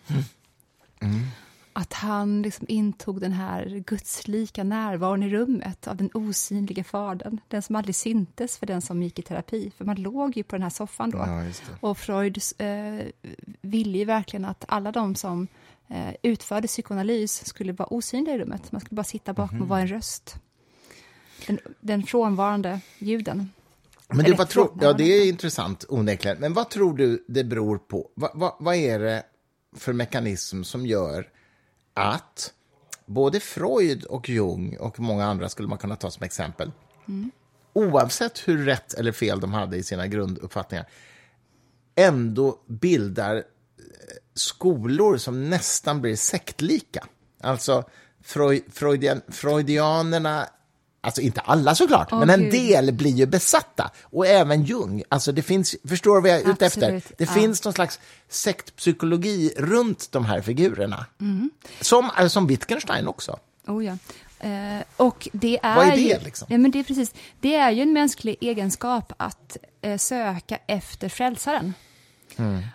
att 1.73 1.93
han 1.93 2.41
liksom 2.41 2.65
intog 2.69 3.21
den 3.21 3.31
här 3.31 3.83
gudslika 3.85 4.63
närvaron 4.63 5.23
i 5.23 5.29
rummet 5.29 5.87
av 5.87 5.95
den 5.97 6.09
osynliga 6.13 6.83
fadern, 6.83 7.39
den 7.47 7.61
som 7.61 7.75
aldrig 7.75 7.95
syntes 7.95 8.57
för 8.57 8.65
den 8.65 8.81
som 8.81 9.03
gick 9.03 9.19
i 9.19 9.21
terapi, 9.21 9.71
för 9.77 9.85
man 9.85 9.95
låg 9.95 10.37
ju 10.37 10.43
på 10.43 10.55
den 10.55 10.63
här 10.63 10.69
soffan 10.69 11.09
då. 11.09 11.17
Ja. 11.17 11.43
Och 11.79 11.97
Freud 11.97 12.37
eh, 12.57 13.05
ville 13.61 13.97
ju 13.97 14.05
verkligen 14.05 14.45
att 14.45 14.65
alla 14.67 14.91
de 14.91 15.15
som 15.15 15.47
eh, 15.87 16.15
utförde 16.21 16.67
psykoanalys 16.67 17.45
skulle 17.45 17.73
vara 17.73 17.93
osynliga 17.93 18.35
i 18.35 18.39
rummet. 18.39 18.71
Man 18.71 18.81
skulle 18.81 18.95
bara 18.95 19.03
sitta 19.03 19.33
bakom 19.33 19.61
och 19.61 19.67
vara 19.67 19.81
en 19.81 19.87
röst. 19.87 20.35
Den, 21.47 21.59
den 21.79 22.03
frånvarande 22.03 22.79
ljuden. 22.97 23.51
Men 24.07 24.25
du, 24.25 24.33
vad 24.33 24.49
tror, 24.49 24.77
ja, 24.81 24.93
det 24.93 25.03
är 25.03 25.29
intressant 25.29 25.85
onekligen. 25.89 26.37
Men 26.39 26.53
vad 26.53 26.69
tror 26.69 26.97
du 26.97 27.25
det 27.27 27.43
beror 27.43 27.77
på? 27.77 28.09
Vad, 28.15 28.31
vad, 28.33 28.53
vad 28.59 28.75
är 28.75 28.99
det 28.99 29.23
för 29.75 29.93
mekanism 29.93 30.63
som 30.63 30.85
gör 30.85 31.29
att 31.93 32.53
både 33.05 33.39
Freud 33.39 34.03
och 34.03 34.29
Jung 34.29 34.77
och 34.77 34.99
många 34.99 35.25
andra 35.25 35.49
skulle 35.49 35.67
man 35.67 35.77
kunna 35.77 35.95
ta 35.95 36.11
som 36.11 36.23
exempel, 36.23 36.71
oavsett 37.73 38.47
hur 38.47 38.65
rätt 38.65 38.93
eller 38.93 39.11
fel 39.11 39.39
de 39.39 39.53
hade 39.53 39.77
i 39.77 39.83
sina 39.83 40.07
grunduppfattningar, 40.07 40.85
ändå 41.95 42.59
bildar 42.67 43.35
eh, 43.35 43.41
skolor 44.33 45.17
som 45.17 45.49
nästan 45.49 46.01
blir 46.01 46.15
sektlika. 46.15 47.07
Alltså, 47.41 47.83
Freud, 48.21 48.63
Freudian, 48.71 49.21
freudianerna, 49.27 50.47
alltså 51.03 51.21
inte 51.21 51.41
alla 51.41 51.75
såklart, 51.75 52.07
Åh, 52.11 52.19
men 52.19 52.29
en 52.29 52.41
Gud. 52.41 52.51
del 52.51 52.91
blir 52.91 53.11
ju 53.11 53.25
besatta. 53.25 53.91
Och 54.03 54.27
även 54.27 54.63
Jung. 54.63 55.03
Alltså 55.09 55.31
det 55.31 55.41
finns, 55.41 55.75
förstår 55.87 56.15
du 56.15 56.21
vad 56.21 56.31
jag 56.31 56.41
är 56.41 56.51
ute 56.51 56.65
efter? 56.65 56.91
Det 57.17 57.23
ja. 57.23 57.31
finns 57.31 57.63
någon 57.63 57.73
slags 57.73 57.99
sektpsykologi 58.29 59.53
runt 59.57 60.11
de 60.11 60.25
här 60.25 60.41
figurerna. 60.41 61.05
Mm. 61.21 61.51
Som, 61.81 62.09
alltså, 62.15 62.29
som 62.29 62.47
Wittgenstein 62.47 63.07
också. 63.07 63.39
Oh 63.67 63.85
ja. 63.85 63.97
Eh, 64.39 64.83
och 64.97 65.27
det 65.31 65.59
är 65.63 65.75
Vad 65.75 65.87
är 65.87 65.91
det, 65.91 66.01
ju, 66.01 66.19
liksom? 66.19 66.47
Ja, 66.51 66.57
men 66.57 66.71
det, 66.71 66.79
är 66.79 66.83
precis, 66.83 67.13
det 67.39 67.55
är 67.55 67.71
ju 67.71 67.81
en 67.81 67.93
mänsklig 67.93 68.37
egenskap 68.41 69.13
att 69.17 69.57
eh, 69.81 69.97
söka 69.97 70.57
efter 70.67 71.09
frälsaren. 71.09 71.73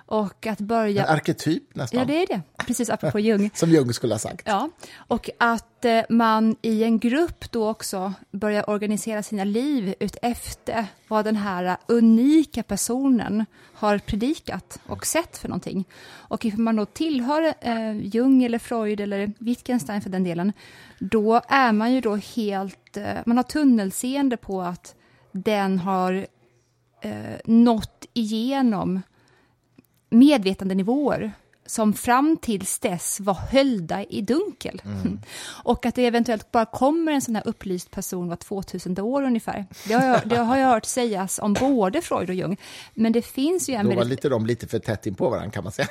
Och 0.06 0.46
att 0.46 0.60
börja... 0.60 1.06
En 1.06 1.14
arketyp 1.14 1.74
nästan. 1.74 2.00
Ja, 2.00 2.06
det 2.06 2.22
är 2.22 2.26
det. 2.26 2.40
Precis, 2.66 2.90
apropå 2.90 3.20
Jung. 3.20 3.50
Som 3.54 3.70
Jung 3.70 3.92
skulle 3.92 4.14
ha 4.14 4.18
sagt. 4.18 4.42
Ja, 4.44 4.70
och 4.96 5.30
att 5.38 5.84
eh, 5.84 6.00
man 6.08 6.56
i 6.62 6.84
en 6.84 6.98
grupp 6.98 7.50
då 7.50 7.68
också 7.68 8.12
börjar 8.30 8.70
organisera 8.70 9.22
sina 9.22 9.44
liv 9.44 9.94
ut 10.00 10.16
efter 10.22 10.86
vad 11.08 11.24
den 11.24 11.36
här 11.36 11.76
unika 11.86 12.62
personen 12.62 13.44
har 13.74 13.98
predikat 13.98 14.80
och 14.86 15.06
sett 15.06 15.38
för 15.38 15.48
någonting. 15.48 15.84
Och 16.14 16.44
ifall 16.44 16.60
man 16.60 16.76
då 16.76 16.86
tillhör 16.86 17.54
eh, 17.60 17.92
Jung 17.92 18.44
eller 18.44 18.58
Freud 18.58 19.00
eller 19.00 19.32
Wittgenstein 19.38 20.00
för 20.00 20.10
den 20.10 20.24
delen, 20.24 20.52
då 20.98 21.40
är 21.48 21.72
man 21.72 21.92
ju 21.92 22.00
då 22.00 22.16
helt, 22.16 22.96
eh, 22.96 23.14
man 23.26 23.36
har 23.36 23.44
tunnelseende 23.44 24.36
på 24.36 24.62
att 24.62 24.94
den 25.32 25.78
har 25.78 26.26
eh, 27.00 27.36
nått 27.44 28.06
igenom 28.14 29.02
medvetandenivåer 30.10 31.32
som 31.68 31.92
fram 31.94 32.36
tills 32.42 32.78
dess 32.78 33.20
var 33.20 33.34
höljda 33.34 34.04
i 34.04 34.20
dunkel. 34.20 34.82
Och 35.64 35.86
att 35.86 35.94
det 35.94 36.06
eventuellt 36.06 36.52
bara 36.52 36.64
kommer 36.64 37.12
en 37.12 37.20
sån 37.20 37.34
här 37.36 37.48
upplyst 37.48 37.90
person 37.90 38.28
var 38.28 38.36
2000 38.36 39.00
år 39.00 39.22
ungefär. 39.22 39.66
Det 39.88 39.94
har, 39.94 40.06
jag, 40.06 40.28
det 40.28 40.36
har 40.36 40.56
jag 40.56 40.68
hört 40.68 40.84
sägas 40.84 41.38
om 41.42 41.52
både 41.52 42.02
Freud 42.02 42.28
och 42.28 42.34
Jung. 42.34 42.56
Men 42.94 43.12
det 43.12 43.22
finns 43.22 43.68
ju 43.68 43.74
en 43.74 43.84
Då 43.84 43.88
var 43.90 43.96
väldigt... 43.96 44.18
lite 44.18 44.28
de 44.28 44.46
lite 44.46 44.66
för 44.66 44.78
tätt 44.78 45.06
in 45.06 45.14
på 45.14 45.28
varandra 45.28 45.50
kan 45.50 45.64
man 45.64 45.72
säga. 45.72 45.88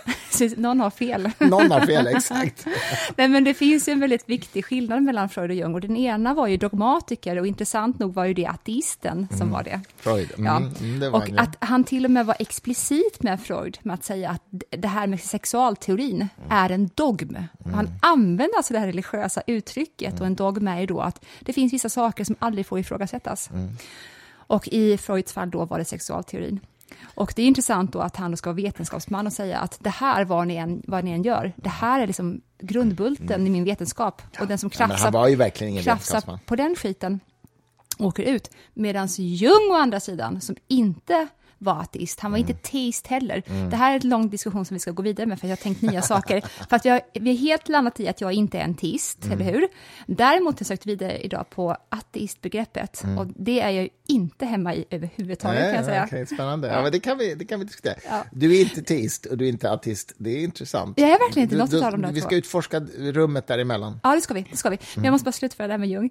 Någon 0.57 0.79
har 0.79 0.89
fel. 0.89 1.31
Någon 1.39 1.71
har 1.71 1.85
fel, 1.85 2.07
exakt. 2.07 2.65
Nej, 3.15 3.27
men 3.27 3.43
det 3.43 3.53
finns 3.53 3.87
ju 3.87 3.93
en 3.93 3.99
väldigt 3.99 4.29
viktig 4.29 4.65
skillnad 4.65 5.03
mellan 5.03 5.29
Freud 5.29 5.49
och 5.49 5.55
Jung. 5.55 5.73
Och 5.73 5.81
den 5.81 5.97
ena 5.97 6.33
var 6.33 6.47
ju 6.47 6.57
dogmatiker 6.57 7.37
och 7.39 7.47
intressant 7.47 7.99
nog 7.99 8.13
var 8.13 8.25
ju 8.25 8.33
det 8.33 8.45
ateisten 8.47 9.27
som 9.37 9.51
var 9.51 9.63
det. 9.63 9.81
Freud. 9.97 10.29
Mm, 10.37 10.45
Ja. 10.45 10.57
mm, 10.57 10.99
det 10.99 11.09
var 11.09 11.19
och 11.19 11.29
att 11.37 11.55
han 11.59 11.83
till 11.83 12.05
och 12.05 12.11
med 12.11 12.25
var 12.25 12.35
explicit 12.39 13.23
med 13.23 13.41
Freud 13.41 13.77
med 13.83 13.93
att 13.93 14.03
säga 14.03 14.29
att 14.29 14.41
det 14.69 14.87
här 14.87 15.07
med 15.07 15.19
sexualteorin 15.75 16.27
är 16.49 16.69
en 16.69 16.89
dogm. 16.95 17.37
Han 17.73 17.89
använder 18.01 18.57
alltså 18.57 18.73
det 18.73 18.79
här 18.79 18.87
religiösa 18.87 19.41
uttrycket 19.47 20.19
och 20.19 20.25
en 20.25 20.35
dogm 20.35 20.67
är 20.67 20.79
ju 20.79 20.85
då 20.85 21.01
att 21.01 21.25
det 21.39 21.53
finns 21.53 21.73
vissa 21.73 21.89
saker 21.89 22.23
som 22.23 22.35
aldrig 22.39 22.65
får 22.65 22.79
ifrågasättas. 22.79 23.49
Och 24.47 24.67
i 24.67 24.97
Freuds 24.97 25.33
fall 25.33 25.49
då 25.49 25.65
var 25.65 25.77
det 25.77 25.85
sexualteorin. 25.85 26.59
Och 27.15 27.33
det 27.35 27.41
är 27.41 27.45
intressant 27.45 27.93
då 27.93 27.99
att 27.99 28.15
han 28.15 28.31
då 28.31 28.37
ska 28.37 28.49
vara 28.49 28.55
vetenskapsman 28.55 29.27
och 29.27 29.33
säga 29.33 29.59
att 29.59 29.77
det 29.79 29.89
här, 29.89 30.25
vad 30.25 30.47
ni 30.47 30.55
än, 30.55 30.81
vad 30.87 31.03
ni 31.03 31.11
än 31.11 31.23
gör, 31.23 31.53
det 31.55 31.69
här 31.69 32.01
är 32.01 32.07
liksom 32.07 32.41
grundbulten 32.59 33.47
i 33.47 33.49
min 33.49 33.63
vetenskap. 33.63 34.21
Och 34.39 34.47
den 34.47 34.57
som 34.57 34.69
krafsar 34.69 35.11
krafsar 35.83 36.39
på 36.45 36.55
den 36.55 36.75
skiten 36.75 37.19
åker 37.99 38.23
ut. 38.23 38.51
Medan 38.73 39.07
Jung 39.17 39.71
å 39.71 39.73
andra 39.73 39.99
sidan, 39.99 40.41
som 40.41 40.55
inte 40.67 41.27
var 41.57 41.81
ateist, 41.81 42.19
han 42.19 42.31
var 42.31 42.37
Mm. 42.39 42.49
inte 42.49 42.69
teist 42.71 43.07
heller. 43.07 43.43
Det 43.69 43.75
här 43.75 43.91
är 43.91 43.99
en 44.03 44.09
lång 44.09 44.29
diskussion 44.29 44.65
som 44.65 44.75
vi 44.75 44.79
ska 44.79 44.91
gå 44.91 45.03
vidare 45.03 45.25
med, 45.27 45.39
för 45.39 45.47
jag 45.47 45.51
har 45.51 45.61
tänkt 45.63 45.81
nya 45.81 46.01
saker. 46.01 46.41
För 46.69 46.75
att 46.75 46.85
jag, 46.85 47.01
vi 47.13 47.29
har 47.29 47.37
helt 47.37 47.69
landat 47.69 47.99
i 47.99 48.07
att 48.07 48.21
jag 48.21 48.33
inte 48.33 48.57
är 48.59 48.63
en 48.63 48.75
teist, 48.75 49.25
Mm. 49.25 49.41
eller 49.41 49.51
hur? 49.51 49.67
Däremot 50.07 50.55
har 50.55 50.59
jag 50.59 50.67
sökt 50.67 50.85
vidare 50.85 51.17
idag 51.19 51.49
på 51.49 51.77
ateistbegreppet, 51.89 53.03
och 53.19 53.27
det 53.27 53.59
är 53.61 53.69
jag 53.69 53.89
inte 54.07 54.45
hemma 54.45 54.75
i 54.75 54.85
överhuvudtaget, 54.89 55.61
kan 55.63 55.75
jag 55.75 55.85
säga. 55.85 55.97
Mm. 55.97 56.07
okej, 56.07 56.25
spännande. 56.25 56.67
Ja, 56.67 56.81
men 56.81 56.91
det, 56.91 56.99
kan 56.99 57.17
vi, 57.17 57.35
det 57.35 57.45
kan 57.45 57.59
vi 57.59 57.65
diskutera. 57.65 57.95
Ja. 58.09 58.23
Du 58.31 58.55
är 58.57 58.61
inte 58.61 58.81
teist 58.81 59.25
och 59.25 59.37
du 59.37 59.45
är 59.45 59.49
inte 59.49 59.71
artist. 59.71 60.13
Det 60.17 60.29
är 60.29 60.43
intressant. 60.43 60.99
Jag 60.99 61.09
är 61.09 61.19
verkligen 61.19 61.45
inte 61.45 61.57
något 61.57 61.73
utav 61.73 61.91
de 61.91 62.01
där 62.01 62.11
Vi 62.11 62.21
två. 62.21 62.27
ska 62.27 62.35
utforska 62.35 62.79
rummet 62.97 63.47
däremellan. 63.47 63.99
Ja, 64.03 64.15
det 64.15 64.21
ska 64.21 64.33
vi. 64.33 64.45
Det 64.51 64.57
ska 64.57 64.69
vi. 64.69 64.77
Men 64.95 65.05
jag 65.05 65.11
måste 65.11 65.25
bara 65.25 65.31
slutföra 65.31 65.67
det 65.67 65.73
här 65.73 65.77
med 65.77 65.89
Jung. 65.89 66.09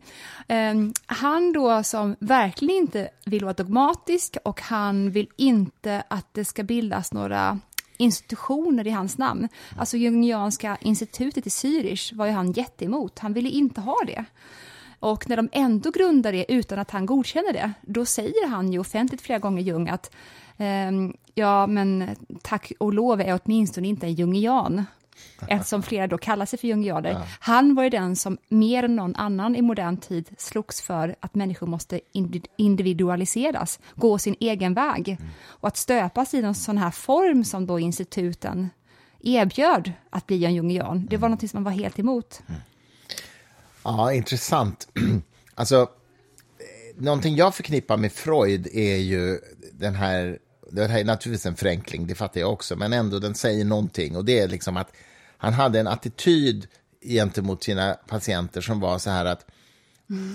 Ehm, 0.48 0.92
han 1.06 1.52
då 1.52 1.82
som 1.82 2.16
verkligen 2.18 2.76
inte 2.76 3.08
vill 3.24 3.44
vara 3.44 3.54
dogmatisk 3.54 4.36
och 4.44 4.60
han 4.60 5.10
vill 5.10 5.28
inte 5.36 6.02
att 6.08 6.26
det 6.32 6.44
ska 6.44 6.62
bildas 6.62 7.12
några 7.12 7.58
institutioner 7.98 8.86
i 8.86 8.90
hans 8.90 9.18
namn. 9.18 9.48
Alltså 9.76 9.96
Jungianska 9.96 10.76
institutet 10.80 11.46
i 11.46 11.50
Zürich 11.50 12.16
var 12.16 12.26
ju 12.26 12.32
han 12.32 12.52
jätteemot. 12.52 13.18
Han 13.18 13.32
ville 13.32 13.48
inte 13.48 13.80
ha 13.80 13.96
det. 14.06 14.24
Och 15.00 15.28
när 15.28 15.36
de 15.36 15.48
ändå 15.52 15.90
grundar 15.90 16.32
det 16.32 16.52
utan 16.52 16.78
att 16.78 16.90
han 16.90 17.06
godkänner 17.06 17.52
det, 17.52 17.72
då 17.82 18.04
säger 18.04 18.48
han 18.48 18.72
ju 18.72 18.78
offentligt 18.78 19.22
flera 19.22 19.38
gånger 19.38 19.62
Jung 19.62 19.88
att 19.88 20.14
Ehm, 20.58 21.16
ja, 21.34 21.66
men 21.66 22.16
tack 22.42 22.72
och 22.78 22.92
lov 22.92 23.20
är 23.20 23.28
jag 23.28 23.40
åtminstone 23.44 23.88
inte 23.88 24.06
en 24.06 24.14
jungian. 24.14 24.84
Eftersom 25.48 25.82
flera 25.82 26.06
då 26.06 26.18
kallar 26.18 26.46
sig 26.46 26.58
för 26.58 26.68
jungianer. 26.68 27.10
Ja. 27.10 27.22
Han 27.40 27.74
var 27.74 27.82
ju 27.82 27.90
den 27.90 28.16
som 28.16 28.38
mer 28.48 28.82
än 28.82 28.96
någon 28.96 29.16
annan 29.16 29.56
i 29.56 29.62
modern 29.62 29.96
tid 29.96 30.30
slogs 30.38 30.82
för 30.82 31.16
att 31.20 31.34
människor 31.34 31.66
måste 31.66 32.00
indi- 32.12 32.46
individualiseras, 32.56 33.80
gå 33.94 34.18
sin 34.18 34.36
egen 34.40 34.74
väg. 34.74 35.08
Mm. 35.08 35.30
Och 35.46 35.68
att 35.68 35.76
stöpas 35.76 36.34
i 36.34 36.42
någon 36.42 36.54
sån 36.54 36.78
här 36.78 36.90
form 36.90 37.44
som 37.44 37.66
då 37.66 37.78
instituten 37.78 38.70
erbjöd 39.20 39.92
att 40.10 40.26
bli 40.26 40.44
en 40.44 40.54
jungian, 40.54 41.06
det 41.10 41.16
var 41.16 41.28
något 41.28 41.50
som 41.50 41.50
man 41.52 41.64
var 41.64 41.72
helt 41.72 41.98
emot. 41.98 42.42
Ja, 43.86 44.12
intressant. 44.12 44.88
Alltså, 45.58 45.80
eh, 45.82 47.02
någonting 47.02 47.36
jag 47.36 47.54
förknippar 47.54 47.96
med 47.96 48.12
Freud 48.12 48.66
är 48.72 48.96
ju 48.96 49.38
den 49.72 49.94
här... 49.94 50.38
Det 50.70 50.86
här 50.86 51.00
är 51.00 51.04
naturligtvis 51.04 51.46
en 51.46 51.56
förenkling, 51.56 52.06
det 52.06 52.14
fattar 52.14 52.40
jag 52.40 52.52
också, 52.52 52.76
men 52.76 52.92
ändå 52.92 53.18
den 53.18 53.34
säger 53.34 53.64
någonting. 53.64 54.16
Och 54.16 54.24
det 54.24 54.38
är 54.38 54.48
liksom 54.48 54.76
att 54.76 54.92
han 55.38 55.52
hade 55.52 55.80
en 55.80 55.86
attityd 55.86 56.66
gentemot 57.02 57.64
sina 57.64 57.94
patienter 58.08 58.60
som 58.60 58.80
var 58.80 58.98
så 58.98 59.10
här 59.10 59.24
att 59.24 59.46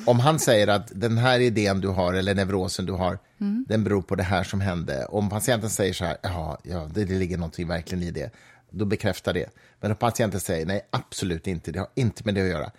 om 0.06 0.20
han 0.20 0.40
säger 0.40 0.68
att 0.68 0.92
den 0.96 1.18
här 1.18 1.40
idén 1.40 1.82
du 1.82 1.88
har 1.88 2.14
eller 2.14 2.36
neurosen 2.36 2.86
du 2.86 2.94
har, 2.94 3.20
den 3.68 3.84
beror 3.84 4.02
på 4.02 4.16
det 4.16 4.24
här 4.24 4.44
som 4.44 4.62
hände. 4.62 5.06
Om 5.06 5.30
patienten 5.30 5.70
säger 5.70 5.94
så 5.94 6.06
här, 6.06 6.18
ja, 6.22 6.60
ja 6.64 6.90
det, 6.94 7.06
det 7.06 7.14
ligger 7.14 7.38
någonting 7.38 7.68
verkligen 7.68 8.04
i 8.04 8.12
det, 8.12 8.34
då 8.70 8.86
bekräftar 8.86 9.34
det. 9.34 9.50
Men 9.80 9.92
om 9.92 9.98
patienten 9.98 10.40
säger 10.40 10.66
nej, 10.66 10.88
absolut 10.90 11.48
inte, 11.48 11.72
det 11.72 11.80
har 11.80 11.90
inte 11.96 12.24
med 12.26 12.36
det 12.36 12.42
att 12.42 12.48
göra, 12.48 12.72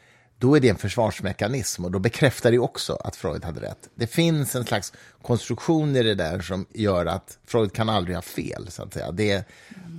då 0.42 0.56
är 0.56 0.60
det 0.60 0.68
en 0.68 0.76
försvarsmekanism 0.76 1.84
och 1.84 1.90
då 1.90 1.98
bekräftar 1.98 2.50
det 2.50 2.58
också 2.58 2.92
att 3.04 3.16
Freud 3.16 3.44
hade 3.44 3.60
rätt. 3.60 3.88
Det 3.94 4.06
finns 4.06 4.54
en 4.56 4.64
slags 4.64 4.92
konstruktion 5.22 5.96
i 5.96 6.02
det 6.02 6.14
där 6.14 6.40
som 6.40 6.66
gör 6.72 7.06
att 7.06 7.38
Freud 7.46 7.72
kan 7.72 7.88
aldrig 7.88 8.16
ha 8.16 8.22
fel. 8.22 8.66
Så 8.70 8.82
att 8.82 8.92
säga. 8.94 9.12
Det 9.12 9.30
är, 9.32 9.44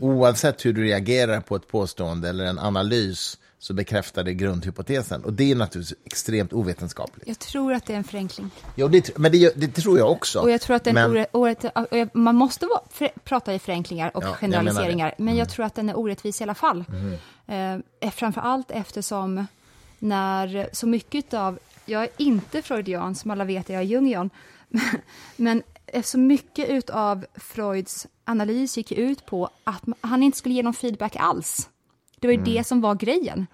oavsett 0.02 0.66
hur 0.66 0.74
du 0.74 0.84
reagerar 0.84 1.40
på 1.42 1.56
ett 1.56 1.68
påstående 1.68 2.30
eller 2.30 2.46
en 2.46 2.60
analys 2.60 3.38
så 3.60 3.74
bekräftar 3.74 4.24
det 4.24 4.34
grundhypotesen. 4.34 5.24
Och 5.24 5.34
det 5.34 5.52
är 5.52 5.56
naturligtvis 5.56 5.98
extremt 6.06 6.54
ovetenskapligt. 6.54 7.28
Jag 7.28 7.40
tror 7.40 7.74
att 7.74 7.86
det 7.86 7.94
är 7.94 7.98
en 7.98 8.04
förenkling. 8.04 8.50
Jo, 8.76 8.88
det, 8.88 9.18
men 9.18 9.32
det, 9.32 9.54
det 9.56 9.68
tror 9.68 9.98
jag 10.00 10.12
också. 10.12 10.40
Och 10.40 10.52
jag 10.52 10.62
tror 10.62 10.76
att 10.76 10.84
den 10.84 10.94
men, 10.94 11.12
orä- 11.12 11.26
orätt- 11.32 11.88
jag- 11.92 12.10
man 12.16 12.36
måste 12.36 12.66
vara, 12.66 12.82
för, 12.90 13.10
prata 13.24 13.54
i 13.54 13.60
förenklingar 13.60 14.12
och 14.18 14.24
Ja, 14.24 14.28
jag. 14.28 14.44
Mm. 14.44 14.52
generaliseringar, 14.64 15.16
men 15.18 15.36
jag 15.36 15.50
tror 15.50 15.66
att 15.66 15.76
den 15.76 15.90
är 15.90 15.98
orättvis 15.98 16.42
i 16.42 16.44
alla 16.44 16.56
fall. 16.56 16.84
Eh, 18.02 18.12
framför 18.12 18.42
allt 18.42 18.72
eftersom 18.72 19.48
när 20.04 20.70
så 20.72 20.88
mycket 20.88 21.34
av, 21.34 21.60
jag 21.86 22.04
är 22.04 22.10
inte 22.18 22.62
freudian 22.62 23.16
som 23.16 23.32
alla 23.32 23.46
vet, 23.46 23.70
jag 23.70 23.80
är 23.80 23.86
jungian, 23.86 24.30
men 25.36 25.64
så 26.04 26.18
mycket 26.18 26.70
utav 26.70 27.26
Freuds 27.36 28.08
analys 28.26 28.78
gick 28.78 28.92
ut 28.92 29.26
på 29.26 29.50
att 29.64 29.84
han 30.02 30.24
inte 30.24 30.38
skulle 30.38 30.56
ge 30.56 30.64
någon 30.64 30.74
feedback 30.74 31.16
alls. 31.16 31.70
Det 32.20 32.28
var 32.28 32.32
ju 32.32 32.40
Mm. 32.40 32.54
det 32.54 32.64
som 32.64 32.82
var 32.82 32.96
grejen. 32.96 33.48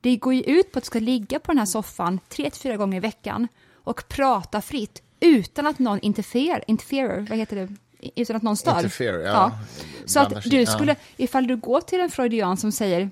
Det 0.00 0.16
går 0.16 0.34
ju 0.34 0.42
ut 0.42 0.72
på 0.72 0.78
att 0.78 0.84
du 0.84 0.86
ska 0.86 0.98
ligga 0.98 1.40
på 1.40 1.52
den 1.52 1.58
här 1.58 1.66
soffan 1.66 2.20
tre 2.28 2.50
till 2.50 2.60
fyra 2.60 2.76
gånger 2.76 2.96
i 2.96 3.00
veckan 3.00 3.48
och 3.74 4.08
prata 4.08 4.60
fritt 4.60 5.02
utan 5.20 5.66
att 5.66 5.78
någon 5.78 6.00
interferer, 6.00 6.64
interferer 6.66 7.26
vad 7.28 7.38
heter 7.38 7.56
det? 7.56 7.68
Utan 8.16 8.36
att 8.36 8.42
någon 8.42 8.56
stör. 8.56 8.76
Interfere, 8.76 9.22
ja. 9.22 9.58
Så 10.06 10.20
att 10.20 10.42
du 10.44 10.60
ja. 10.60 10.66
skulle, 10.66 10.96
ifall 11.16 11.46
du 11.46 11.56
går 11.56 11.80
till 11.80 12.00
en 12.00 12.10
freudian 12.10 12.56
som 12.56 12.72
säger 12.72 13.10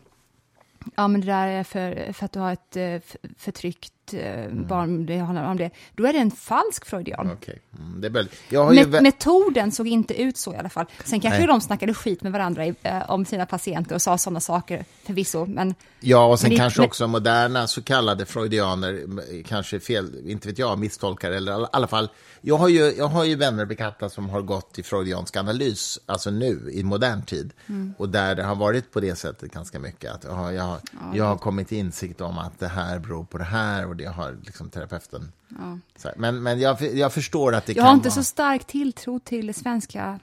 Ja, 0.97 1.09
men 1.09 1.21
det 1.21 1.27
där 1.27 1.47
är 1.47 1.65
för, 1.65 2.13
för 2.13 2.25
att 2.25 2.33
du 2.33 2.41
har 2.41 2.53
ett 2.53 2.77
eh, 2.77 3.01
förtryckt 3.39 4.02
eh, 4.15 4.51
barn, 4.51 5.07
det 5.07 5.19
handlar 5.19 5.51
om 5.51 5.57
det. 5.57 5.71
Då 5.95 6.07
är 6.07 6.13
det 6.13 6.19
en 6.19 6.31
falsk 6.31 6.87
freudian. 6.87 7.31
Okej, 7.33 7.63
mm. 7.79 8.15
Met- 8.51 9.03
metoden 9.03 9.73
såg 9.73 9.89
inte 9.89 10.23
ut 10.23 10.37
så 10.37 10.55
i 10.55 10.57
alla 10.57 10.69
fall. 10.69 10.87
Sen 11.05 11.21
kanske 11.21 11.39
Nej. 11.39 11.47
de 11.47 11.61
snackade 11.61 11.95
skit 11.95 12.23
med 12.23 12.33
varandra 12.33 12.67
i, 12.67 12.75
eh, 12.83 13.11
om 13.11 13.25
sina 13.25 13.47
patienter 13.47 13.95
och 13.95 14.03
sa 14.03 14.19
sådana 14.19 14.41
saker 14.41 14.85
förvisso, 15.07 15.47
men 15.47 15.75
Ja, 16.05 16.25
och 16.27 16.41
sen 16.41 16.49
Men 16.51 16.59
kanske 16.59 16.81
men- 16.81 16.87
också 16.87 17.07
moderna 17.07 17.67
så 17.67 17.83
kallade 17.83 18.27
freudianer, 18.27 19.03
kanske 19.43 19.81
fel, 19.81 20.31
inte 20.31 20.49
vet 20.49 20.59
jag, 20.59 20.79
misstolkar 20.79 21.31
eller 21.31 21.63
i 21.63 21.67
alla 21.73 21.87
fall. 21.87 22.09
Jag 22.41 22.57
har 22.57 22.69
ju, 22.69 22.93
jag 22.99 23.07
har 23.09 23.25
ju 23.25 23.37
vänner 23.37 23.63
och 23.63 23.69
bekanta 23.69 24.09
som 24.09 24.29
har 24.31 24.43
gått 24.43 24.79
i 24.79 24.83
freudiansk 24.83 25.37
analys, 25.37 25.99
alltså 26.07 26.31
nu 26.31 26.71
i 26.73 26.83
modern 26.83 27.23
tid. 27.23 27.53
Mm. 27.69 27.95
Och 27.99 28.09
där 28.09 28.35
det 28.35 28.43
har 28.43 28.55
varit 28.55 28.93
på 28.93 29.01
det 29.01 29.17
sättet 29.17 29.53
ganska 29.53 29.79
mycket. 29.79 30.13
Att 30.13 30.25
jag, 30.25 30.33
har- 30.33 30.51
jag, 30.53 30.63
har- 30.63 30.81
jag 31.15 31.25
har 31.25 31.37
kommit 31.37 31.69
till 31.69 31.79
insikt 31.79 32.21
om 32.21 32.39
att 32.39 32.59
det 32.59 32.69
här 32.69 32.99
beror 32.99 33.25
på 33.25 33.39
det 33.39 33.45
här 33.45 33.87
och 33.93 33.97
det 33.97 34.05
har 34.05 34.39
liksom 34.45 34.71
terapeuten. 34.71 35.33
Här. 35.59 36.15
Men, 36.17 36.43
men 36.43 36.61
jag, 36.61 36.83
jag 36.83 37.13
förstår 37.13 37.55
att 37.55 37.67
det 37.67 37.73
jag 37.73 37.77
kan 37.77 37.87
har 37.87 37.95
inte 37.95 38.09
vara... 38.09 38.15
så 38.15 38.25
stark 38.25 38.67
tilltro 38.67 39.19
till 39.19 39.55
svenska 39.55 40.21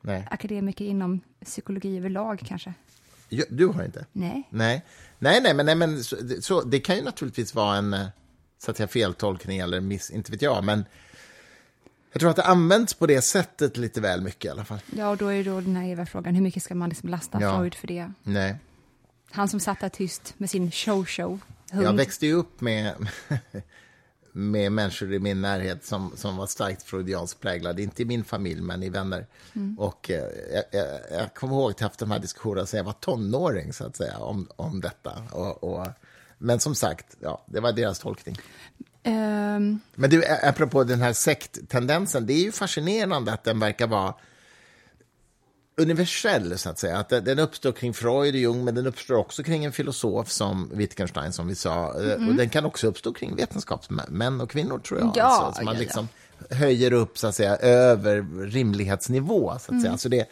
Nej. 0.00 0.28
akademiker 0.30 0.84
inom 0.84 1.20
psykologi 1.44 1.98
överlag 1.98 2.42
kanske. 2.46 2.74
Ja, 3.28 3.44
Du 3.50 3.66
har 3.66 3.84
inte? 3.84 4.06
Nej. 4.12 4.48
Nej, 4.50 4.84
nej, 5.18 5.40
nej 5.42 5.54
men, 5.54 5.66
nej, 5.66 5.74
men 5.74 6.04
så, 6.04 6.16
så, 6.40 6.62
det 6.62 6.80
kan 6.80 6.96
ju 6.96 7.02
naturligtvis 7.02 7.54
vara 7.54 7.76
en 7.76 7.94
eh, 7.94 8.06
så 8.58 8.70
att 8.70 8.76
säga, 8.76 8.88
feltolkning 8.88 9.58
eller 9.58 9.80
miss, 9.80 10.10
inte 10.10 10.32
vet 10.32 10.42
jag, 10.42 10.64
men 10.64 10.84
jag 12.12 12.20
tror 12.20 12.30
att 12.30 12.36
det 12.36 12.42
används 12.42 12.94
på 12.94 13.06
det 13.06 13.22
sättet 13.22 13.76
lite 13.76 14.00
väl 14.00 14.20
mycket 14.20 14.44
i 14.44 14.48
alla 14.48 14.64
fall. 14.64 14.78
Ja, 14.96 15.08
och 15.08 15.16
då 15.16 15.28
är 15.28 15.44
då 15.44 15.60
den 15.60 15.76
här 15.76 15.84
eviga 15.84 16.06
frågan, 16.06 16.34
hur 16.34 16.42
mycket 16.42 16.62
ska 16.62 16.74
man 16.74 16.88
liksom 16.88 17.08
lasta 17.08 17.40
Ja. 17.40 17.58
Freud 17.58 17.74
för 17.74 17.86
det? 17.86 18.12
Nej. 18.22 18.56
Han 19.30 19.48
som 19.48 19.60
satt 19.60 19.80
där 19.80 19.88
tyst 19.88 20.34
med 20.36 20.50
sin 20.50 20.70
show-show. 20.70 21.38
Jag 21.70 21.76
hund. 21.78 21.98
växte 21.98 22.26
ju 22.26 22.32
upp 22.32 22.60
med, 22.60 22.94
med 24.32 24.72
människor 24.72 25.12
i 25.14 25.18
min 25.18 25.40
närhet 25.40 25.84
som, 25.84 26.12
som 26.16 26.36
var 26.36 26.46
starkt 26.46 26.82
freudianskt 26.82 27.40
präglade, 27.40 27.82
inte 27.82 28.02
i 28.02 28.04
min 28.04 28.24
familj, 28.24 28.60
men 28.60 28.82
i 28.82 28.88
vänner. 28.88 29.26
Och 29.78 30.10
eh, 30.10 30.24
jag, 30.52 30.64
jag, 30.72 30.88
jag 31.10 31.34
kommer 31.34 31.54
ihåg 31.54 31.70
att 31.70 31.80
jag 31.80 31.88
haft 31.88 31.98
de 31.98 32.10
här 32.10 32.18
diskussionerna 32.18 32.66
sedan 32.66 32.78
jag 32.78 32.84
var 32.84 32.92
tonåring, 32.92 33.72
så 33.72 33.86
att 33.86 33.96
säga, 33.96 34.18
om, 34.18 34.48
om 34.56 34.80
detta. 34.80 35.12
Och, 35.32 35.64
och, 35.64 35.86
men 36.38 36.60
som 36.60 36.74
sagt, 36.74 37.16
ja, 37.20 37.44
det 37.46 37.60
var 37.60 37.72
deras 37.72 37.98
tolkning. 37.98 38.38
Ehm, 39.02 39.80
Men 39.94 40.10
du, 40.10 40.24
apropå 40.42 40.84
den 40.84 41.00
här 41.00 41.12
sekttendensen, 41.12 42.26
det 42.26 42.32
är 42.32 42.42
ju 42.44 42.52
fascinerande 42.52 43.32
att 43.32 43.44
den 43.44 43.58
verkar 43.58 43.86
vara 43.86 44.14
universell, 45.76 46.58
så 46.58 46.68
att 46.70 46.78
säga. 46.78 46.96
Att 46.98 47.08
den- 47.08 47.38
uppstår 47.38 47.72
kring 47.72 47.94
Freud 47.94 48.34
och 48.34 48.40
Jung, 48.40 48.64
men 48.64 48.74
den 48.74 48.86
uppstår 48.86 49.14
också 49.14 49.42
kring 49.42 49.64
en 49.64 49.72
filosof 49.72 50.30
som 50.30 50.70
Wittgenstein, 50.74 51.32
som 51.32 51.48
vi 51.48 51.54
sa. 51.54 52.02
Eh, 52.02 52.28
Och 52.28 52.34
den 52.34 52.48
kan 52.48 52.64
också 52.64 52.86
uppstå 52.86 53.12
kring 53.12 53.36
vetenskapsmän 53.36 54.40
och 54.40 54.50
kvinnor, 54.50 54.78
tror 54.78 55.00
jag. 55.00 55.12
Ja, 55.16 55.24
alltså, 55.46 55.62
man 55.64 55.74
ja, 55.74 55.78
ja. 55.78 55.82
liksom 55.82 56.08
höjer 56.50 56.92
upp, 56.92 57.18
så 57.18 57.26
att 57.26 57.34
säga, 57.34 57.56
över 57.56 58.26
rimlighetsnivå, 58.50 59.48
så 59.50 59.54
att 59.56 59.68
Mm. 59.68 59.82
säga. 59.82 59.98
Så 59.98 60.08
det, 60.08 60.26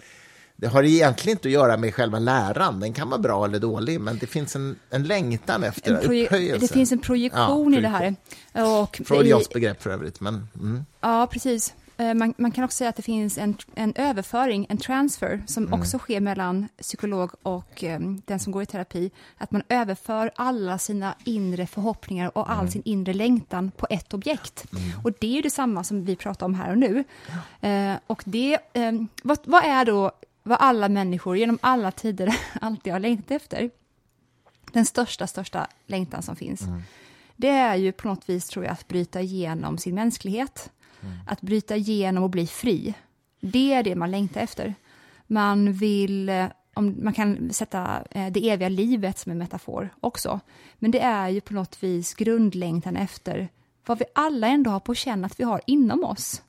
det 0.56 0.66
har 0.66 0.82
egentligen 0.82 1.36
inte 1.38 1.48
att 1.48 1.52
göra 1.52 1.76
med 1.76 1.94
själva 1.94 2.18
läran. 2.18 2.80
Den 2.80 2.92
kan 2.92 3.10
vara 3.10 3.20
bra 3.20 3.44
eller 3.44 3.58
dålig, 3.58 4.00
men 4.00 4.18
det 4.18 4.26
finns 4.26 4.56
en, 4.56 4.76
en 4.90 5.02
längtan 5.04 5.64
efter 5.64 5.90
en 5.90 5.96
upphöjelse. 5.96 6.66
det 6.66 6.72
finns 6.72 6.92
en 6.92 6.98
projektion 6.98 7.72
Ja, 7.72 7.78
i 7.78 7.82
det 7.82 7.88
här. 7.88 8.14
Och 8.82 9.00
Freudianskt 9.04 9.50
i, 9.50 9.54
begrepp 9.54 9.82
för 9.82 9.90
övrigt, 9.90 10.20
men... 10.20 10.48
Mm. 10.60 10.84
ja, 11.00 11.28
precis. 11.32 11.74
Eh, 11.96 12.14
Man, 12.14 12.34
man 12.38 12.50
kan 12.50 12.64
också 12.64 12.76
säga 12.76 12.90
att 12.90 12.96
det 12.96 13.02
finns 13.02 13.38
en, 13.38 13.56
en 13.74 13.92
överföring, 13.96 14.66
en 14.68 14.78
transfer, 14.78 15.42
som 15.46 15.66
Mm. 15.66 15.80
också 15.80 15.98
sker 15.98 16.20
mellan 16.20 16.68
psykolog 16.80 17.30
och 17.42 17.84
eh, 17.84 18.00
den 18.00 18.38
som 18.38 18.52
går 18.52 18.62
i 18.62 18.66
terapi. 18.66 19.10
Att 19.38 19.50
man 19.50 19.62
överför 19.68 20.30
alla 20.36 20.78
sina 20.78 21.14
inre 21.24 21.66
förhoppningar 21.66 22.38
och 22.38 22.46
Mm. 22.46 22.58
all 22.58 22.70
sin 22.70 22.82
inre 22.84 23.12
längtan 23.14 23.70
på 23.76 23.86
ett 23.90 24.14
objekt. 24.14 24.64
Och 25.04 25.12
det 25.20 25.26
är 25.26 25.30
ju 25.32 25.42
detsamma 25.42 25.84
som 25.84 26.04
vi 26.04 26.16
pratar 26.16 26.46
om 26.46 26.54
här 26.54 26.70
och 26.70 26.78
nu. 26.78 27.04
Eh, 27.60 27.94
och 28.06 28.22
det, 28.26 28.58
eh, 28.72 28.92
vad, 29.22 29.38
vad 29.44 29.64
är 29.64 29.84
då 29.84 30.12
vad 30.42 30.58
alla 30.60 30.88
människor 30.88 31.36
genom 31.36 31.58
alla 31.62 31.90
tider 31.90 32.36
alltid 32.60 32.92
har 32.92 33.00
längtat 33.00 33.30
efter? 33.30 33.70
Den 34.72 34.86
största, 34.86 35.26
största 35.26 35.66
längtan 35.86 36.22
som 36.22 36.36
finns. 36.36 36.60
Det 37.36 37.48
är 37.48 37.74
ju 37.76 37.92
på 37.92 38.08
något 38.08 38.28
vis, 38.28 38.46
tror 38.48 38.64
jag, 38.64 38.72
att 38.72 38.88
bryta 38.88 39.20
igenom 39.20 39.78
sin 39.78 39.94
mänsklighet. 39.94 40.70
Mm. 41.04 41.18
Att 41.26 41.40
bryta 41.40 41.76
igenom 41.76 42.24
och 42.24 42.30
bli 42.30 42.46
fri. 42.46 42.94
Det 43.40 43.72
är 43.72 43.82
det 43.82 43.94
man 43.94 44.10
längtar 44.10 44.40
efter. 44.40 44.74
Man 45.26 45.72
vill, 45.72 46.28
eh, 46.28 46.46
om, 46.74 46.96
man 47.02 47.12
kan 47.12 47.52
sätta 47.52 48.02
eh, 48.10 48.32
det 48.32 48.50
eviga 48.50 48.68
livet 48.68 49.18
som 49.18 49.32
en 49.32 49.38
metafor 49.38 49.94
också. 50.00 50.40
Men 50.74 50.90
det 50.90 51.00
är 51.00 51.28
ju 51.28 51.40
på 51.40 51.54
något 51.54 51.82
vis 51.82 52.14
grundlängtan 52.14 52.96
efter 52.96 53.48
vad 53.86 53.98
vi 53.98 54.04
alla 54.14 54.46
ändå 54.46 54.70
har 54.70 54.80
på 54.80 54.94
känn 54.94 55.24
att 55.24 55.40
vi 55.40 55.44
har 55.44 55.60
inom 55.66 56.04
oss. 56.04 56.42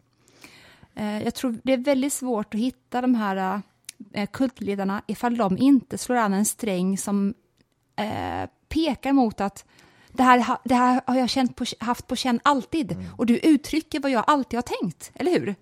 Eh, 0.95 1.23
jag 1.23 1.35
tror 1.35 1.57
det 1.63 1.73
är 1.73 1.77
väldigt 1.77 2.13
svårt 2.13 2.53
att 2.53 2.59
hitta 2.59 3.01
de 3.01 3.15
här 3.15 3.61
kultledarna 4.31 5.01
ifall 5.07 5.37
de 5.37 5.57
inte 5.57 5.97
slår 5.97 6.15
an 6.15 6.33
en 6.33 6.45
sträng 6.45 6.97
som 6.97 7.33
eh, 7.95 8.49
pekar 8.67 9.11
mot 9.11 9.41
att 9.41 9.65
det 10.15 10.23
här, 10.23 10.57
det 10.63 10.75
här 10.75 11.01
har 11.07 11.15
jag 11.15 11.29
känt 11.29 11.55
på, 11.55 11.65
haft 11.79 12.07
på 12.07 12.15
känn 12.15 12.39
alltid 12.43 12.95
och 13.17 13.25
du 13.25 13.37
uttrycker 13.37 13.99
vad 13.99 14.11
jag 14.11 14.23
alltid 14.27 14.57
har 14.57 14.61
tänkt, 14.81 15.11
eller 15.15 15.31
hur? 15.31 15.55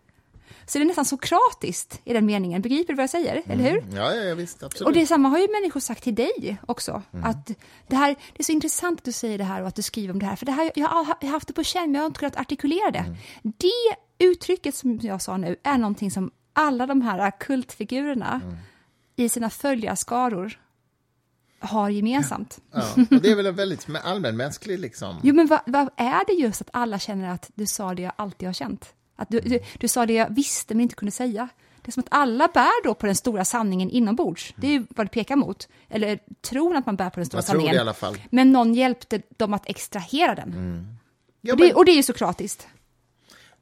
Så 0.65 0.77
det 0.77 0.83
är 0.83 0.85
nästan 0.85 1.05
sokratiskt 1.05 2.01
i 2.03 2.13
den 2.13 2.25
meningen, 2.25 2.61
begriper 2.61 2.93
du 2.93 2.97
vad 2.97 3.03
jag 3.03 3.09
säger, 3.09 3.41
eller 3.45 3.63
hur? 3.71 3.83
Ja, 3.95 4.13
ja, 4.15 4.35
visst, 4.35 4.63
absolut. 4.63 4.87
Och 4.87 4.93
det 4.93 5.07
samma 5.07 5.29
har 5.29 5.39
ju 5.39 5.47
människor 5.61 5.79
sagt 5.79 6.03
till 6.03 6.15
dig 6.15 6.57
också. 6.67 7.01
Att 7.23 7.51
det, 7.87 7.95
här, 7.95 8.07
det 8.33 8.39
är 8.39 8.43
så 8.43 8.51
intressant 8.51 8.99
att 8.99 9.05
du 9.05 9.11
säger 9.11 9.37
det 9.37 9.43
här 9.43 9.61
och 9.61 9.67
att 9.67 9.75
du 9.75 9.81
skriver 9.81 10.13
om 10.13 10.19
det 10.19 10.25
här. 10.25 10.35
För 10.35 10.45
det 10.45 10.51
här, 10.51 10.71
jag 10.75 10.87
har 10.87 11.27
haft 11.27 11.47
det 11.47 11.53
på 11.53 11.63
känn, 11.63 11.83
men 11.83 11.93
jag 11.95 12.01
har 12.01 12.05
inte 12.05 12.19
kunnat 12.19 12.37
artikulera 12.37 12.91
det. 12.91 13.05
Det 13.43 13.95
uttrycket 14.25 14.75
som 14.75 14.99
jag 15.01 15.21
sa 15.21 15.37
nu 15.37 15.55
är 15.63 15.77
någonting 15.77 16.11
som 16.11 16.31
alla 16.53 16.87
de 16.87 17.01
här 17.01 17.31
kultfigurerna 17.39 18.41
Mm. 18.43 18.55
i 19.15 19.29
sina 19.29 19.49
följarskaror 19.49 20.59
har 21.63 21.89
gemensamt. 21.89 22.59
Ja, 22.71 22.83
och 23.11 23.21
det 23.21 23.31
är 23.31 23.35
väl 23.35 23.45
en 23.45 23.55
väldigt 23.55 23.87
allmänmänsklig 24.03 24.79
liksom... 24.79 25.19
Jo, 25.23 25.35
men 25.35 25.47
vad, 25.47 25.59
vad 25.65 25.89
är 25.97 26.25
det 26.27 26.33
just 26.33 26.61
att 26.61 26.69
alla 26.73 26.99
känner 26.99 27.29
att 27.29 27.51
du 27.55 27.65
sa 27.65 27.93
det 27.93 28.01
jag 28.01 28.13
alltid 28.15 28.47
har 28.47 28.53
känt? 28.53 28.93
Att 29.15 29.29
du, 29.29 29.39
du, 29.39 29.59
du 29.79 29.87
sa 29.87 30.05
det 30.05 30.13
jag 30.13 30.35
visste 30.35 30.75
men 30.75 30.81
inte 30.81 30.95
kunde 30.95 31.11
säga. 31.11 31.49
Det 31.81 31.89
är 31.89 31.91
som 31.91 32.01
att 32.01 32.07
alla 32.11 32.47
bär 32.53 32.83
då 32.83 32.93
på 32.93 33.05
den 33.05 33.15
stora 33.15 33.45
sanningen 33.45 33.89
inombords. 33.89 34.53
Det 34.55 34.67
är 34.67 34.71
ju 34.71 34.85
vad 34.89 35.05
det 35.05 35.11
pekar 35.11 35.35
mot. 35.35 35.67
Eller 35.89 36.19
tron 36.41 36.75
att 36.75 36.85
man 36.85 36.95
bär 36.95 37.09
på 37.09 37.19
den 37.19 37.25
stora 37.25 37.41
tror 37.41 37.53
sanningen. 37.53 37.73
det 37.73 37.77
i 37.77 37.81
alla 37.81 37.93
fall. 37.93 38.17
Men 38.29 38.51
någon 38.51 38.73
hjälpte 38.73 39.21
dem 39.37 39.53
att 39.53 39.69
extrahera 39.69 40.35
den. 40.35 40.87
Ja, 41.41 41.53
och, 41.53 41.59
det, 41.59 41.63
men, 41.63 41.75
och 41.75 41.85
det 41.85 41.91
är 41.91 41.95
ju 41.95 42.03
sokratiskt. 42.03 42.67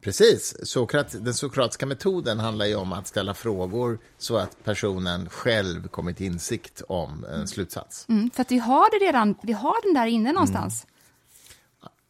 Precis. 0.01 0.55
Sokrat, 0.63 1.15
den 1.25 1.33
sokratiska 1.33 1.85
metoden 1.85 2.39
handlar 2.39 2.65
ju 2.65 2.75
om 2.75 2.93
att 2.93 3.07
ställa 3.07 3.33
frågor 3.33 3.99
så 4.17 4.37
att 4.37 4.63
personen 4.63 5.29
själv 5.29 5.87
kommer 5.87 6.13
till 6.13 6.25
insikt 6.25 6.81
om 6.87 7.25
en 7.25 7.47
slutsats. 7.47 8.05
Mm, 8.09 8.31
för 8.31 8.41
att 8.41 8.51
vi 8.51 8.57
har 8.57 8.99
det 8.99 9.05
redan, 9.05 9.35
vi 9.43 9.53
har 9.53 9.85
den 9.85 9.93
där 9.93 10.07
inne 10.07 10.31
någonstans. 10.31 10.87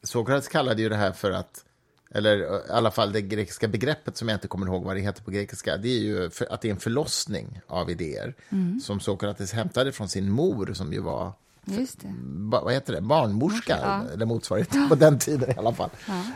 Sokrates 0.04 0.48
kallade 0.48 0.82
ju 0.82 0.90
det 0.90 0.96
här 0.96 1.12
för 1.12 1.32
att, 1.32 1.66
eller 2.12 2.38
i 2.68 2.72
alla 2.72 2.92
fall 2.92 3.12
det 3.12 3.22
grekiska 3.22 3.68
begreppet 3.68 4.18
som 4.18 4.30
jag 4.30 4.36
inte 4.36 4.48
kommer 4.48 4.68
ihåg 4.68 4.84
vad 4.84 4.96
det 4.96 5.02
heter 5.02 5.24
på 5.24 5.32
grekiska, 5.32 5.78
det 5.78 5.90
är 5.90 6.00
ju 6.00 6.30
för, 6.30 6.54
att 6.54 6.62
det 6.62 6.68
är 6.68 6.72
en 6.72 6.80
förlossning 6.80 7.62
av 7.68 7.90
idéer 7.90 8.36
som 8.82 9.00
Sokrates 9.00 9.54
hämtade 9.54 9.92
från 9.92 10.10
sin 10.10 10.32
mor 10.32 10.74
som 10.74 10.94
ju 10.94 11.00
var 11.00 11.34
Just 11.66 12.02
det. 12.02 12.14
ba, 12.24 12.62
vad 12.64 12.74
heter 12.74 12.94
det, 12.94 13.02
barnmorska, 13.02 13.78
Ja. 13.82 14.04
eller 14.14 14.26
motsvarighet 14.26 14.90
på 14.90 14.96
den 14.96 15.20
tiden 15.20 15.50
i 15.52 15.54
alla 15.58 15.74
fall. 15.74 15.90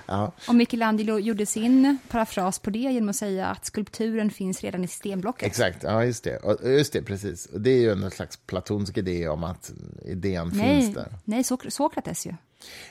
Ja. 0.07 0.32
Och 0.47 0.55
Michelangelo 0.55 1.19
gjorde 1.19 1.45
sin 1.45 1.97
parafras 2.09 2.59
på 2.59 2.69
det 2.69 2.80
genom 2.80 3.09
att 3.09 3.15
säga 3.15 3.45
att 3.47 3.65
skulpturen 3.65 4.30
finns 4.32 4.61
redan 4.61 4.84
i 4.84 4.88
stenblocket. 4.88 5.43
Exakt, 5.47 5.84
ja 5.84 6.03
just 6.03 6.23
det. 6.23 6.38
Och, 6.38 6.69
just 6.71 6.93
det, 6.93 7.01
precis. 7.01 7.45
Och 7.45 7.61
det 7.61 7.69
är 7.69 7.80
ju 7.80 7.91
en 7.91 8.11
slags 8.11 8.38
platonsk 8.38 8.97
idé 8.97 9.28
om 9.28 9.43
att 9.43 9.71
idén 10.05 10.51
Nej, 10.53 10.82
finns 10.82 10.95
där. 10.95 11.07
nej 11.26 11.41
Sok- 11.41 11.69
Sokrates 11.69 12.26
ju. 12.28 12.34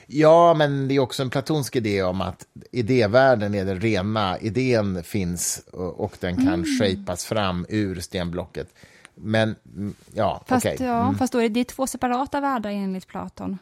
Ja, 0.07 0.53
men 0.53 0.87
det 0.87 0.95
är 0.95 0.99
också 0.99 1.23
en 1.23 1.29
platonsk 1.29 1.75
idé 1.75 2.03
om 2.03 2.21
att 2.21 2.45
idévärlden 2.71 3.55
är 3.55 3.65
den 3.65 3.81
rena, 3.81 4.39
idén 4.39 5.03
finns 5.03 5.61
och, 5.71 5.99
och 5.99 6.17
den 6.19 6.35
kan 6.35 6.47
Mm. 6.47 6.65
shapas 6.79 7.25
fram 7.25 7.65
ur 7.69 7.99
stenblocket. 7.99 8.67
Men, 9.15 9.55
mm, 9.75 9.95
ja, 10.13 10.43
Fast, 10.47 10.65
okej. 10.65 10.77
ja, 10.87 11.15
fast 11.19 11.33
då 11.33 11.39
är 11.39 11.43
det, 11.43 11.49
det 11.49 11.59
är 11.59 11.63
två 11.63 11.87
separata 11.87 12.41
världar 12.41 12.69
enligt 12.69 13.07
Platon. 13.07 13.57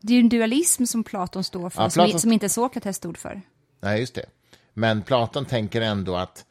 Det 0.00 0.12
är 0.12 0.14
ju 0.14 0.20
en 0.20 0.28
dualism 0.28 0.84
som 0.84 1.04
Platon 1.04 1.44
står 1.44 1.70
för, 1.70 1.82
Ja, 1.82 1.90
som, 1.90 2.04
Platon- 2.04 2.18
som 2.18 2.32
inte 2.32 2.48
Sokrates 2.48 2.96
stod 2.96 3.18
för. 3.18 3.42
Nej, 3.80 4.00
just 4.00 4.14
det. 4.14 4.26
Men 4.74 5.02
Platon 5.02 5.44
tänker 5.44 5.80
ändå 5.80 6.16
att, 6.16 6.44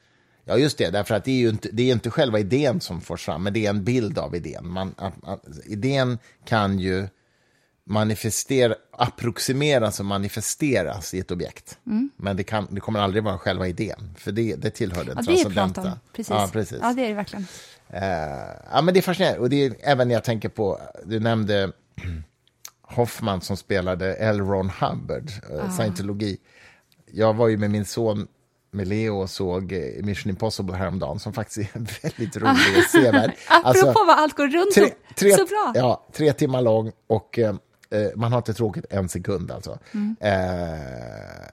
ja 0.45 0.57
just 0.57 0.78
det, 0.78 0.89
därför 0.89 1.15
att 1.15 1.26
det 1.26 1.32
är 1.32 1.38
ju 1.39 1.49
inte, 1.49 1.69
det 1.71 1.84
är 1.84 1.91
inte 1.93 2.09
själva 2.09 2.39
idén 2.39 2.82
som 2.82 3.01
får 3.01 3.17
fram, 3.17 3.43
men 3.43 3.53
det 3.53 3.65
är 3.65 3.69
en 3.69 3.84
bild 3.84 4.17
av 4.17 4.36
idén. 4.36 4.69
Man, 4.69 4.95
att, 4.97 5.13
att, 5.24 5.43
idén 5.65 6.17
kan 6.45 6.80
ju 6.80 7.07
manifestera, 7.86 8.76
approximeras 8.91 9.99
och 9.99 10.05
manifesteras 10.05 11.13
i 11.13 11.19
ett 11.19 11.32
objekt. 11.32 11.78
Men 12.15 12.38
det, 12.38 12.43
kan, 12.43 12.67
det 12.71 12.80
kommer 12.82 12.99
aldrig 12.99 13.24
vara 13.24 13.38
själva 13.38 13.67
idén, 13.67 14.15
för 14.17 14.32
det, 14.32 14.55
det 14.55 14.69
tillhör 14.69 15.03
den 15.03 15.15
Ja, 15.17 15.21
det 15.21 15.32
är 15.32 15.43
transcendenta. 15.43 15.82
Platon. 15.82 15.99
Precis. 16.13 16.30
Ja, 16.30 16.49
precis. 16.53 16.78
Ja, 16.82 16.93
det 16.93 17.01
är 17.01 17.07
det 17.07 17.13
verkligen. 17.13 17.47
Eh, 17.93 18.01
ja, 18.71 18.81
men 18.81 18.93
det 18.93 18.99
är 18.99 19.01
fascinerande. 19.01 19.39
Och 19.39 19.49
det 19.49 19.65
är 19.65 19.75
även 19.79 20.07
när 20.07 20.15
jag 20.15 20.23
tänker 20.23 20.49
på, 20.49 20.81
du 21.05 21.19
nämnde 21.19 21.71
Hoffman 22.81 23.41
som 23.41 23.57
spelade 23.57 24.13
L. 24.13 24.39
Ron 24.39 24.69
Hubbard, 24.69 25.31
uh, 25.53 25.71
scientologi. 25.71 26.37
Jag 27.11 27.33
var 27.33 27.47
ju 27.47 27.57
med 27.57 27.71
min 27.71 27.85
son 27.85 28.27
med 28.71 28.87
Leo 28.87 29.21
och 29.21 29.29
såg 29.29 29.71
eh, 29.71 30.03
Mission 30.03 30.29
Impossible 30.29 30.75
häromdagen, 30.75 31.19
som 31.19 31.33
faktiskt 31.33 31.75
är 31.75 31.79
väldigt 32.03 32.37
rolig 32.37 32.77
och 32.77 32.83
sevärd. 32.91 33.31
Apropå 33.63 34.03
vad 34.07 34.19
allt 34.19 34.35
går 34.35 34.47
runt 34.47 34.77
Alltså, 34.77 34.81
tre, 34.81 34.89
så, 34.89 35.15
tre, 35.15 35.31
så 35.31 35.45
bra. 35.45 35.71
Ja, 35.75 36.07
tre 36.13 36.33
timmar 36.33 36.61
lång 36.61 36.91
och 37.07 37.39
eh, 37.39 37.55
eh, 37.89 38.07
man 38.15 38.31
har 38.31 38.37
inte 38.37 38.53
tråkigt 38.53 38.85
en 38.89 39.09
sekund 39.09 39.51
alltså. 39.51 39.79
Mm. 39.91 40.15
Eh, 40.19 41.47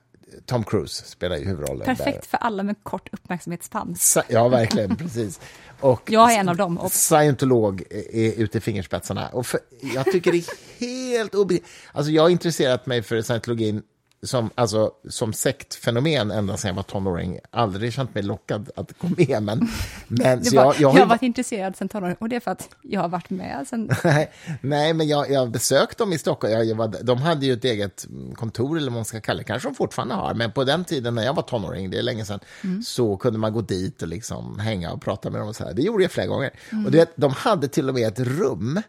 Tom 0.46 0.64
Cruise 0.64 1.04
spelar 1.04 1.36
ju 1.36 1.44
huvudrollen 1.44 1.78
där. 1.78 1.94
Perfekt 1.94 2.26
för 2.26 2.36
alla 2.38 2.62
med 2.62 2.76
kort 2.82 3.08
uppmärksamhetsspann. 3.12 3.96
Sa- 3.96 4.22
Ja, 4.28 4.48
verkligen, 4.48 4.96
precis. 4.96 5.40
Och 5.80 6.02
Jag 6.10 6.32
är 6.34 6.38
en 6.40 6.48
av 6.48 6.56
dem. 6.56 6.78
Och- 6.78 6.92
Scientolog 6.92 7.82
är 7.90 8.32
ute 8.42 8.58
i 8.58 8.60
fingerspetsarna. 8.60 9.28
Och 9.28 9.46
för, 9.46 9.60
jag 9.94 10.04
tycker 10.04 10.32
det 10.32 10.38
är 10.38 10.44
helt 10.80 11.34
obegripligt. 11.34 11.70
Alltså, 11.92 12.12
jag 12.12 12.22
har 12.22 12.28
intresserat 12.28 12.86
mig 12.86 13.02
för 13.02 13.22
scientologin 13.22 13.82
som, 14.22 14.50
alltså, 14.54 14.90
som 15.08 15.32
sektfenomen 15.32 16.30
ända 16.30 16.56
sedan 16.56 16.68
jag 16.68 16.74
var 16.74 16.82
tonåring. 16.82 17.38
Aldrig 17.50 17.92
känt 17.92 18.14
mig 18.14 18.22
lockad 18.22 18.70
att 18.76 18.98
gå 18.98 19.08
med, 19.16 19.42
men... 19.42 19.68
men 20.08 20.38
var, 20.38 20.46
jag, 20.52 20.64
jag 20.64 20.74
jag, 20.80 20.88
har 20.88 20.94
ju- 20.94 21.00
har 21.00 21.06
varit 21.06 21.22
intresserad 21.22 21.76
sen 21.76 21.88
tonåren 21.88 22.16
och 22.20 22.28
det 22.28 22.36
är 22.36 22.40
för 22.40 22.50
att 22.50 22.68
jag 22.82 23.00
har 23.00 23.08
varit 23.08 23.30
med 23.30 23.66
sen... 23.68 23.90
Nej, 24.04 24.30
nej, 24.60 24.94
men 24.94 25.08
jag, 25.08 25.30
jag 25.30 25.50
besökte 25.50 26.02
dem 26.02 26.12
i 26.12 26.18
Stockholm. 26.18 26.52
Jag, 26.52 26.64
jag 26.64 26.76
var, 26.76 26.94
de 27.02 27.18
hade 27.18 27.46
ju 27.46 27.52
ett 27.52 27.64
eget 27.64 28.06
kontor, 28.34 28.76
eller 28.76 28.90
vad 28.90 28.96
man 28.96 29.04
ska 29.04 29.20
kalla 29.20 29.38
det, 29.38 29.44
kanske 29.44 29.68
de 29.68 29.74
fortfarande 29.74 30.14
har. 30.14 30.34
Men 30.34 30.52
på 30.52 30.64
den 30.64 30.84
tiden 30.84 31.14
när 31.14 31.24
jag 31.24 31.34
var 31.34 31.42
tonåring, 31.42 31.90
det 31.90 31.98
är 31.98 32.02
länge 32.02 32.24
sedan, 32.24 32.40
så 32.84 33.16
kunde 33.16 33.38
man 33.38 33.52
gå 33.52 33.60
dit 33.60 34.02
och 34.02 34.08
liksom 34.08 34.58
hänga 34.58 34.92
och 34.92 35.02
prata 35.02 35.30
med 35.30 35.40
dem. 35.40 35.48
Och 35.48 35.56
så 35.56 35.64
här. 35.64 35.74
Det 35.74 35.82
gjorde 35.82 36.04
jag 36.04 36.10
flera 36.12 36.26
gånger. 36.26 36.50
Och 36.86 36.90
det, 36.90 37.12
de 37.16 37.32
hade 37.32 37.68
till 37.68 37.88
och 37.88 37.94
med 37.94 38.08
ett 38.08 38.20
rum 38.20 38.82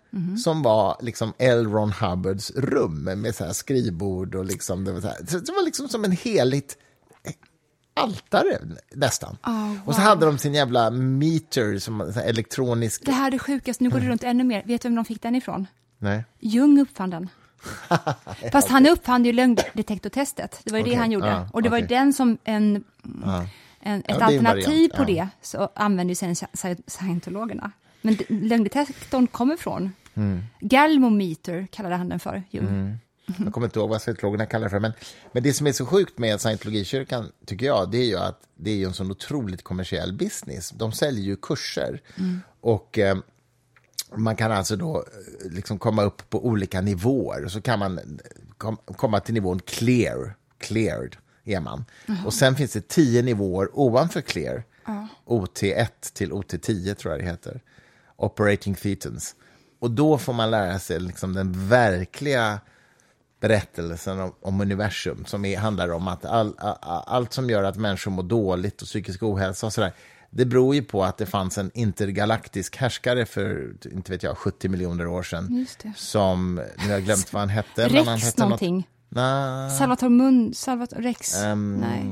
som 0.44 0.62
var 0.62 0.98
liksom 1.02 1.34
L. 1.38 1.68
Ron 1.68 1.92
Hubbards 1.92 2.52
rum 2.56 3.04
med 3.04 3.36
så 3.36 3.46
här 3.46 3.54
skrivbord 3.54 4.36
och 4.36 4.46
liksom, 4.46 4.84
det 4.84 4.92
var, 4.92 5.02
så 5.02 5.08
här, 5.08 5.18
det 5.22 5.52
var 5.52 5.66
liksom 5.66 5.90
som 5.90 6.04
en 6.06 6.12
heligt 6.12 6.78
altare 7.94 8.60
nästan. 8.96 9.38
Oh, 9.46 9.76
Och 9.88 9.96
så 9.96 10.02
hade 10.02 10.26
de 10.26 10.38
sin 10.38 10.54
jävla 10.54 10.90
meter, 10.92 11.80
som 11.80 12.02
elektronisk... 12.02 13.06
Det 13.06 13.12
här 13.12 13.28
är 13.28 13.32
det 13.32 13.40
sjukaste, 13.40 13.84
nu 13.84 13.90
går 13.90 14.00
det 14.00 14.08
runt 14.08 14.24
ännu 14.24 14.44
mer. 14.44 14.64
Vet 14.66 14.82
du 14.82 14.88
vem 14.90 14.96
de 14.96 15.06
fick 15.06 15.22
den 15.22 15.36
ifrån? 15.36 15.68
Nej. 15.98 16.24
Jung 16.40 16.80
uppfann 16.82 17.10
den. 17.10 17.30
Fast 18.52 18.70
han 18.70 18.88
uppfann 18.88 19.26
ju 19.26 19.34
lögndetektortestet. 19.34 20.62
Det 20.64 20.72
var 20.72 20.78
ju 20.78 20.84
Okej, 20.84 20.94
det 20.94 21.00
han 21.00 21.12
gjorde. 21.12 21.28
ja, 21.28 21.48
och 21.54 21.64
det 21.64 21.70
var 21.70 21.78
ju 21.78 21.88
den 21.88 22.14
som 22.14 22.38
en, 22.44 22.84
Ja. 23.26 23.46
en, 23.80 24.00
ett 24.00 24.06
Ja, 24.08 24.26
alternativ 24.26 24.90
på 24.90 25.02
ja. 25.02 25.06
det 25.06 25.28
så 25.42 25.70
använde 25.76 26.12
ju 26.12 26.16
sen 26.16 26.34
sci- 26.34 26.82
scientologerna. 26.88 27.72
Men 28.02 28.18
lögndetektorn 28.28 29.28
kommer 29.28 29.58
från 29.58 29.92
Mm. 30.14 30.44
Galmometer 30.60 31.68
kallade 31.72 31.96
han 31.96 32.10
den 32.10 32.20
för, 32.20 32.44
Jung. 32.50 32.98
Jag 33.26 33.54
kommer 33.54 33.68
inte 33.68 33.80
ihåg 33.80 33.90
vad 33.90 34.02
scientologerna 34.02 34.46
kallar 34.46 34.64
det 34.64 34.70
för. 34.70 34.80
Men, 34.80 34.94
men 35.32 35.44
det 35.44 35.54
som 35.54 35.68
är 35.68 35.72
så 35.72 35.86
sjukt 35.86 36.18
med 36.18 36.42
scientologikyrkan, 36.42 37.32
tycker 37.46 37.66
jag, 37.66 37.92
det 37.92 37.98
är 37.98 38.06
ju 38.06 38.18
att 38.18 38.40
det 38.56 38.84
är 38.84 38.88
en 38.88 38.94
sån 38.94 39.12
otroligt 39.12 39.64
kommersiell 39.64 40.14
business. 40.14 40.70
De 40.70 40.92
säljer 40.92 41.24
ju 41.24 41.36
kurser. 41.36 42.02
Och 42.62 43.00
eh, 43.00 43.18
man 44.16 44.36
kan 44.36 44.52
alltså 44.52 44.76
då 44.76 44.98
eh, 44.98 45.52
liksom 45.52 45.80
komma 45.80 46.04
upp 46.04 46.30
på 46.30 46.46
olika 46.46 46.82
nivåer. 46.82 47.48
Så 47.48 47.62
kan 47.62 47.80
man 47.80 47.98
eh, 47.98 48.04
kom, 48.58 48.78
komma 48.78 49.20
till 49.20 49.34
nivån 49.34 49.60
clear, 49.60 50.36
cleared 50.58 51.16
är 51.44 51.60
man. 51.60 51.86
Och 52.26 52.34
sen 52.34 52.56
finns 52.56 52.74
det 52.74 52.88
tio 52.88 53.22
nivåer 53.22 53.70
ovanför 53.74 54.22
clear. 54.22 54.64
OT1 55.26 56.14
till 56.14 56.32
OT10 56.32 56.94
tror 56.94 57.14
jag 57.14 57.22
det 57.22 57.30
heter. 57.30 57.62
Operating 58.16 58.76
thetans. 58.76 59.36
Och 59.80 59.92
då 59.92 60.18
får 60.18 60.34
man 60.34 60.52
lära 60.52 60.80
sig 60.80 61.00
liksom 61.00 61.34
den 61.34 61.68
verkliga 61.68 62.60
berättelsen 63.42 64.20
om, 64.20 64.32
om 64.42 64.62
universum 64.62 65.26
som 65.26 65.46
är, 65.46 65.58
handlar 65.58 65.89
om 65.92 66.08
att 66.08 66.26
all, 66.26 66.56
a- 66.58 66.78
a- 66.82 67.04
allt 67.08 67.34
som 67.34 67.50
gör 67.50 67.64
att 67.64 67.76
människor 67.78 68.12
mår 68.12 68.24
dåligt 68.24 68.82
och 68.82 68.88
psykisk 68.88 69.24
ohälsa 69.24 69.66
och 69.68 69.74
sådär, 69.74 69.94
det 70.30 70.46
beror 70.46 70.76
ju 70.76 70.84
på 70.84 71.04
att 71.04 71.18
det 71.18 71.26
fanns 71.26 71.58
en 71.58 71.72
intergalaktisk 71.74 72.78
härskare 72.78 73.26
för, 73.26 73.74
inte 73.92 74.12
vet 74.12 74.24
jag, 74.24 74.38
70 74.38 74.70
miljoner 74.70 75.08
år 75.08 75.24
sedan. 75.24 75.66
Som, 75.96 76.56
nu 76.56 76.84
har 76.84 76.92
jag 76.92 77.04
glömt 77.04 77.34
vad 77.34 77.39
han 77.42 77.50
hette. 77.50 77.89
men 77.92 78.06
han 78.08 78.16
Rex 78.16 78.26
hette 78.26 78.42
något- 78.42 78.50
någonting. 78.50 78.88
Nja, 79.10 79.70
Salvatore 79.80 80.10
Mun... 80.10 80.54
Salvatore 80.54 81.02
Rex? 81.02 81.36
Ehm, 81.38 81.76
Nej. 81.76 82.06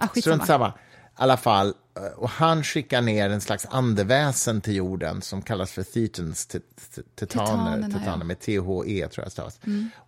Ah, 0.00 0.20
Strunt 0.20 0.46
samma. 0.46 0.68
I 0.68 0.72
alla 1.14 1.36
fall, 1.36 1.74
och 2.16 2.28
han 2.30 2.64
skickar 2.64 3.02
ner 3.02 3.30
en 3.30 3.40
slags 3.40 3.66
andeväsen 3.70 4.60
till 4.60 4.74
jorden 4.74 5.22
som 5.22 5.42
kallas 5.42 5.72
för 5.72 5.82
thetans, 5.82 6.46
tit- 6.46 6.62
tit- 6.94 7.16
titaner, 7.16 7.82
titaner. 7.82 8.14
Mm. 8.14 8.26
med 8.26 8.40
THE 8.40 9.08
tror 9.08 9.24
jag 9.24 9.32
stavas. 9.32 9.60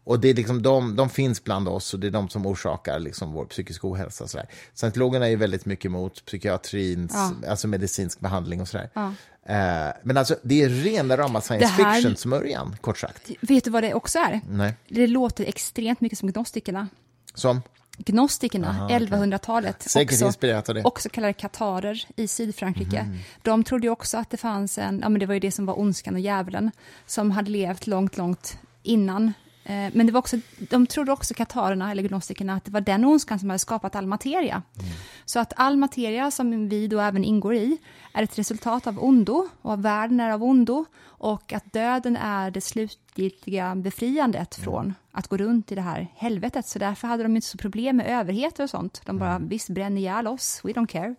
Och 0.04 0.20
det 0.20 0.28
är 0.28 0.34
liksom 0.34 0.62
de, 0.62 0.96
de 0.96 1.10
finns 1.10 1.44
bland 1.44 1.68
oss 1.68 1.94
och 1.94 2.00
det 2.00 2.06
är 2.06 2.10
de 2.10 2.28
som 2.28 2.46
orsakar 2.46 2.98
liksom 2.98 3.32
vår 3.32 3.44
psykiska 3.46 3.86
ohälsa. 3.88 4.24
Och 4.24 4.30
sådär. 4.30 4.46
Scientologerna 4.74 5.26
är 5.26 5.30
ju 5.30 5.36
väldigt 5.36 5.66
mycket 5.66 5.84
emot 5.84 6.24
psykiatrins, 6.26 7.12
Ja. 7.14 7.48
alltså 7.50 7.68
medicinsk 7.68 8.20
behandling 8.20 8.60
och 8.60 8.68
sådär. 8.68 8.90
Ja. 8.94 9.14
Eh, 9.46 9.94
men 10.02 10.16
alltså, 10.16 10.36
det 10.42 10.62
är 10.62 10.68
rena 10.68 11.16
rama 11.16 11.40
science 11.40 11.66
här- 11.66 11.94
fiction-smörjan, 11.94 12.76
kort 12.80 12.98
sagt. 12.98 13.30
Vet 13.40 13.64
du 13.64 13.70
vad 13.70 13.82
det 13.82 13.94
också 13.94 14.18
är? 14.18 14.40
Nej. 14.50 14.74
Det 14.88 15.06
låter 15.06 15.44
extremt 15.44 16.00
mycket 16.00 16.18
som 16.18 16.32
gnostikerna. 16.32 16.88
Som, 17.34 17.62
Gnostikerna, 17.98 18.88
1100-talet, 18.90 19.82
Säkert 19.82 20.22
också, 20.22 20.80
också 20.84 21.08
kallade 21.08 21.32
katarer 21.32 22.06
i 22.16 22.28
Sydfrankrike. 22.28 23.02
Mhm. 23.02 23.18
De 23.42 23.64
trodde 23.64 23.86
ju 23.86 23.90
också 23.90 24.18
att 24.18 24.30
det 24.30 24.36
fanns 24.36 24.78
en, 24.78 25.00
ja 25.02 25.08
men 25.08 25.20
det 25.20 25.26
var 25.26 25.34
ju 25.34 25.40
det 25.40 25.50
som 25.50 25.66
var 25.66 25.78
ondskan 25.78 26.14
och 26.14 26.20
djävulen, 26.20 26.70
som 27.06 27.30
hade 27.30 27.50
levt 27.50 27.86
långt, 27.86 28.16
långt 28.16 28.58
innan 28.82 29.32
men 29.68 30.06
det 30.06 30.12
var 30.12 30.18
också, 30.18 30.36
de 30.58 30.86
trodde 30.86 31.12
också, 31.12 31.34
katarerna, 31.34 31.90
eller 31.90 32.02
gnostikerna, 32.02 32.54
att 32.54 32.64
det 32.64 32.70
var 32.70 32.80
den 32.80 33.04
ondskan 33.04 33.38
som 33.38 33.50
hade 33.50 33.58
skapat 33.58 33.96
all 33.96 34.06
materia. 34.06 34.62
Mm. 34.78 34.90
Så 35.24 35.40
att 35.40 35.52
all 35.56 35.76
materia, 35.76 36.30
som 36.30 36.68
vi 36.68 36.88
då 36.88 37.00
även 37.00 37.24
ingår 37.24 37.54
i, 37.54 37.78
är 38.12 38.22
ett 38.22 38.38
resultat 38.38 38.86
av 38.86 39.04
ondo, 39.04 39.48
och 39.62 39.74
att 39.74 39.80
världen 39.80 40.20
är 40.20 40.30
av 40.30 40.44
ondo, 40.44 40.84
och 41.02 41.52
att 41.52 41.72
döden 41.72 42.16
är 42.16 42.50
det 42.50 42.60
slutgiltiga 42.60 43.74
befriandet 43.74 44.58
mm. 44.58 44.64
från 44.64 44.94
att 45.12 45.28
gå 45.28 45.36
runt 45.36 45.72
i 45.72 45.74
det 45.74 45.82
här 45.82 46.08
helvetet. 46.16 46.66
Så 46.66 46.78
därför 46.78 47.08
hade 47.08 47.22
de 47.22 47.36
inte 47.36 47.48
så 47.48 47.58
problem 47.58 47.96
med 47.96 48.06
överhet 48.06 48.58
och 48.58 48.70
sånt. 48.70 49.00
De 49.04 49.18
bara, 49.18 49.34
mm. 49.34 49.48
visst, 49.48 49.68
bränn 49.68 49.98
ihjäl 49.98 50.26
oss, 50.26 50.60
we 50.64 50.72
don't 50.72 50.86
care. 50.86 51.14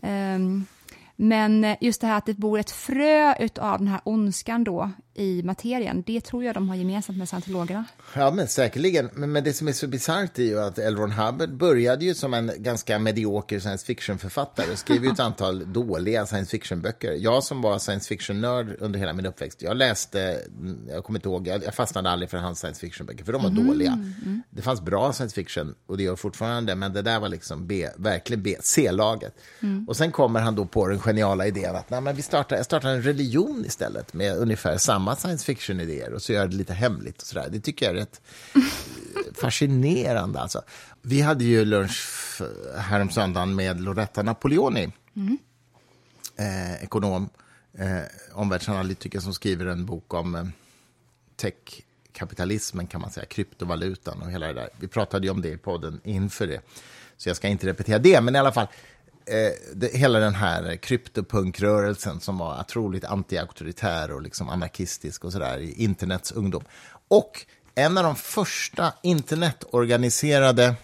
Um, 0.00 0.66
men 1.16 1.76
just 1.80 2.00
det 2.00 2.06
här 2.06 2.18
att 2.18 2.26
det 2.26 2.34
bor 2.34 2.58
ett 2.58 2.70
frö 2.70 3.34
av 3.60 3.78
den 3.78 3.88
här 3.88 4.00
ondskan 4.04 4.64
då 4.64 4.90
i 5.14 5.42
materien, 5.42 6.02
det 6.06 6.20
tror 6.20 6.44
jag 6.44 6.54
de 6.54 6.68
har 6.68 6.76
gemensamt 6.76 7.18
med 7.18 7.28
scientologerna. 7.28 7.84
Ja, 8.14 8.30
men 8.30 8.48
säkerligen. 8.48 9.10
Men, 9.14 9.32
men 9.32 9.44
det 9.44 9.52
som 9.52 9.68
är 9.68 9.72
så 9.72 9.86
bisarrt 9.86 10.38
är 10.38 10.42
ju 10.42 10.60
att 10.60 10.78
L. 10.78 10.96
Ron 10.96 11.12
Hubbard 11.12 11.56
började 11.56 12.04
ju 12.04 12.14
som 12.14 12.34
en 12.34 12.52
ganska 12.56 12.98
medioker 12.98 13.60
science 13.60 13.86
fiction-författare, 13.86 14.76
skrev 14.76 15.04
ju 15.04 15.10
ett 15.10 15.20
antal 15.32 15.72
dåliga 15.72 16.26
science 16.26 16.50
fiction-böcker. 16.50 17.12
Jag 17.12 17.44
som 17.44 17.62
var 17.62 17.78
science 17.78 18.08
fiction-nörd 18.08 18.76
under 18.78 18.98
hela 18.98 19.12
min 19.12 19.26
uppväxt, 19.26 19.62
jag 19.62 19.76
läste, 19.76 20.40
jag 20.88 21.04
kommer 21.04 21.18
inte 21.18 21.28
ihåg, 21.28 21.48
jag 21.48 21.74
fastnade 21.74 22.10
aldrig 22.10 22.30
för 22.30 22.38
hans 22.38 22.58
science 22.58 22.80
fiction-böcker, 22.80 23.24
för 23.24 23.32
de 23.32 23.42
var 23.42 23.50
mm. 23.50 23.66
dåliga. 23.66 23.92
Mm. 23.92 24.42
Det 24.50 24.62
fanns 24.62 24.80
bra 24.80 25.12
science 25.12 25.34
fiction, 25.34 25.74
och 25.86 25.96
det 25.96 26.02
gör 26.02 26.16
fortfarande, 26.16 26.74
men 26.74 26.92
det 26.92 27.02
där 27.02 27.20
var 27.20 27.28
liksom 27.28 27.66
B, 27.66 27.88
verkligen 27.96 28.42
B, 28.42 28.56
C-laget. 28.60 29.34
Mm. 29.60 29.88
Och 29.88 29.96
sen 29.96 30.12
kommer 30.12 30.40
han 30.40 30.54
då 30.54 30.64
på 30.64 30.88
den 30.88 31.00
geniala 31.02 31.46
idén 31.46 31.76
att 31.76 31.90
nej, 31.90 32.00
men 32.00 32.16
vi 32.16 32.22
startar, 32.22 32.56
jag 32.56 32.64
startar 32.64 32.88
en 32.88 33.02
religion 33.02 33.64
istället 33.66 34.14
med 34.14 34.36
ungefär 34.36 34.76
samma 34.76 35.16
science 35.16 35.44
fiction-idéer 35.44 36.12
och 36.12 36.22
så 36.22 36.32
gör 36.32 36.46
det 36.46 36.56
lite 36.56 36.74
hemligt 36.74 37.22
och 37.22 37.28
sådär. 37.28 37.48
Det 37.50 37.60
tycker 37.60 37.86
jag 37.86 37.94
är 37.94 38.00
rätt 38.00 38.20
eh, 38.54 38.60
fascinerande. 39.34 40.40
Alltså. 40.40 40.62
Vi 41.02 41.20
hade 41.20 41.44
ju 41.44 41.64
lunch 41.64 42.22
häromsöndagen 42.76 43.54
med 43.54 43.80
Loretta 43.80 44.22
Napoleoni, 44.22 44.92
mm. 45.16 45.38
eh, 46.36 46.82
ekonom, 46.82 47.28
eh, 47.78 48.00
omvärldsanalytiker 48.32 49.20
som 49.20 49.34
skriver 49.34 49.66
en 49.66 49.86
bok 49.86 50.14
om 50.14 50.34
eh, 50.34 50.44
techkapitalismen, 51.36 52.86
kan 52.86 53.00
man 53.00 53.10
säga, 53.10 53.26
kryptovalutan 53.26 54.22
och 54.22 54.30
hela 54.30 54.46
det 54.46 54.52
där. 54.52 54.68
Vi 54.78 54.88
pratade 54.88 55.26
ju 55.26 55.30
om 55.30 55.42
det 55.42 55.48
i 55.48 55.56
podden 55.56 56.00
inför 56.04 56.46
det, 56.46 56.60
så 57.16 57.28
jag 57.28 57.36
ska 57.36 57.48
inte 57.48 57.66
repetera 57.66 57.98
det, 57.98 58.20
men 58.20 58.36
i 58.36 58.38
alla 58.38 58.52
fall, 58.52 58.66
eh, 59.26 59.52
det, 59.74 59.96
hela 59.96 60.18
den 60.18 60.34
här 60.34 60.76
kryptopunkrörelsen 60.76 62.20
som 62.20 62.38
var 62.38 62.60
otroligt 62.60 63.04
antiauktoritär 63.04 64.10
och 64.10 64.22
liksom 64.22 64.48
anarkistisk 64.48 65.24
och 65.24 65.32
sådär 65.32 65.58
i 65.58 65.84
internets 65.84 66.32
ungdom. 66.32 66.64
Och 67.08 67.46
en 67.74 67.98
av 67.98 68.04
de 68.04 68.16
första 68.16 68.94
internetorganiserade 69.02 70.74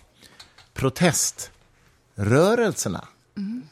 proteströrelserna 0.74 3.08
mm 3.36 3.62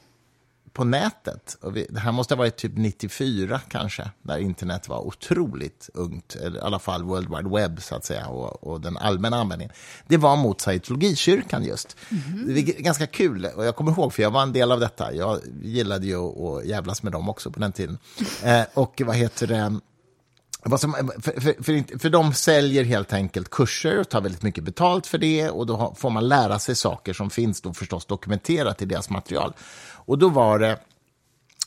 på 0.76 0.84
nätet. 0.84 1.56
Och 1.60 1.76
vi, 1.76 1.86
det 1.90 2.00
här 2.00 2.12
måste 2.12 2.34
ha 2.34 2.38
varit 2.38 2.56
typ 2.56 2.72
94 2.74 3.60
kanske, 3.68 4.10
när 4.22 4.38
internet 4.38 4.88
var 4.88 5.06
otroligt 5.06 5.90
ungt, 5.94 6.34
eller 6.34 6.58
i 6.58 6.60
alla 6.60 6.78
fall 6.78 7.02
World 7.02 7.36
Wide 7.36 7.48
Web 7.48 7.82
så 7.82 7.94
att 7.94 8.04
säga, 8.04 8.26
och, 8.26 8.64
och 8.64 8.80
den 8.80 8.96
allmänna 8.96 9.36
användningen. 9.36 9.74
Det 10.06 10.16
var 10.16 10.36
mot 10.36 10.60
scientologikyrkan 10.60 11.64
just. 11.64 11.96
Mm. 12.10 12.54
Det 12.54 12.60
är 12.60 12.82
ganska 12.82 13.06
kul, 13.06 13.48
och 13.56 13.64
jag 13.64 13.76
kommer 13.76 13.92
ihåg, 13.92 14.12
för 14.12 14.22
jag 14.22 14.30
var 14.30 14.42
en 14.42 14.52
del 14.52 14.72
av 14.72 14.80
detta. 14.80 15.14
Jag 15.14 15.40
gillade 15.62 16.06
ju 16.06 16.16
att 16.16 16.64
jävlas 16.64 17.02
med 17.02 17.12
dem 17.12 17.28
också 17.28 17.50
på 17.50 17.60
den 17.60 17.72
tiden. 17.72 17.98
Eh, 18.44 18.64
och 18.74 19.02
vad 19.04 19.16
heter 19.16 19.46
det? 19.46 19.80
Som, 20.78 21.10
för, 21.18 21.40
för, 21.40 21.62
för, 21.62 21.98
för, 21.98 22.10
de 22.10 22.34
säljer 22.34 22.84
helt 22.84 23.12
enkelt 23.12 23.50
kurser 23.50 23.98
och 24.00 24.08
tar 24.08 24.20
väldigt 24.20 24.42
mycket 24.42 24.64
betalt 24.64 25.06
för 25.06 25.18
det 25.18 25.50
och 25.50 25.66
då 25.66 25.94
får 25.98 26.10
man 26.10 26.28
lära 26.28 26.58
sig 26.58 26.74
saker 26.74 27.12
som 27.12 27.30
finns 27.30 27.60
då 27.60 27.74
förstås 27.74 28.06
dokumenterat 28.06 28.82
i 28.82 28.84
deras 28.84 29.10
material. 29.10 29.52
Och 30.06 30.18
då 30.18 30.28
var 30.28 30.58
det 30.58 30.78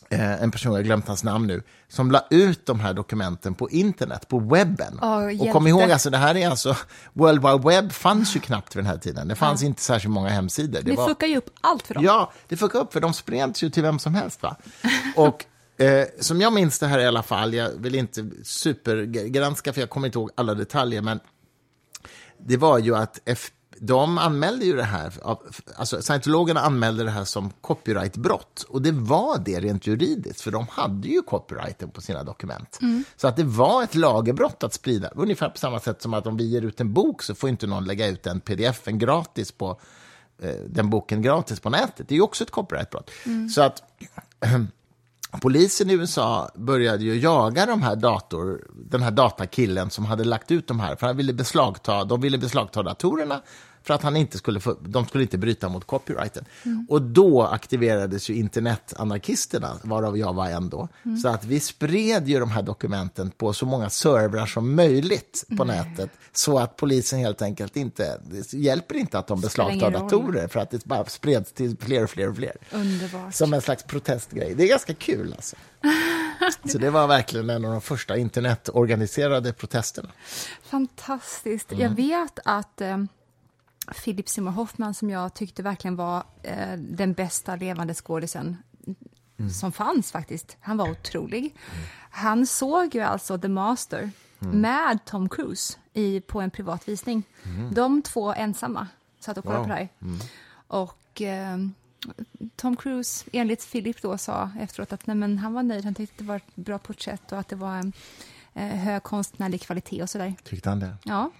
eh, 0.09 0.43
en 0.43 0.51
person, 0.51 0.71
jag 0.71 0.79
har 0.79 0.83
glömt 0.83 1.07
hans 1.07 1.23
namn 1.23 1.47
nu, 1.47 1.63
som 1.87 2.11
la 2.11 2.27
ut 2.29 2.65
de 2.65 2.79
här 2.79 2.93
dokumenten 2.93 3.55
på 3.55 3.69
internet, 3.69 4.27
på 4.27 4.39
webben. 4.39 4.99
Oh, 5.01 5.41
och 5.41 5.51
kom 5.51 5.67
ihåg, 5.67 5.91
alltså, 5.91 6.09
det 6.09 6.17
här 6.17 6.37
är 6.37 6.49
alltså, 6.49 6.75
World 7.13 7.41
Wide 7.41 7.69
Web 7.69 7.91
fanns 7.91 8.35
ju 8.35 8.39
knappt 8.39 8.75
vid 8.75 8.83
den 8.83 8.91
här 8.91 8.97
tiden. 8.97 9.27
Det 9.27 9.35
fanns 9.35 9.61
ja. 9.61 9.67
inte 9.67 9.81
särskilt 9.81 10.13
många 10.13 10.29
hemsidor. 10.29 10.81
Det, 10.81 10.91
det 10.91 11.05
fuckar 11.07 11.27
ju 11.27 11.37
upp 11.37 11.49
allt 11.61 11.87
för 11.87 11.93
dem. 11.93 12.03
Ja, 12.03 12.31
det 12.47 12.57
fuckar 12.57 12.79
upp, 12.79 12.93
för 12.93 13.01
de 13.01 13.13
spreds 13.13 13.63
ju 13.63 13.69
till 13.69 13.83
vem 13.83 13.99
som 13.99 14.15
helst. 14.15 14.43
Va? 14.43 14.55
Och 15.15 15.45
Eh, 15.79 16.05
som 16.19 16.41
jag 16.41 16.53
minns 16.53 16.79
det 16.79 16.87
här 16.87 16.99
i 16.99 17.05
alla 17.05 17.23
fall, 17.23 17.53
jag 17.53 17.69
vill 17.69 17.95
inte 17.95 18.29
supergranska 18.43 19.73
för 19.73 19.81
jag 19.81 19.89
kommer 19.89 20.07
inte 20.07 20.19
ihåg 20.19 20.29
alla 20.35 20.53
detaljer, 20.53 21.01
men 21.01 21.19
det 22.37 22.57
var 22.57 22.77
ju 22.79 22.95
att 22.95 23.19
F 23.25 23.51
de 23.81 24.17
anmälde 24.17 24.65
ju 24.65 24.75
det 24.75 24.83
här, 24.83 25.13
alltså 25.75 26.01
scientologerna 26.01 26.59
anmälde 26.59 27.03
det 27.03 27.11
här 27.11 27.23
som 27.23 27.49
copyrightbrott. 27.61 28.65
Och 28.69 28.81
det 28.81 28.91
var 28.91 29.37
det 29.45 29.59
rent 29.59 29.87
juridiskt, 29.87 30.41
för 30.41 30.51
de 30.51 30.67
hade 30.67 31.07
ju 31.07 31.21
copyrighten 31.21 31.89
på 31.89 32.01
sina 32.01 32.23
dokument. 32.23 32.79
Mm. 32.81 33.03
Så 33.15 33.27
att 33.27 33.35
det 33.35 33.43
var 33.43 33.83
ett 33.83 33.95
lagerbrott 33.95 34.63
att 34.63 34.73
sprida, 34.73 35.09
ungefär 35.15 35.49
på 35.49 35.57
samma 35.57 35.79
sätt 35.79 36.01
som 36.01 36.13
att 36.13 36.27
om 36.27 36.37
vi 36.37 36.43
ger 36.43 36.61
ut 36.61 36.81
en 36.81 36.93
bok 36.93 37.23
så 37.23 37.35
får 37.35 37.49
inte 37.49 37.67
någon 37.67 37.85
lägga 37.85 38.07
ut 38.07 38.27
en 38.27 38.39
pdf 38.39 38.87
en 38.87 38.99
gratis 38.99 39.51
på 39.51 39.79
eh, 40.41 40.55
den 40.67 40.89
boken 40.89 41.21
gratis 41.21 41.59
på 41.59 41.69
nätet. 41.69 42.07
Det 42.07 42.13
är 42.13 42.17
ju 42.17 42.21
också 42.21 42.43
ett 42.43 42.51
copyrightbrott. 42.51 43.11
Mm. 43.25 43.49
Så 43.49 43.61
att 43.61 43.83
Polisen 45.31 45.89
i 45.89 45.93
USA 45.93 46.49
började 46.55 47.03
ju 47.03 47.19
jaga 47.19 47.65
de 47.65 47.81
här 47.81 47.95
dator, 47.95 48.67
den 48.73 49.01
här 49.01 49.11
datakillen 49.11 49.89
som 49.89 50.05
hade 50.05 50.23
lagt 50.23 50.51
ut 50.51 50.67
de 50.67 50.79
här, 50.79 50.95
för 50.95 51.07
han 51.07 51.17
ville 51.17 51.33
beslagta, 51.33 52.03
de 52.03 52.21
ville 52.21 52.37
beslagta 52.37 52.83
datorerna 52.83 53.41
för 53.89 53.93
att 53.93 54.03
han 54.03 54.17
inte 54.17 54.37
skulle 54.37 54.59
få, 54.59 54.73
de 54.81 55.05
skulle 55.05 55.23
inte 55.23 55.37
bryta 55.37 55.69
mot 55.69 55.85
copyrighten. 55.85 56.45
Mm. 56.65 56.85
Och 56.89 57.01
då 57.01 57.43
aktiverades 57.43 58.29
ju 58.29 58.35
internetanarkisterna, 58.35 59.79
varav 59.83 60.17
jag 60.17 60.33
var 60.33 60.49
en 60.49 60.69
då. 60.69 60.87
Mm. 61.05 61.17
Så 61.17 61.27
att 61.27 61.45
vi 61.45 61.59
spred 61.59 62.27
ju 62.27 62.39
de 62.39 62.51
här 62.51 62.61
dokumenten 62.61 63.31
på 63.31 63.53
så 63.53 63.65
många 63.65 63.89
servrar 63.89 64.45
som 64.45 64.75
möjligt 64.75 65.45
på 65.57 65.63
mm. 65.63 65.77
nätet, 65.77 66.09
så 66.31 66.59
att 66.59 66.75
polisen 66.75 67.19
helt 67.19 67.41
enkelt 67.41 67.77
inte, 67.77 68.21
det 68.31 68.53
hjälper 68.53 68.95
inte 68.95 69.19
att 69.19 69.27
de 69.27 69.41
beslagtar 69.41 69.91
datorer, 69.91 70.47
för 70.47 70.59
att 70.59 70.71
det 70.71 70.85
bara 70.85 71.05
spreds 71.05 71.53
till 71.53 71.77
fler 71.79 72.03
och 72.03 72.09
fler 72.09 72.29
och 72.29 72.35
fler. 72.35 72.55
Underbart. 72.71 73.33
Som 73.33 73.53
en 73.53 73.61
slags 73.61 73.83
protestgrej. 73.83 74.53
Det 74.55 74.63
är 74.63 74.67
ganska 74.67 74.93
kul 74.93 75.33
alltså. 75.33 75.55
Så 76.65 76.77
det 76.77 76.89
var 76.89 77.07
verkligen 77.07 77.49
en 77.49 77.65
av 77.65 77.71
de 77.71 77.81
första 77.81 78.17
internetorganiserade 78.17 79.53
protesterna. 79.53 80.09
Fantastiskt. 80.63 81.71
Jag 81.71 81.81
mm. 81.81 81.95
vet 81.95 82.39
att 82.45 82.81
eh, 82.81 82.97
Philip 84.03 84.29
Seymour 84.29 84.51
Hoffman 84.51 84.93
som 84.93 85.09
jag 85.09 85.33
tyckte 85.33 85.63
verkligen 85.63 85.95
var 85.95 86.23
eh, 86.43 86.73
den 86.77 87.13
bästa 87.13 87.55
levande 87.55 87.93
skådisen 87.93 88.57
mm. 89.39 89.51
som 89.51 89.71
fanns 89.71 90.11
faktiskt. 90.11 90.57
Han 90.59 90.77
var 90.77 90.91
otrolig. 90.91 91.43
Mm. 91.43 91.85
Han 92.09 92.47
såg 92.47 92.95
ju 92.95 93.01
alltså 93.01 93.37
The 93.37 93.47
Master 93.47 94.11
mm. 94.39 94.61
med 94.61 95.05
Tom 95.05 95.29
Cruise 95.29 95.77
i, 95.93 96.21
på 96.21 96.41
en 96.41 96.51
privat 96.51 96.87
visning. 96.87 97.23
Mm. 97.43 97.73
De 97.73 98.01
två 98.01 98.33
ensamma 98.33 98.87
satt 99.19 99.37
och 99.37 99.43
kollade 99.43 99.59
wow. 99.59 99.67
på 99.67 99.73
det 99.73 99.79
här. 99.79 99.89
Mm. 100.01 100.19
Och 100.67 101.21
eh, 101.21 101.57
Tom 102.55 102.75
Cruise, 102.75 103.25
enligt 103.33 103.71
Philip 103.71 104.01
då, 104.01 104.17
sa 104.17 104.51
efteråt 104.59 104.93
att 104.93 105.07
nej, 105.07 105.15
men 105.15 105.37
han 105.37 105.53
var 105.53 105.63
nöjd. 105.63 105.83
Han 105.85 105.95
tyckte 105.95 106.23
det 106.23 106.27
var 106.27 106.35
ett 106.35 106.55
bra 106.55 106.79
porträtt 106.79 107.31
och 107.31 107.39
att 107.39 107.47
det 107.47 107.55
var 107.55 107.75
en 107.75 107.93
eh, 108.53 108.67
hög 108.67 109.03
konstnärlig 109.03 109.61
kvalitet 109.61 110.03
och 110.03 110.09
sådär. 110.09 110.33
Tyckte 110.43 110.69
han 110.69 110.79
det? 110.79 110.97
Ja. 111.03 111.31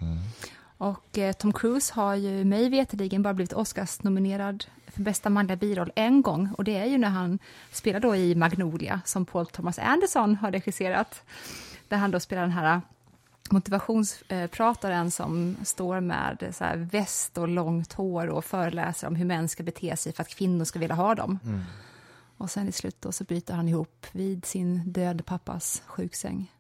Och 0.80 1.18
eh, 1.18 1.34
Tom 1.34 1.54
Cruise 1.54 1.94
har 1.94 2.16
ju 2.16 2.46
mig 2.46 2.70
veterligen 2.70 3.22
bara 3.22 3.34
blivit 3.34 3.54
Oscars-nominerad 3.54 4.66
för 4.88 5.02
bästa 5.02 5.30
manliga 5.30 5.56
biroll 5.56 5.92
en 5.96 6.22
gång 6.22 6.50
och 6.58 6.64
det 6.64 6.78
är 6.78 6.86
ju 6.86 6.98
när 6.98 7.10
han 7.10 7.40
spelar 7.72 8.00
då 8.00 8.16
i 8.16 8.36
Magnolia 8.36 9.02
som 9.06 9.26
Paul 9.26 9.46
Thomas 9.46 9.80
Anderson 9.80 10.36
har 10.36 10.52
regisserat. 10.52 11.24
Där 11.88 11.98
han 11.98 12.12
då 12.12 12.20
spelar 12.20 12.42
den 12.42 12.52
här 12.52 12.82
motivationsprataren 13.50 15.12
som 15.12 15.56
står 15.64 16.00
med 16.00 16.54
så 16.58 16.66
väst 16.76 17.38
och 17.38 17.48
långt 17.48 17.94
hår 17.94 18.28
och 18.28 18.46
föreläser 18.46 19.08
om 19.08 19.16
hur 19.16 19.26
män 19.26 19.50
ska 19.50 19.64
bete 19.64 19.98
sig 19.98 20.14
för 20.14 20.22
att 20.22 20.30
kvinnor 20.30 20.66
ska 20.66 20.80
vilja 20.80 20.96
ha 20.96 21.16
dem. 21.16 21.40
Mm. 21.44 21.62
Och 22.38 22.52
sen 22.52 22.68
i 22.68 22.72
slutet 22.72 23.16
så 23.16 23.24
bryter 23.24 23.54
han 23.54 23.70
ihop 23.70 24.06
vid 24.12 24.46
sin 24.46 24.92
döde 24.92 25.24
pappas 25.24 25.84
sjuksäng. 25.86 26.52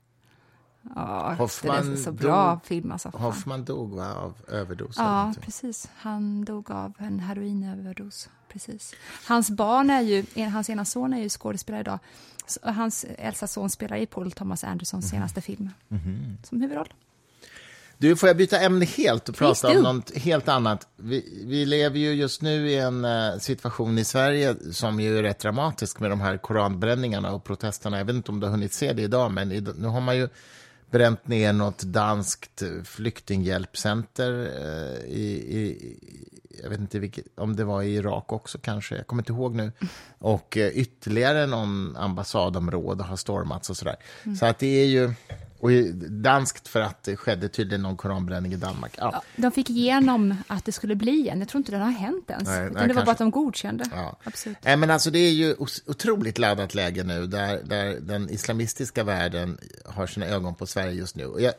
Ja, 0.96 1.36
Hoffman 1.38 1.86
det 1.86 1.94
är 1.94 2.04
så 2.04 2.12
bra 2.12 2.50
dog, 2.50 2.66
film. 2.66 2.92
Alltså. 2.92 3.10
Hoffman 3.10 3.66
dog 3.66 3.96
va, 3.96 4.14
av 4.14 4.34
överdos? 4.48 4.96
Ja, 4.98 5.34
precis. 5.42 5.90
Han 5.96 6.46
dog 6.46 6.72
av 6.72 6.94
en 6.98 7.20
heroinöverdos. 7.20 8.30
Precis. 8.50 8.96
Hans 9.26 9.50
barn 9.50 9.90
är 9.90 10.02
ju, 10.02 10.46
hans 10.46 10.70
ena 10.70 10.86
son 10.86 11.14
är 11.14 11.20
ju 11.20 11.30
skådespelare 11.30 11.82
idag. 11.82 12.00
Hans 12.62 13.06
äldsta 13.18 13.48
son 13.48 13.70
spelar 13.70 13.98
i 13.98 14.06
Paul 14.06 14.32
Thomas 14.32 14.64
Andersons 14.64 15.06
mm. 15.06 15.12
senaste 15.12 15.42
film 15.42 15.70
mm. 15.90 16.38
som 16.44 16.62
huvudroll. 16.62 16.94
Du, 17.98 18.16
får 18.16 18.30
jag 18.30 18.38
byta 18.38 18.60
ämne 18.60 18.86
helt 18.86 19.30
och 19.30 19.36
prata 19.36 19.68
om 19.68 19.84
något 19.84 20.18
helt 20.18 20.48
annat? 20.48 20.88
Vi, 20.96 21.44
vi, 21.46 21.66
lever 21.66 22.00
ju 22.00 22.14
just 22.14 22.42
nu 22.42 22.70
i 22.70 22.78
en 22.78 23.06
uh, 23.06 23.38
situation 23.40 23.98
i 23.98 24.04
Sverige 24.04 24.56
som 24.72 25.00
ju 25.00 25.18
är 25.18 25.24
rätt 25.24 25.40
dramatisk 25.40 26.00
med 26.00 26.10
de 26.10 26.22
här 26.22 26.38
koranbränningarna 26.38 27.34
och 27.34 27.44
protesterna. 27.44 27.98
Jag 27.98 28.06
vet 28.06 28.16
inte 28.16 28.32
om 28.32 28.40
du 28.40 28.46
har 28.46 28.52
hunnit 28.52 28.74
se 28.74 28.94
det 28.94 29.02
idag, 29.02 29.32
men 29.32 29.50
nu 29.50 29.88
har 29.88 30.02
man 30.02 30.18
ju 30.18 30.30
bränt 30.92 31.28
ner 31.28 31.54
något 31.54 31.84
danskt 31.84 32.64
flyktinghjälpcenter 32.84 34.32
eh, 34.32 35.06
i, 35.06 35.30
i, 35.58 35.98
jag 36.64 36.70
vet 36.70 36.80
inte 36.80 37.00
vilket, 37.00 37.26
om 37.36 37.56
det 37.56 37.64
var 37.64 37.82
i 37.82 37.96
Irak 37.96 38.32
också 38.34 38.58
kanske, 38.58 38.96
jag 38.96 39.08
kommer 39.08 39.22
inte 39.22 39.32
ihåg 39.32 39.56
nu. 39.56 39.72
Och 40.20 40.58
eh, 40.58 40.70
ytterligare 40.70 41.46
någon 41.46 41.98
ambassadområde 41.98 43.04
har 43.04 43.16
stormats 43.16 43.70
och 43.70 43.78
sådär. 43.78 43.96
Mm. 44.24 44.36
Så 44.36 44.46
att 44.46 44.60
det 44.60 44.82
är 44.82 44.86
ju, 44.86 45.14
och 45.60 45.72
danskt 46.10 46.68
för 46.68 46.82
att 46.82 47.03
det 47.03 47.16
skedde 47.16 47.49
tydligen 47.49 47.82
någon 47.82 47.97
koranbränning 47.97 48.53
i 48.53 48.55
Danmark. 48.55 48.93
Ja. 48.97 49.10
Ja, 49.14 49.24
de 49.36 49.51
fick 49.51 49.70
igenom 49.70 50.36
att 50.47 50.66
det 50.66 50.72
skulle 50.72 50.95
bli 50.95 51.30
en. 51.30 51.39
Jag 51.39 51.49
tror 51.49 51.60
inte 51.60 51.72
det 51.72 51.78
har 51.78 51.91
hänt 51.91 52.30
ens. 52.30 52.47
Nej, 52.47 52.60
nej, 52.60 52.70
det 52.70 52.74
var 52.74 52.86
kanske. 52.88 53.05
bara 53.05 53.12
att 53.12 53.18
de 53.18 53.32
godkände. 53.32 53.86
Ja. 53.91 54.18
Absolut. 54.24 54.57
Nej, 54.62 54.78
men 54.78 54.91
alltså, 54.91 55.12
det 55.12 55.20
är 55.20 55.32
ju 55.32 55.55
otroligt 55.86 56.38
laddat 56.38 56.76
läge 56.76 57.03
nu 57.03 57.28
där, 57.28 57.62
där 57.64 57.99
den 58.01 58.30
islamistiska 58.30 59.03
världen 59.03 59.57
har 59.86 60.07
sina 60.07 60.26
ögon 60.26 60.55
på 60.55 60.66
Sverige 60.66 60.91
just 60.91 61.16
nu. 61.16 61.34
Jag, 61.39 61.53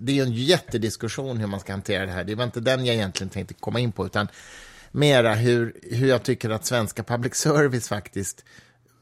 det 0.00 0.18
är 0.18 0.22
en 0.22 0.32
jättediskussion 0.32 1.36
hur 1.36 1.46
man 1.46 1.60
ska 1.60 1.72
hantera 1.72 2.06
det 2.06 2.12
här. 2.12 2.24
Det 2.24 2.34
var 2.34 2.44
inte 2.44 2.60
den 2.60 2.86
jag 2.86 2.96
egentligen 2.96 3.30
tänkte 3.30 3.54
komma 3.54 3.80
in 3.80 3.92
på, 3.92 4.06
utan 4.06 4.28
mera 4.90 5.34
hur, 5.34 5.76
hur 5.82 6.08
jag 6.08 6.22
tycker 6.22 6.50
att 6.50 6.66
svenska 6.66 7.02
public 7.02 7.34
service 7.34 7.88
faktiskt 7.88 8.44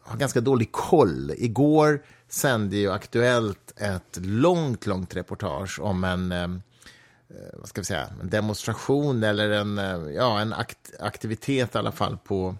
har 0.02 0.18
ganska 0.18 0.40
dålig 0.40 0.72
koll. 0.72 1.32
Igår 1.36 2.02
sände 2.30 2.76
ju 2.76 2.92
Aktuellt 2.92 3.72
ett 3.76 4.18
långt, 4.22 4.86
långt 4.86 5.16
reportage 5.16 5.80
om 5.80 6.04
en, 6.04 6.32
eh, 6.32 6.42
eh 6.42 7.58
vad 7.58 7.68
ska 7.68 7.80
vi 7.80 7.84
säga, 7.84 8.08
en 8.20 8.30
demonstration 8.30 9.22
eller 9.22 9.50
en, 9.50 9.78
eh, 9.78 10.14
ja, 10.14 10.40
en 10.40 10.52
akt, 10.52 10.90
aktivitet 11.00 11.74
i 11.74 11.78
alla 11.78 11.92
fall 11.92 12.18
på 12.24 12.56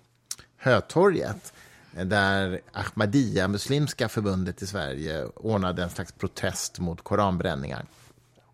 Hötorget 0.57 1.53
eh, 1.97 2.05
där 2.05 2.61
Ahmadiyya, 2.73 3.49
Muslimska 3.49 4.09
förbundet 4.09 4.62
i 4.62 4.66
Sverige, 4.66 5.25
ordnade 5.25 5.83
en 5.83 5.91
slags 5.91 6.12
protest 6.12 6.79
mot 6.79 7.05
koranbränningar. 7.05 7.85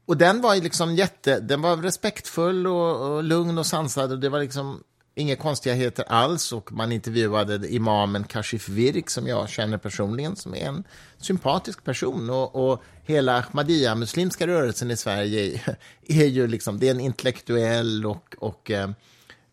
Och 0.07 0.17
den 0.17 0.41
var 0.41 0.57
liksom 0.57 0.95
jätte, 0.95 1.41
den 1.41 1.63
var 1.63 1.77
respektfull 1.77 2.67
och, 2.67 3.17
och 3.17 3.23
lugn 3.23 3.59
och 3.59 3.67
sansad 3.67 4.13
och 4.13 4.19
det 4.19 4.29
var 4.29 4.41
liksom 4.41 4.83
inga 5.19 5.37
konstigheter 5.37 6.05
alls 6.09 6.53
och 6.53 6.73
man 6.73 6.93
intervjuade 6.93 7.69
imamen 7.75 8.25
Kashif 8.25 8.69
Virk 8.69 9.11
som 9.11 9.27
jag 9.27 9.49
känner 9.49 9.79
personligen 9.79 10.37
som 10.37 10.55
är 10.55 10.67
en 10.69 10.85
sympatisk 11.19 11.85
person 11.85 12.31
och, 12.31 12.71
och 12.71 12.83
hela 13.03 13.39
Ahmadiyya-muslimska 13.39 14.47
rörelsen 14.47 14.91
i 14.91 14.97
Sverige 14.97 15.61
är 16.07 16.25
ju 16.25 16.47
liksom, 16.47 16.79
det 16.79 16.87
är 16.87 16.91
en 16.91 17.01
intellektuell 17.01 18.07
och, 18.07 18.37
och 18.39 18.71
eh, 18.71 18.91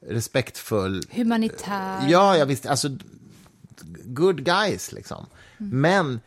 respektfull... 0.07 1.01
Humanitär. 1.11 2.09
Ja, 2.09 2.37
ja 2.37 2.45
visst, 2.45 2.65
alltså 2.65 2.89
good 4.03 4.45
guys 4.45 4.91
liksom. 4.91 5.25
Mm. 5.59 5.81
Men 5.81 6.19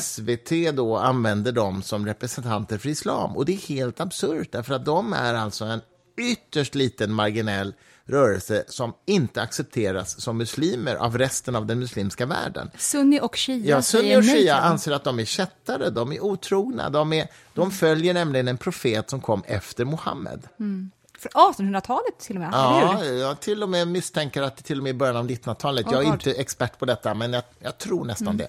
SVT 0.00 0.76
då 0.76 0.96
använder 0.96 1.52
dem 1.52 1.82
som 1.82 2.06
representanter 2.06 2.78
för 2.78 2.88
islam. 2.88 3.36
Och 3.36 3.44
det 3.44 3.52
är 3.52 3.68
helt 3.68 4.00
absurt, 4.00 4.52
därför 4.52 4.74
att 4.74 4.84
de 4.84 5.12
är 5.12 5.34
alltså 5.34 5.64
en 5.64 5.80
ytterst 6.20 6.74
liten 6.74 7.12
marginell 7.12 7.74
rörelse 8.10 8.64
som 8.68 8.92
inte 9.06 9.42
accepteras 9.42 10.20
som 10.20 10.38
muslimer 10.38 10.94
av 10.94 11.18
resten 11.18 11.56
av 11.56 11.66
den 11.66 11.78
muslimska 11.78 12.26
världen. 12.26 12.70
Sunni 12.78 13.20
och 13.20 13.36
shia 13.36 13.66
ja, 13.66 13.82
Sunni 13.82 14.16
och 14.16 14.24
shia 14.24 14.56
anser 14.56 14.92
att 14.92 15.04
de 15.04 15.18
är 15.18 15.24
kättare, 15.24 15.90
de 15.90 16.12
är 16.12 16.24
otrogna. 16.24 16.90
De, 16.90 17.12
är, 17.12 17.28
de 17.54 17.60
mm. 17.60 17.70
följer 17.70 18.14
nämligen 18.14 18.48
en 18.48 18.58
profet 18.58 19.10
som 19.10 19.20
kom 19.20 19.42
efter 19.46 19.84
Muhammed. 19.84 20.48
Mm. 20.60 20.90
För 21.18 21.28
1800-talet 21.28 22.18
till 22.18 22.36
och 22.36 22.42
med? 22.42 22.50
Ja, 22.52 23.04
jag 23.04 23.40
till 23.40 23.62
och 23.62 23.68
med 23.68 23.88
misstänker 23.88 24.42
att 24.42 24.56
det 24.56 24.62
till 24.62 24.78
och 24.78 24.82
med 24.82 24.90
i 24.90 24.94
början 24.94 25.16
av 25.16 25.28
1900-talet. 25.28 25.86
Oh, 25.86 25.92
jag 25.92 26.00
är 26.00 26.04
God. 26.04 26.14
inte 26.14 26.32
expert 26.32 26.78
på 26.78 26.84
detta, 26.84 27.14
men 27.14 27.32
jag, 27.32 27.42
jag 27.58 27.78
tror 27.78 28.04
nästan 28.04 28.28
mm. 28.28 28.46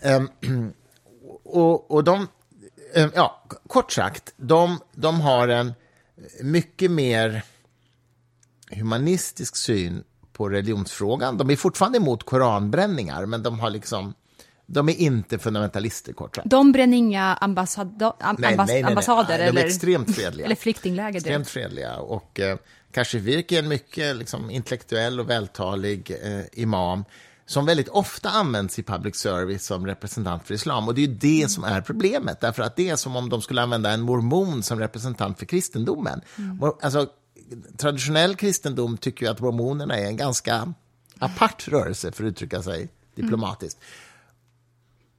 det. 0.00 0.14
Um, 0.14 0.72
och, 1.44 1.90
och 1.90 2.04
de, 2.04 2.28
um, 2.94 3.10
ja, 3.14 3.42
kort 3.66 3.92
sagt, 3.92 4.34
de, 4.36 4.78
de 4.92 5.20
har 5.20 5.48
en 5.48 5.74
mycket 6.42 6.90
mer 6.90 7.42
humanistisk 8.76 9.56
syn 9.56 10.04
på 10.32 10.48
religionsfrågan. 10.48 11.38
De 11.38 11.50
är 11.50 11.56
fortfarande 11.56 11.98
emot 11.98 12.26
koranbränningar, 12.26 13.26
men 13.26 13.42
de 13.42 13.60
har 13.60 13.70
liksom 13.70 14.14
de 14.66 14.88
är 14.88 15.00
inte 15.00 15.38
fundamentalister, 15.38 16.12
kort 16.12 16.36
sagt. 16.36 16.50
De 16.50 16.72
bränner 16.72 16.96
inga 16.96 17.34
ambassado, 17.34 18.16
am, 18.20 18.36
nej, 18.38 18.50
ambass, 18.50 18.68
nej, 18.68 18.82
nej, 18.82 18.90
ambassader? 18.90 19.38
De 19.38 19.44
är 19.44 19.48
eller, 19.48 19.64
extremt 19.64 20.14
fredliga. 20.16 20.46
eller 20.46 20.56
flyktingläger? 20.56 21.16
Extremt 21.16 21.48
fredliga. 21.48 21.96
Och 21.96 22.40
eh, 22.40 22.58
Kashivik 22.92 23.52
är 23.52 23.58
en 23.58 23.68
mycket 23.68 24.16
liksom, 24.16 24.50
intellektuell 24.50 25.20
och 25.20 25.30
vältalig 25.30 26.10
eh, 26.22 26.62
imam 26.62 27.04
som 27.46 27.66
väldigt 27.66 27.88
ofta 27.88 28.30
används 28.30 28.78
i 28.78 28.82
public 28.82 29.16
service 29.16 29.66
som 29.66 29.86
representant 29.86 30.46
för 30.46 30.54
islam. 30.54 30.88
Och 30.88 30.94
det 30.94 31.00
är 31.00 31.06
ju 31.06 31.14
det 31.14 31.50
som 31.50 31.64
är 31.64 31.80
problemet, 31.80 32.40
därför 32.40 32.62
att 32.62 32.76
det 32.76 32.88
är 32.88 32.96
som 32.96 33.16
om 33.16 33.28
de 33.28 33.42
skulle 33.42 33.62
använda 33.62 33.90
en 33.90 34.00
mormon 34.00 34.62
som 34.62 34.78
representant 34.78 35.38
för 35.38 35.46
kristendomen. 35.46 36.20
Mm. 36.38 36.58
Alltså, 36.82 37.06
traditionell 37.76 38.36
kristendom 38.36 38.96
tycker 38.96 39.26
ju 39.26 39.32
att 39.32 39.40
mormonerna 39.40 39.98
är 39.98 40.06
en 40.06 40.16
ganska 40.16 40.74
apart 41.18 41.68
rörelse, 41.68 42.12
för 42.12 42.24
att 42.24 42.28
uttrycka 42.28 42.62
sig 42.62 42.88
diplomatiskt. 43.14 43.78
Mm. 43.80 43.90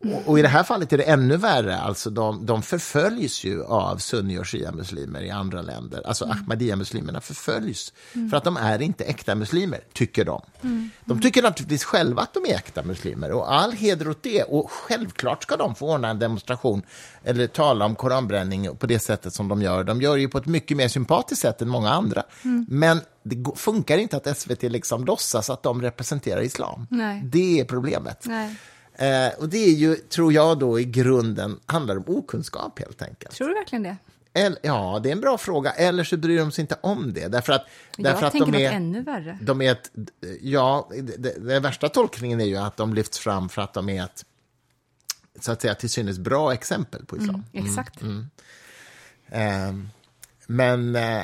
Och, 0.04 0.30
och, 0.30 0.40
i 0.40 0.42
det 0.42 0.48
här 0.48 0.64
fallet 0.64 0.94
är 0.94 0.98
det 0.98 1.04
ännu 1.04 1.38
värre. 1.38 1.78
Alltså 1.78 2.10
de, 2.10 2.46
de 2.46 2.62
förföljs 2.62 3.44
ju 3.44 3.64
av 3.64 3.98
sunni 3.98 4.40
och 4.40 4.48
shia-muslimer 4.48 5.22
i 5.22 5.30
andra 5.30 5.62
länder. 5.62 6.02
Alltså 6.08 6.26
mm. 6.26 6.38
ahmadiyya-muslimerna 6.38 7.22
förföljs 7.22 7.94
mm. 8.14 8.30
för 8.30 8.38
att 8.38 8.44
de 8.44 8.58
är 8.58 8.82
inte 8.82 9.04
äkta 9.04 9.36
muslimer, 9.36 9.80
tycker 9.94 10.26
de. 10.26 10.42
Mm. 10.62 10.90
De 11.06 11.22
tycker 11.22 11.44
naturligtvis 11.44 11.84
själva 11.84 12.22
att 12.22 12.34
de 12.34 12.46
är 12.46 12.56
äkta 12.56 12.84
muslimer 12.84 13.32
och 13.32 13.54
all 13.54 13.72
heder 13.72 14.10
åt 14.10 14.24
det. 14.24 14.44
Och 14.44 14.72
självklart 14.72 15.44
ska 15.44 15.58
de 15.58 15.76
få 15.76 15.94
ordna 15.94 16.10
en 16.10 16.20
demonstration 16.20 16.82
eller 17.24 17.48
tala 17.48 17.86
om 17.86 17.96
koranbränning 17.96 18.76
på 18.76 18.88
det 18.88 19.00
sättet 19.00 19.34
som 19.34 19.48
de 19.48 19.62
gör. 19.62 19.84
De 19.84 20.02
gör 20.02 20.16
det 20.16 20.22
ju 20.22 20.30
på 20.30 20.38
ett 20.38 20.46
mycket 20.46 20.78
mer 20.78 20.88
sympatiskt 20.88 21.42
sätt 21.42 21.62
än 21.62 21.70
många 21.70 21.90
andra. 21.90 22.24
Mm. 22.44 22.66
Men 22.70 23.02
det 23.24 23.44
funkar 23.56 23.98
inte 23.98 24.18
att 24.18 24.38
SVT 24.38 24.64
liksom 24.64 25.06
låtsas 25.06 25.50
att 25.50 25.64
de 25.64 25.82
representerar 25.82 26.42
islam. 26.42 26.88
Nej. 26.90 27.22
Det 27.24 27.60
är 27.60 27.66
problemet. 27.66 28.26
Nej. 28.26 28.56
Eh, 29.04 29.34
och 29.40 29.50
det 29.50 29.58
är 29.58 29.74
ju, 29.74 29.96
tror 29.96 30.34
jag 30.34 30.60
då, 30.60 30.80
i 30.80 30.86
grunden 30.86 31.60
handlar 31.66 31.98
om 31.98 32.04
okunskap 32.08 32.80
helt 32.80 33.02
enkelt. 33.02 33.36
Tror 33.36 33.48
du 33.48 33.54
verkligen 33.54 33.84
det? 33.84 33.98
Eller, 34.34 34.60
ja, 34.62 35.00
det 35.04 35.10
är 35.10 35.14
en 35.14 35.22
bra 35.22 35.38
fråga. 35.38 35.72
Eller 35.72 36.04
så 36.04 36.18
bryr 36.18 36.38
de 36.38 36.52
sig 36.52 36.62
inte 36.62 36.78
om 36.82 37.14
det. 37.14 37.28
Därför 37.28 37.54
att, 37.54 37.66
jag 37.98 38.04
därför 38.04 38.30
tänker 38.30 38.48
att 38.48 38.54
de 38.54 38.66
är, 38.66 38.72
ännu 38.72 39.02
värre. 39.02 39.38
De 39.42 39.62
är 39.62 39.72
ett, 39.72 39.92
ja, 40.42 40.90
den 41.38 41.62
värsta 41.62 41.90
tolkningen 41.90 42.42
är 42.42 42.46
ju 42.46 42.58
att 42.58 42.78
de 42.78 42.94
lyfts 42.94 43.20
fram 43.20 43.50
för 43.50 43.62
att 43.62 43.74
de 43.74 43.90
är 43.90 44.04
ett 44.04 44.26
så 45.40 45.52
att 45.52 45.62
säga 45.62 45.76
till 45.76 45.90
synes 45.90 46.20
bra 46.20 46.54
exempel 46.54 47.06
på 47.06 47.18
islam. 47.18 47.44
Mm, 47.54 47.66
exakt. 47.66 48.02
Mm, 48.02 48.30
mm. 49.28 49.80
Eh, 49.82 49.86
men... 50.48 50.96
Eh, 50.96 51.24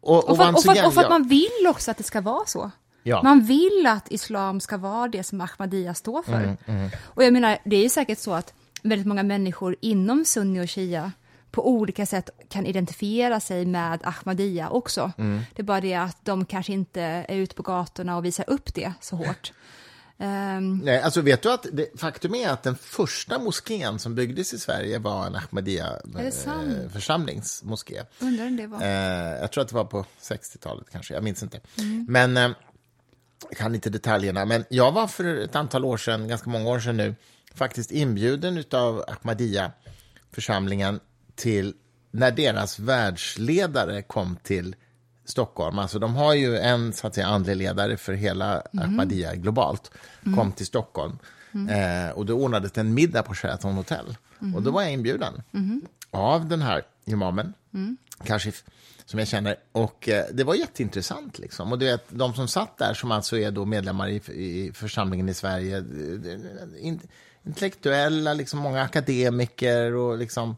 och, 0.00 0.24
och, 0.24 0.30
och, 0.30 0.36
för, 0.36 0.54
och, 0.54 0.62
för, 0.62 0.86
och, 0.86 0.94
för, 0.94 1.02
att 1.02 1.10
man 1.10 1.28
vill 1.28 1.66
också 1.68 1.90
att 1.90 1.96
det 1.96 2.02
ska 2.04 2.20
vara 2.20 2.46
så. 2.46 2.70
Ja. 3.02 3.22
Man 3.22 3.40
vill 3.40 3.86
att 3.88 4.12
islam 4.12 4.60
ska 4.60 4.76
vara 4.76 5.08
det 5.08 5.22
som 5.22 5.40
Ahmadiyya 5.40 5.94
står 5.94 6.22
för. 6.22 6.42
Mm, 6.42 6.56
mm. 6.66 6.90
Och 7.02 7.24
jag 7.24 7.32
menar, 7.32 7.58
det 7.64 7.76
är 7.76 7.82
ju 7.82 7.88
säkert 7.88 8.18
så 8.18 8.32
att 8.32 8.54
väldigt 8.82 9.06
många 9.06 9.22
människor 9.22 9.76
inom 9.80 10.24
sunni 10.24 10.64
och 10.64 10.70
shia 10.70 11.12
på 11.50 11.68
olika 11.68 12.06
sätt 12.06 12.30
kan 12.48 12.66
identifiera 12.66 13.40
sig 13.40 13.66
med 13.66 14.00
Ahmadiyya 14.04 14.70
också. 14.70 15.12
Mm. 15.18 15.40
Det 15.54 15.62
är 15.62 15.64
bara 15.64 15.80
det 15.80 15.94
att 15.94 16.24
de 16.24 16.44
kanske 16.44 16.72
inte 16.72 17.02
är 17.02 17.36
ute 17.36 17.54
på 17.54 17.62
gatorna 17.62 18.16
och 18.16 18.24
visar 18.24 18.50
upp 18.50 18.74
det 18.74 18.92
så 19.00 19.16
hårt. 19.16 19.52
Um, 20.22 20.78
Nej, 20.78 21.00
alltså 21.00 21.20
vet 21.20 21.42
du 21.42 21.52
att 21.52 21.66
det, 21.72 22.00
faktum 22.00 22.34
är 22.34 22.48
att 22.48 22.62
den 22.62 22.76
första 22.76 23.38
moskén 23.38 23.98
som 23.98 24.14
byggdes 24.14 24.54
i 24.54 24.58
Sverige 24.58 24.98
var 24.98 25.26
en 25.26 25.36
Ahmadiyya-församlingsmoské. 25.36 27.96
Eh, 27.96 28.04
Undrar 28.18 28.50
det 28.50 28.66
var. 28.66 28.82
Eh, 28.82 29.40
jag 29.40 29.52
tror 29.52 29.62
att 29.62 29.68
det 29.68 29.74
var 29.74 29.84
på 29.84 30.04
60-talet 30.20 30.86
kanske, 30.92 31.14
jag 31.14 31.22
minns 31.22 31.42
inte. 31.42 31.60
Mm. 31.78 32.06
Men 32.08 32.36
eh, 32.36 32.50
kan 33.56 33.74
inte 33.74 33.90
detaljerna, 33.90 34.44
men 34.44 34.64
jag 34.68 34.92
var 34.92 35.06
för 35.06 35.24
ett 35.24 35.56
antal 35.56 35.84
år 35.84 35.96
sedan, 35.96 36.28
ganska 36.28 36.50
många 36.50 36.70
år 36.70 36.80
sedan 36.80 36.96
nu, 36.96 37.14
faktiskt 37.54 37.90
inbjuden 37.90 38.64
av 38.72 39.04
Ahmadiyya-församlingen 39.08 41.00
till 41.34 41.74
när 42.10 42.30
deras 42.30 42.78
världsledare 42.78 44.02
kom 44.02 44.36
till 44.42 44.76
Stockholm. 45.24 45.78
Alltså 45.78 45.98
de 45.98 46.14
har 46.14 46.34
ju 46.34 46.58
en 46.58 46.92
så 46.92 47.06
att 47.06 47.14
säga, 47.14 47.26
andlig 47.26 47.56
ledare 47.56 47.96
för 47.96 48.12
hela 48.12 48.60
mm. 48.60 48.84
Ahmadiyya 48.84 49.34
globalt. 49.34 49.90
Mm. 50.26 50.38
Kom 50.38 50.52
till 50.52 50.66
Stockholm. 50.66 51.18
Mm. 51.54 51.68
Eh, 52.08 52.10
och 52.10 52.26
då 52.26 52.34
ordnades 52.34 52.78
en 52.78 52.94
middag 52.94 53.22
på 53.22 53.34
Sheraton 53.34 53.74
Hotel. 53.74 54.16
Mm. 54.40 54.54
Och 54.54 54.62
då 54.62 54.70
var 54.70 54.82
jag 54.82 54.92
inbjuden 54.92 55.42
mm. 55.52 55.82
av 56.10 56.48
den 56.48 56.62
här 56.62 56.82
imamen, 57.04 57.54
mm. 57.74 57.96
Kashif 58.24 58.64
som 59.04 59.18
jag 59.18 59.28
känner. 59.28 59.56
Och 59.72 60.08
eh, 60.08 60.24
det 60.32 60.44
var 60.44 60.54
jätteintressant. 60.54 61.38
Liksom. 61.38 61.72
Och 61.72 61.78
du 61.78 61.86
vet, 61.86 62.04
de 62.08 62.34
som 62.34 62.48
satt 62.48 62.78
där, 62.78 62.94
som 62.94 63.12
alltså 63.12 63.38
är 63.38 63.50
då 63.50 63.64
medlemmar 63.64 64.08
i, 64.08 64.16
i 64.16 64.72
församlingen 64.74 65.28
i 65.28 65.34
Sverige, 65.34 65.84
in, 66.80 67.00
intellektuella, 67.46 68.34
liksom 68.34 68.58
många 68.58 68.82
akademiker 68.82 69.94
och 69.94 70.18
liksom... 70.18 70.56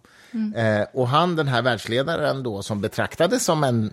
Eh, 0.57 0.82
och 0.92 1.09
han, 1.09 1.36
den 1.36 1.49
här 1.49 1.62
världsledaren 1.62 2.42
då, 2.42 2.62
som 2.62 2.80
betraktades 2.80 3.45
som 3.45 3.64
en, 3.64 3.92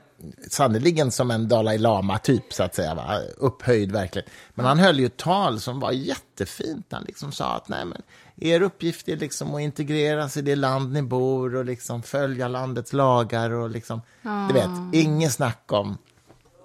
sannoliken 0.50 1.12
som 1.12 1.32
en 1.32 1.48
Dalai 1.48 1.78
Lama-typ, 1.78 2.54
så 2.54 2.64
att 2.64 2.76
säga, 2.76 2.96
va? 2.96 3.20
upphöjd 3.38 3.92
verkligen. 3.92 4.30
Men 4.54 4.66
han 4.66 4.80
höll 4.80 5.00
ju 5.00 5.06
ett 5.06 5.18
tal 5.18 5.60
som 5.60 5.80
var 5.80 5.92
jättefint. 5.92 6.86
Han 6.92 7.04
liksom 7.04 7.32
sa 7.32 7.56
att 7.56 7.70
nej, 7.70 7.86
men 7.86 8.02
er 8.36 8.62
uppgift 8.62 9.10
är 9.10 9.18
liksom 9.18 9.56
att 9.56 9.62
integreras 9.62 10.38
i 10.38 10.42
det 10.42 10.56
land 10.56 10.94
ni 10.94 11.02
bor 11.02 11.56
och 11.56 11.66
liksom 11.66 12.04
följa 12.04 12.48
landets 12.48 12.94
lagar 12.94 13.50
och 13.50 13.70
liksom, 13.70 14.02
du 14.48 14.54
vet, 14.54 14.70
inget 14.94 15.34
snack 15.34 15.72
om 15.72 15.98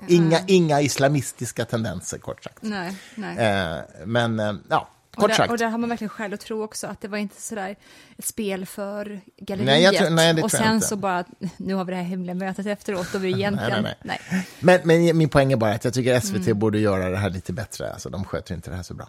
Inga, 0.08 0.40
inga 0.46 0.80
islamistiska 0.80 1.64
tendenser, 1.64 2.18
kort 2.18 2.44
sagt. 2.44 2.58
Nej, 2.60 2.96
nej. 3.14 3.38
Eh, 3.38 3.80
men, 4.04 4.40
eh, 4.40 4.54
ja, 4.68 4.88
kort 5.16 5.34
sagt. 5.34 5.50
och 5.50 5.58
där 5.58 5.66
har 5.66 5.78
man 5.78 5.88
verkligen 5.90 6.08
skäl 6.08 6.34
att 6.34 6.40
tro 6.40 6.62
också 6.64 6.86
att 6.86 7.00
det 7.00 7.08
var 7.08 7.18
inte 7.18 7.42
sådär 7.42 7.76
ett 8.18 8.24
spel 8.24 8.66
för 8.66 9.20
galleriet. 9.36 9.66
Nej, 9.66 9.82
jag 9.82 9.94
tror- 9.96 10.10
nej, 10.10 10.34
det 10.34 10.42
och 10.42 10.50
sen 10.50 10.74
inte. 10.74 10.86
så 10.86 10.96
bara, 10.96 11.24
nu 11.56 11.74
har 11.74 11.84
vi 11.84 11.90
det 11.92 11.96
här 11.96 12.04
hemliga 12.04 12.34
mötet 12.34 12.66
efteråt 12.66 13.14
och 13.14 13.24
vi 13.24 13.32
egentligen... 13.32 13.82
nej, 13.82 13.94
nej. 14.02 14.46
Men, 14.60 14.80
men 14.84 15.18
min 15.18 15.28
poäng 15.28 15.52
är 15.52 15.56
bara 15.56 15.72
att 15.72 15.84
jag 15.84 15.94
tycker 15.94 16.20
SVT 16.20 16.46
Mm. 16.46 16.58
borde 16.58 16.78
göra 16.78 17.08
det 17.10 17.16
här 17.16 17.30
lite 17.30 17.52
bättre. 17.52 17.92
Alltså, 17.92 18.08
de 18.10 18.24
sköter 18.24 18.54
inte 18.54 18.70
det 18.70 18.76
här 18.76 18.82
så 18.82 18.94
bra. 18.94 19.08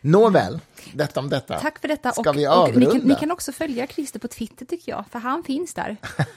Nåväl, 0.00 0.60
detta 0.94 1.20
om 1.20 1.28
detta. 1.28 1.58
Tack 1.60 1.78
för 1.80 1.88
detta. 1.88 2.12
Ska 2.12 2.20
och, 2.20 2.26
vi 2.26 2.30
och 2.30 2.34
ni, 2.36 2.46
avrunda? 2.46 2.90
kan, 2.92 3.00
ni 3.00 3.14
kan 3.14 3.30
också 3.30 3.52
följa 3.52 3.86
Christer 3.86 4.18
på 4.18 4.28
Twitter 4.28 4.66
tycker 4.66 4.92
jag, 4.92 5.04
för 5.10 5.18
han 5.18 5.42
finns 5.44 5.74
där. 5.74 5.96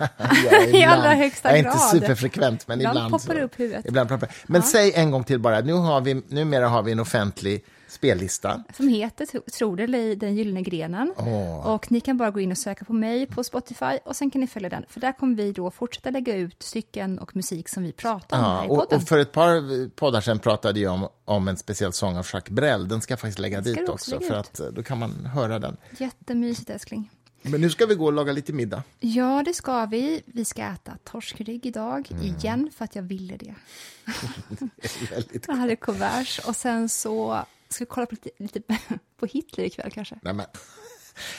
Ja, 0.51 0.65
I 0.74 0.84
allra 0.84 1.13
högsta 1.13 1.49
Jag 1.49 1.53
är 1.55 1.59
inte 1.59 1.69
grad. 1.78 1.89
superfrekvent, 1.89 2.67
men 2.67 2.80
Ibland 2.80 2.97
ibland, 2.97 3.11
poppar 3.11 3.26
så, 3.26 3.34
det 3.34 3.43
upp 3.43 3.59
huvudet. 3.59 3.86
Ibland 3.86 4.09
poppar. 4.09 4.30
Men 4.47 4.63
säg 4.63 4.93
en 4.95 5.11
gång 5.11 5.24
till 5.24 5.39
bara, 5.39 5.61
nu 5.61 5.74
har 5.74 6.01
vi, 6.01 6.13
numera 6.28 6.67
har 6.67 6.84
vi 6.84 6.91
en 6.91 6.99
offentlig 6.99 7.63
spellista. 7.92 8.64
som 8.78 8.88
heter, 8.88 9.26
tro- 9.26 9.42
tror 9.54 9.78
det 9.78 9.84
eller 9.84 10.16
Den 10.16 10.36
gyllene 10.36 10.62
grenen. 10.62 11.14
Åh. 11.18 11.68
Och 11.68 11.92
ni 11.92 12.00
kan 12.02 12.18
bara 12.18 12.32
gå 12.32 12.39
in 12.39 12.52
och 12.52 12.58
söka 12.58 12.86
på 12.86 12.94
mig 12.94 13.26
på 13.26 13.44
Spotify 13.44 13.98
och 14.06 14.16
sen 14.16 14.32
kan 14.32 14.42
ni 14.42 14.48
följa 14.48 14.70
den. 14.70 14.86
För 14.89 15.00
där 15.00 15.12
kommer 15.12 15.36
vi 15.36 15.52
då 15.52 15.72
fortsätta 15.72 16.10
lägga 16.10 16.36
ut 16.36 16.64
stycken 16.64 17.20
och 17.20 17.36
musik 17.36 17.70
som 17.70 17.84
vi 17.84 17.92
pratar 17.92 18.38
om 18.38 18.44
Ja, 18.44 18.58
här 18.58 18.66
i 18.66 18.68
podden. 18.68 18.98
och 19.02 19.08
för 19.08 19.18
ett 19.18 19.32
par 19.32 19.89
poddar 19.89 20.22
sedan 20.22 20.39
pratade 20.39 20.80
jag 20.80 20.94
om, 20.94 21.08
om 21.26 21.48
en 21.48 21.58
speciell 21.58 21.94
sång 21.94 22.18
av 22.18 22.26
Jacques 22.34 22.50
Brel. 22.56 22.88
Den 22.88 23.02
ska 23.02 23.12
jag 23.12 23.20
faktiskt 23.20 23.39
lägga 23.39 23.62
dit 23.62 23.78
också, 23.80 23.92
också 23.94 24.12
lägga 24.12 24.28
för 24.28 24.36
att 24.36 24.60
eh, 24.60 24.68
då 24.68 24.84
kan 24.84 25.00
man 25.00 25.26
höra 25.26 25.60
den. 25.60 25.78
Jättemysigt 25.98 26.70
älskling. 26.70 27.10
Men 27.44 27.62
nu 27.62 27.70
ska 27.70 27.86
vi 27.86 27.96
gå 27.96 28.06
och 28.06 28.14
laga 28.14 28.32
lite 28.32 28.54
middag. 28.54 28.84
Ja, 29.00 29.44
det 29.46 29.54
ska 29.54 29.86
vi. 29.86 30.22
Vi 30.26 30.46
ska 30.46 30.62
äta 30.64 30.98
torskrygg 31.04 31.66
idag, 31.66 32.08
Mm. 32.12 32.24
igen, 32.26 32.70
för 32.78 32.86
att 32.86 32.96
jag 32.96 33.04
ville 33.04 33.38
det. 33.38 33.56
Det 34.60 34.86
är 34.86 35.10
väldigt... 35.16 35.46
Jag 35.48 35.56
hade 35.56 35.76
kuvert 35.76 36.39
och 36.48 36.56
sen 36.56 36.89
så 36.89 37.46
ska 37.72 37.84
vi 37.84 37.89
kolla 37.89 38.05
på 38.05 38.15
lite, 38.15 38.30
lite 38.38 38.61
på 39.19 39.26
Hitler 39.26 39.63
ikväll 39.65 39.91
kanske. 39.91 40.19
Nej, 40.22 40.34
men... 40.34 40.45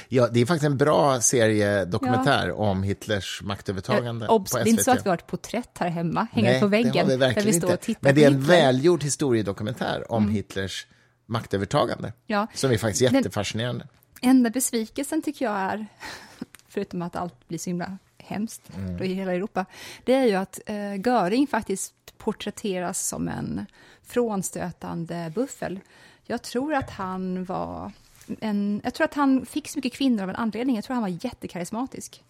Ja, 0.08 0.28
det 0.28 0.40
är 0.40 0.46
faktiskt 0.46 0.64
en 0.66 0.76
bra 0.76 1.20
serie 1.20 1.84
dokumentär 1.84 2.52
om 2.52 2.82
Hitlers 2.82 3.42
maktövertagande 3.42 4.28
Obs, 4.28 4.52
på 4.52 4.58
det 4.58 4.62
SVT. 4.64 4.66
är 4.66 4.70
inte 4.70 4.84
så 4.84 4.90
att 4.90 5.06
vi 5.06 5.10
har 5.10 5.16
ett 5.16 5.26
porträtt 5.26 5.78
här 5.78 5.88
hemma, 5.88 6.26
hängande 6.32 6.60
på 6.60 6.66
det 6.66 6.70
väggen, 6.70 7.08
vi 7.08 7.16
där 7.16 7.42
vi 7.42 7.52
står 7.52 7.72
och 7.72 7.80
tittar 7.80 8.00
Men 8.02 8.14
på 8.14 8.18
det 8.20 8.24
är 8.24 8.26
en 8.30 8.34
Hitler. 8.40 8.54
Mm. 8.54 8.64
välgjord 8.66 9.02
historiedokumentär 9.04 10.12
om 10.12 10.28
Hitlers 10.28 10.86
maktövertagande. 11.26 12.12
Ja. 12.26 12.46
Som 12.54 12.70
är 12.72 12.78
faktiskt 12.78 13.04
Den- 13.04 13.14
jättefascinerande. 13.14 13.86
Enda 14.22 14.50
besvikelsen 14.50 15.22
tycker 15.22 15.44
jag 15.44 15.54
är, 15.56 15.86
förutom 16.68 17.02
att 17.02 17.16
allt 17.16 17.48
blir 17.48 17.58
så 17.58 17.70
himla 17.70 17.98
hemskt 18.18 18.62
Mm. 18.76 19.02
i 19.02 19.14
hela 19.14 19.32
Europa, 19.34 19.66
det 20.04 20.14
är 20.14 20.24
ju 20.24 20.34
att 20.34 20.60
eh, 20.66 21.00
Göring 21.00 21.46
faktiskt 21.46 21.94
porträtteras 22.18 23.06
som 23.06 23.28
en 23.28 23.66
frånstötande 24.02 25.32
buffel. 25.34 25.80
Jag 26.26 26.42
tror 26.42 26.74
att 26.74 26.90
han 26.90 27.44
var 27.44 27.92
en, 28.40 28.80
jag 28.84 28.94
tror 28.94 29.04
att 29.04 29.14
han 29.14 29.46
fick 29.46 29.68
så 29.68 29.78
mycket 29.78 29.92
kvinnor 29.92 30.22
av 30.22 30.30
en 30.30 30.36
anledning. 30.36 30.76
Jag 30.76 30.84
tror 30.84 30.94
han 30.94 31.02
var 31.02 31.18
jättekarismatisk. 31.24 32.24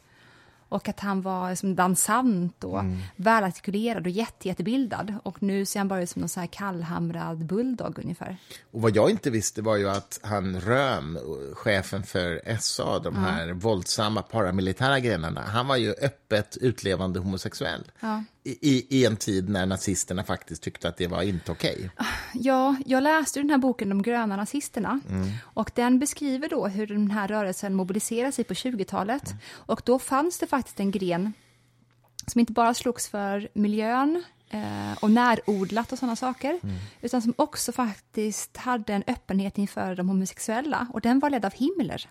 Och 0.68 0.88
att 0.88 1.01
han 1.01 1.22
var 1.22 1.55
som 1.55 1.74
dansant 1.76 2.64
och 2.64 2.80
Mm. 2.80 2.99
välartikulerad 3.16 4.03
och 4.07 4.11
jätte, 4.11 4.49
jättebildad. 4.49 5.14
Och 5.22 5.43
nu 5.43 5.64
ser 5.66 5.80
han 5.80 5.88
bara 5.88 6.03
ut 6.03 6.11
som 6.11 6.20
någon 6.20 6.28
så 6.28 6.40
här 6.40 6.47
kallhamrad 6.47 7.47
bulldog 7.47 7.99
ungefär. 7.99 8.36
Och 8.70 8.82
vad 8.82 8.97
jag 8.97 9.11
inte 9.11 9.30
visste 9.30 9.62
var 9.62 9.76
ju 9.76 9.90
att 9.90 10.20
han 10.22 10.61
Röhm, 10.61 11.18
chefen 11.55 12.03
för 12.03 12.57
SA, 12.61 12.99
de 12.99 13.16
här 13.16 13.53
våldsamma 13.53 14.22
paramilitära 14.22 15.01
grenarna, 15.01 15.40
han 15.40 15.66
var 15.66 15.76
ju 15.76 15.95
öppet 16.03 16.57
utlevande 16.61 17.20
homosexuell. 17.20 17.90
Ja. 18.01 18.24
I, 18.45 18.86
i, 18.99 19.07
en 19.07 19.16
tid 19.16 19.49
när 19.49 19.66
nazisterna 19.66 20.24
faktiskt 20.24 20.62
tyckte 20.62 20.88
att 20.88 20.97
det 20.97 21.07
var 21.07 21.22
inte 21.22 21.53
okej. 21.53 21.90
Ja, 22.34 22.76
jag 22.86 23.03
läste 23.03 23.40
den 23.40 23.51
här 23.51 23.59
boken 23.59 23.88
De 23.88 24.03
gröna 24.03 24.36
nazisterna 24.36 25.01
och 25.43 25.70
den 25.74 25.99
beskriver 25.99 26.49
då 26.49 26.66
hur 26.66 26.86
den 26.86 27.11
här 27.11 27.28
rörelsen 27.28 27.74
mobiliserade 27.74 28.32
sig 28.32 28.45
på 28.45 28.55
20-talet. 28.55 29.34
Och 29.51 29.82
då 29.84 29.99
fanns 29.99 30.38
det 30.38 30.47
faktiskt 30.47 30.80
en 30.80 30.90
gren 30.90 31.32
som 32.26 32.38
inte 32.38 32.53
bara 32.53 32.74
slogs 32.74 33.09
för 33.09 33.49
miljön 33.55 34.24
eh, 34.51 34.93
och 35.01 35.11
närodlat 35.11 35.93
och 35.93 35.99
sådana 35.99 36.16
saker, 36.16 36.61
utan 37.01 37.22
som 37.22 37.34
också 37.36 37.72
faktiskt 37.72 38.57
hade 38.57 38.93
en 38.93 39.05
öppenhet 39.07 39.59
inför 39.59 39.97
de 39.97 40.09
homosexuella 40.09 40.86
och 40.93 41.01
den 41.01 41.18
var 41.18 41.30
ledd 41.30 41.45
av 41.45 41.53
Himmler. 41.53 42.09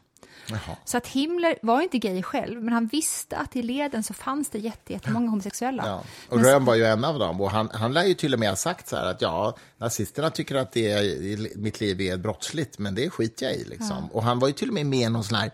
Jaha. 0.47 0.75
Så 0.85 0.97
att 0.97 1.07
Himmler 1.07 1.55
var 1.61 1.81
inte 1.81 1.97
gay 1.97 2.23
själv, 2.23 2.63
men 2.63 2.73
han 2.73 2.87
visste 2.87 3.37
att 3.37 3.55
i 3.55 3.61
leden 3.63 4.03
så 4.03 4.13
fanns 4.13 4.49
det 4.49 4.59
jätte- 4.59 4.93
jättemånga 4.93 5.29
homosexuella. 5.29 5.83
Ja. 5.87 6.03
Och 6.29 6.35
Men- 6.37 6.45
Röhm 6.45 6.65
var 6.65 6.75
ju 6.75 6.85
en 6.85 7.05
av 7.05 7.19
dem. 7.19 7.41
Och 7.41 7.51
han, 7.51 7.69
han 7.73 7.93
lär 7.93 8.03
ju 8.03 8.13
till 8.13 8.33
och 8.33 8.39
med 8.39 8.49
ha 8.49 8.55
sagt 8.55 8.87
så 8.87 8.95
här 8.95 9.05
att 9.05 9.21
ja, 9.21 9.57
nazisterna 9.77 10.29
tycker 10.29 10.55
att 10.55 10.71
det 10.71 10.91
är, 10.91 11.57
mitt 11.57 11.79
liv 11.81 12.01
är 12.01 12.17
brottsligt, 12.17 12.79
men 12.79 12.95
det 12.95 13.09
skiter 13.09 13.45
jag 13.45 13.55
i. 13.55 13.63
Liksom. 13.63 14.11
Och 14.11 14.23
han 14.23 14.39
var 14.39 14.47
ju 14.47 14.53
till 14.53 14.67
och 14.67 14.73
med 14.73 14.85
med 14.85 14.99
i 14.99 15.09
någon 15.09 15.23
sån 15.23 15.37
här 15.37 15.51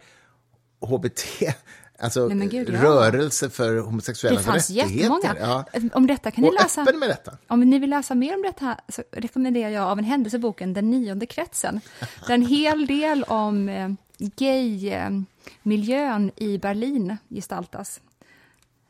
HBT, 0.81 1.21
alltså 1.99 2.27
Nej, 2.27 2.47
gud, 2.47 2.69
ja. 2.69 2.83
rörelse 2.83 3.49
för 3.49 3.73
Det 3.73 3.81
homosexuella 3.81 4.39
fanns 4.39 4.69
rättigheter. 4.69 4.95
jättemånga. 4.95 5.35
Ja. 5.39 5.65
Om 5.93 6.07
detta 6.07 6.31
kan 6.31 6.41
ni 6.43 6.49
Och 6.49 6.53
läsa... 6.53 6.81
öppen 6.81 6.99
med 6.99 7.09
detta. 7.09 7.37
Om 7.47 7.59
ni 7.59 7.79
vill 7.79 7.89
läsa 7.89 8.15
mer 8.15 8.35
om 8.35 8.41
detta 8.41 8.77
så 8.89 9.03
rekommenderar 9.11 9.69
jag 9.69 9.83
av 9.83 9.97
en 9.99 10.05
händelseboken 10.05 10.73
Den 10.73 10.89
nionde 10.91 11.25
kretsen. 11.25 11.81
Där 12.27 12.33
en 12.33 12.45
hel 12.45 12.87
del 12.87 13.23
om 13.23 13.69
eh, 13.69 13.89
gay-miljön 14.17 15.11
i 16.35 16.57
Berlin 16.57 17.17
gestaltas. 17.29 18.01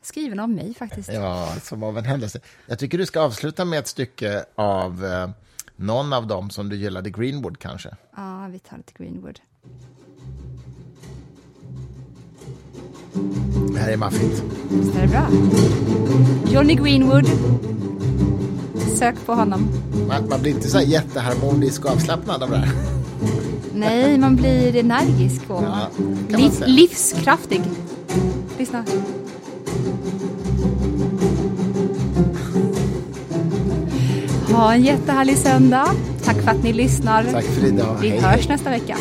Skriven 0.02 0.40
av 0.40 0.48
mig 0.48 0.74
faktiskt. 0.74 1.12
Ja, 1.12 1.54
som 1.62 1.82
av 1.82 1.98
en 1.98 2.04
händelse. 2.04 2.40
Jag 2.66 2.78
tycker 2.78 2.98
du 2.98 3.06
ska 3.06 3.20
avsluta 3.20 3.64
med 3.64 3.78
ett 3.78 3.86
stycke 3.86 4.44
av 4.54 5.04
eh, 5.04 5.30
någon 5.76 6.12
av 6.12 6.26
dem 6.26 6.50
som 6.50 6.68
du 6.68 6.76
gillade, 6.76 7.10
Greenwood 7.10 7.58
kanske. 7.58 7.96
Ja, 8.16 8.48
vi 8.52 8.58
tar 8.58 8.76
lite 8.76 8.92
Greenwood. 8.96 9.40
Det 13.72 13.78
här 13.78 13.92
är 13.92 13.96
maffigt. 13.96 14.42
Visst 14.70 14.96
är 14.96 15.02
det 15.02 15.08
bra? 15.08 15.28
Johnny 16.52 16.74
Greenwood. 16.74 17.26
Sök 18.98 19.26
på 19.26 19.34
honom. 19.34 19.68
Man, 20.08 20.28
man 20.28 20.40
blir 20.40 20.52
inte 20.52 20.68
så 20.68 20.80
jätteharmonisk 20.80 21.84
och 21.84 21.90
avslappnad 21.90 22.42
av 22.42 22.50
det 22.50 22.56
här. 22.56 22.97
Nej, 23.78 24.18
man 24.18 24.36
blir 24.36 24.76
energisk 24.76 25.42
och 25.48 25.62
Ja, 25.62 25.88
liv, 26.38 26.52
livskraftig. 26.66 27.62
Lyssna. 28.58 28.84
Ha 34.52 34.72
en 34.74 34.82
jättehärlig 34.82 35.36
söndag. 35.36 35.88
Tack 36.24 36.42
för 36.42 36.50
att 36.50 36.62
ni 36.62 36.72
lyssnar. 36.72 37.24
Tack 37.24 37.44
för 37.44 37.66
idag. 37.66 37.96
Vi 38.00 38.08
Hej, 38.08 38.20
hörs 38.20 38.48
nästa 38.48 38.70
vecka. 38.70 38.96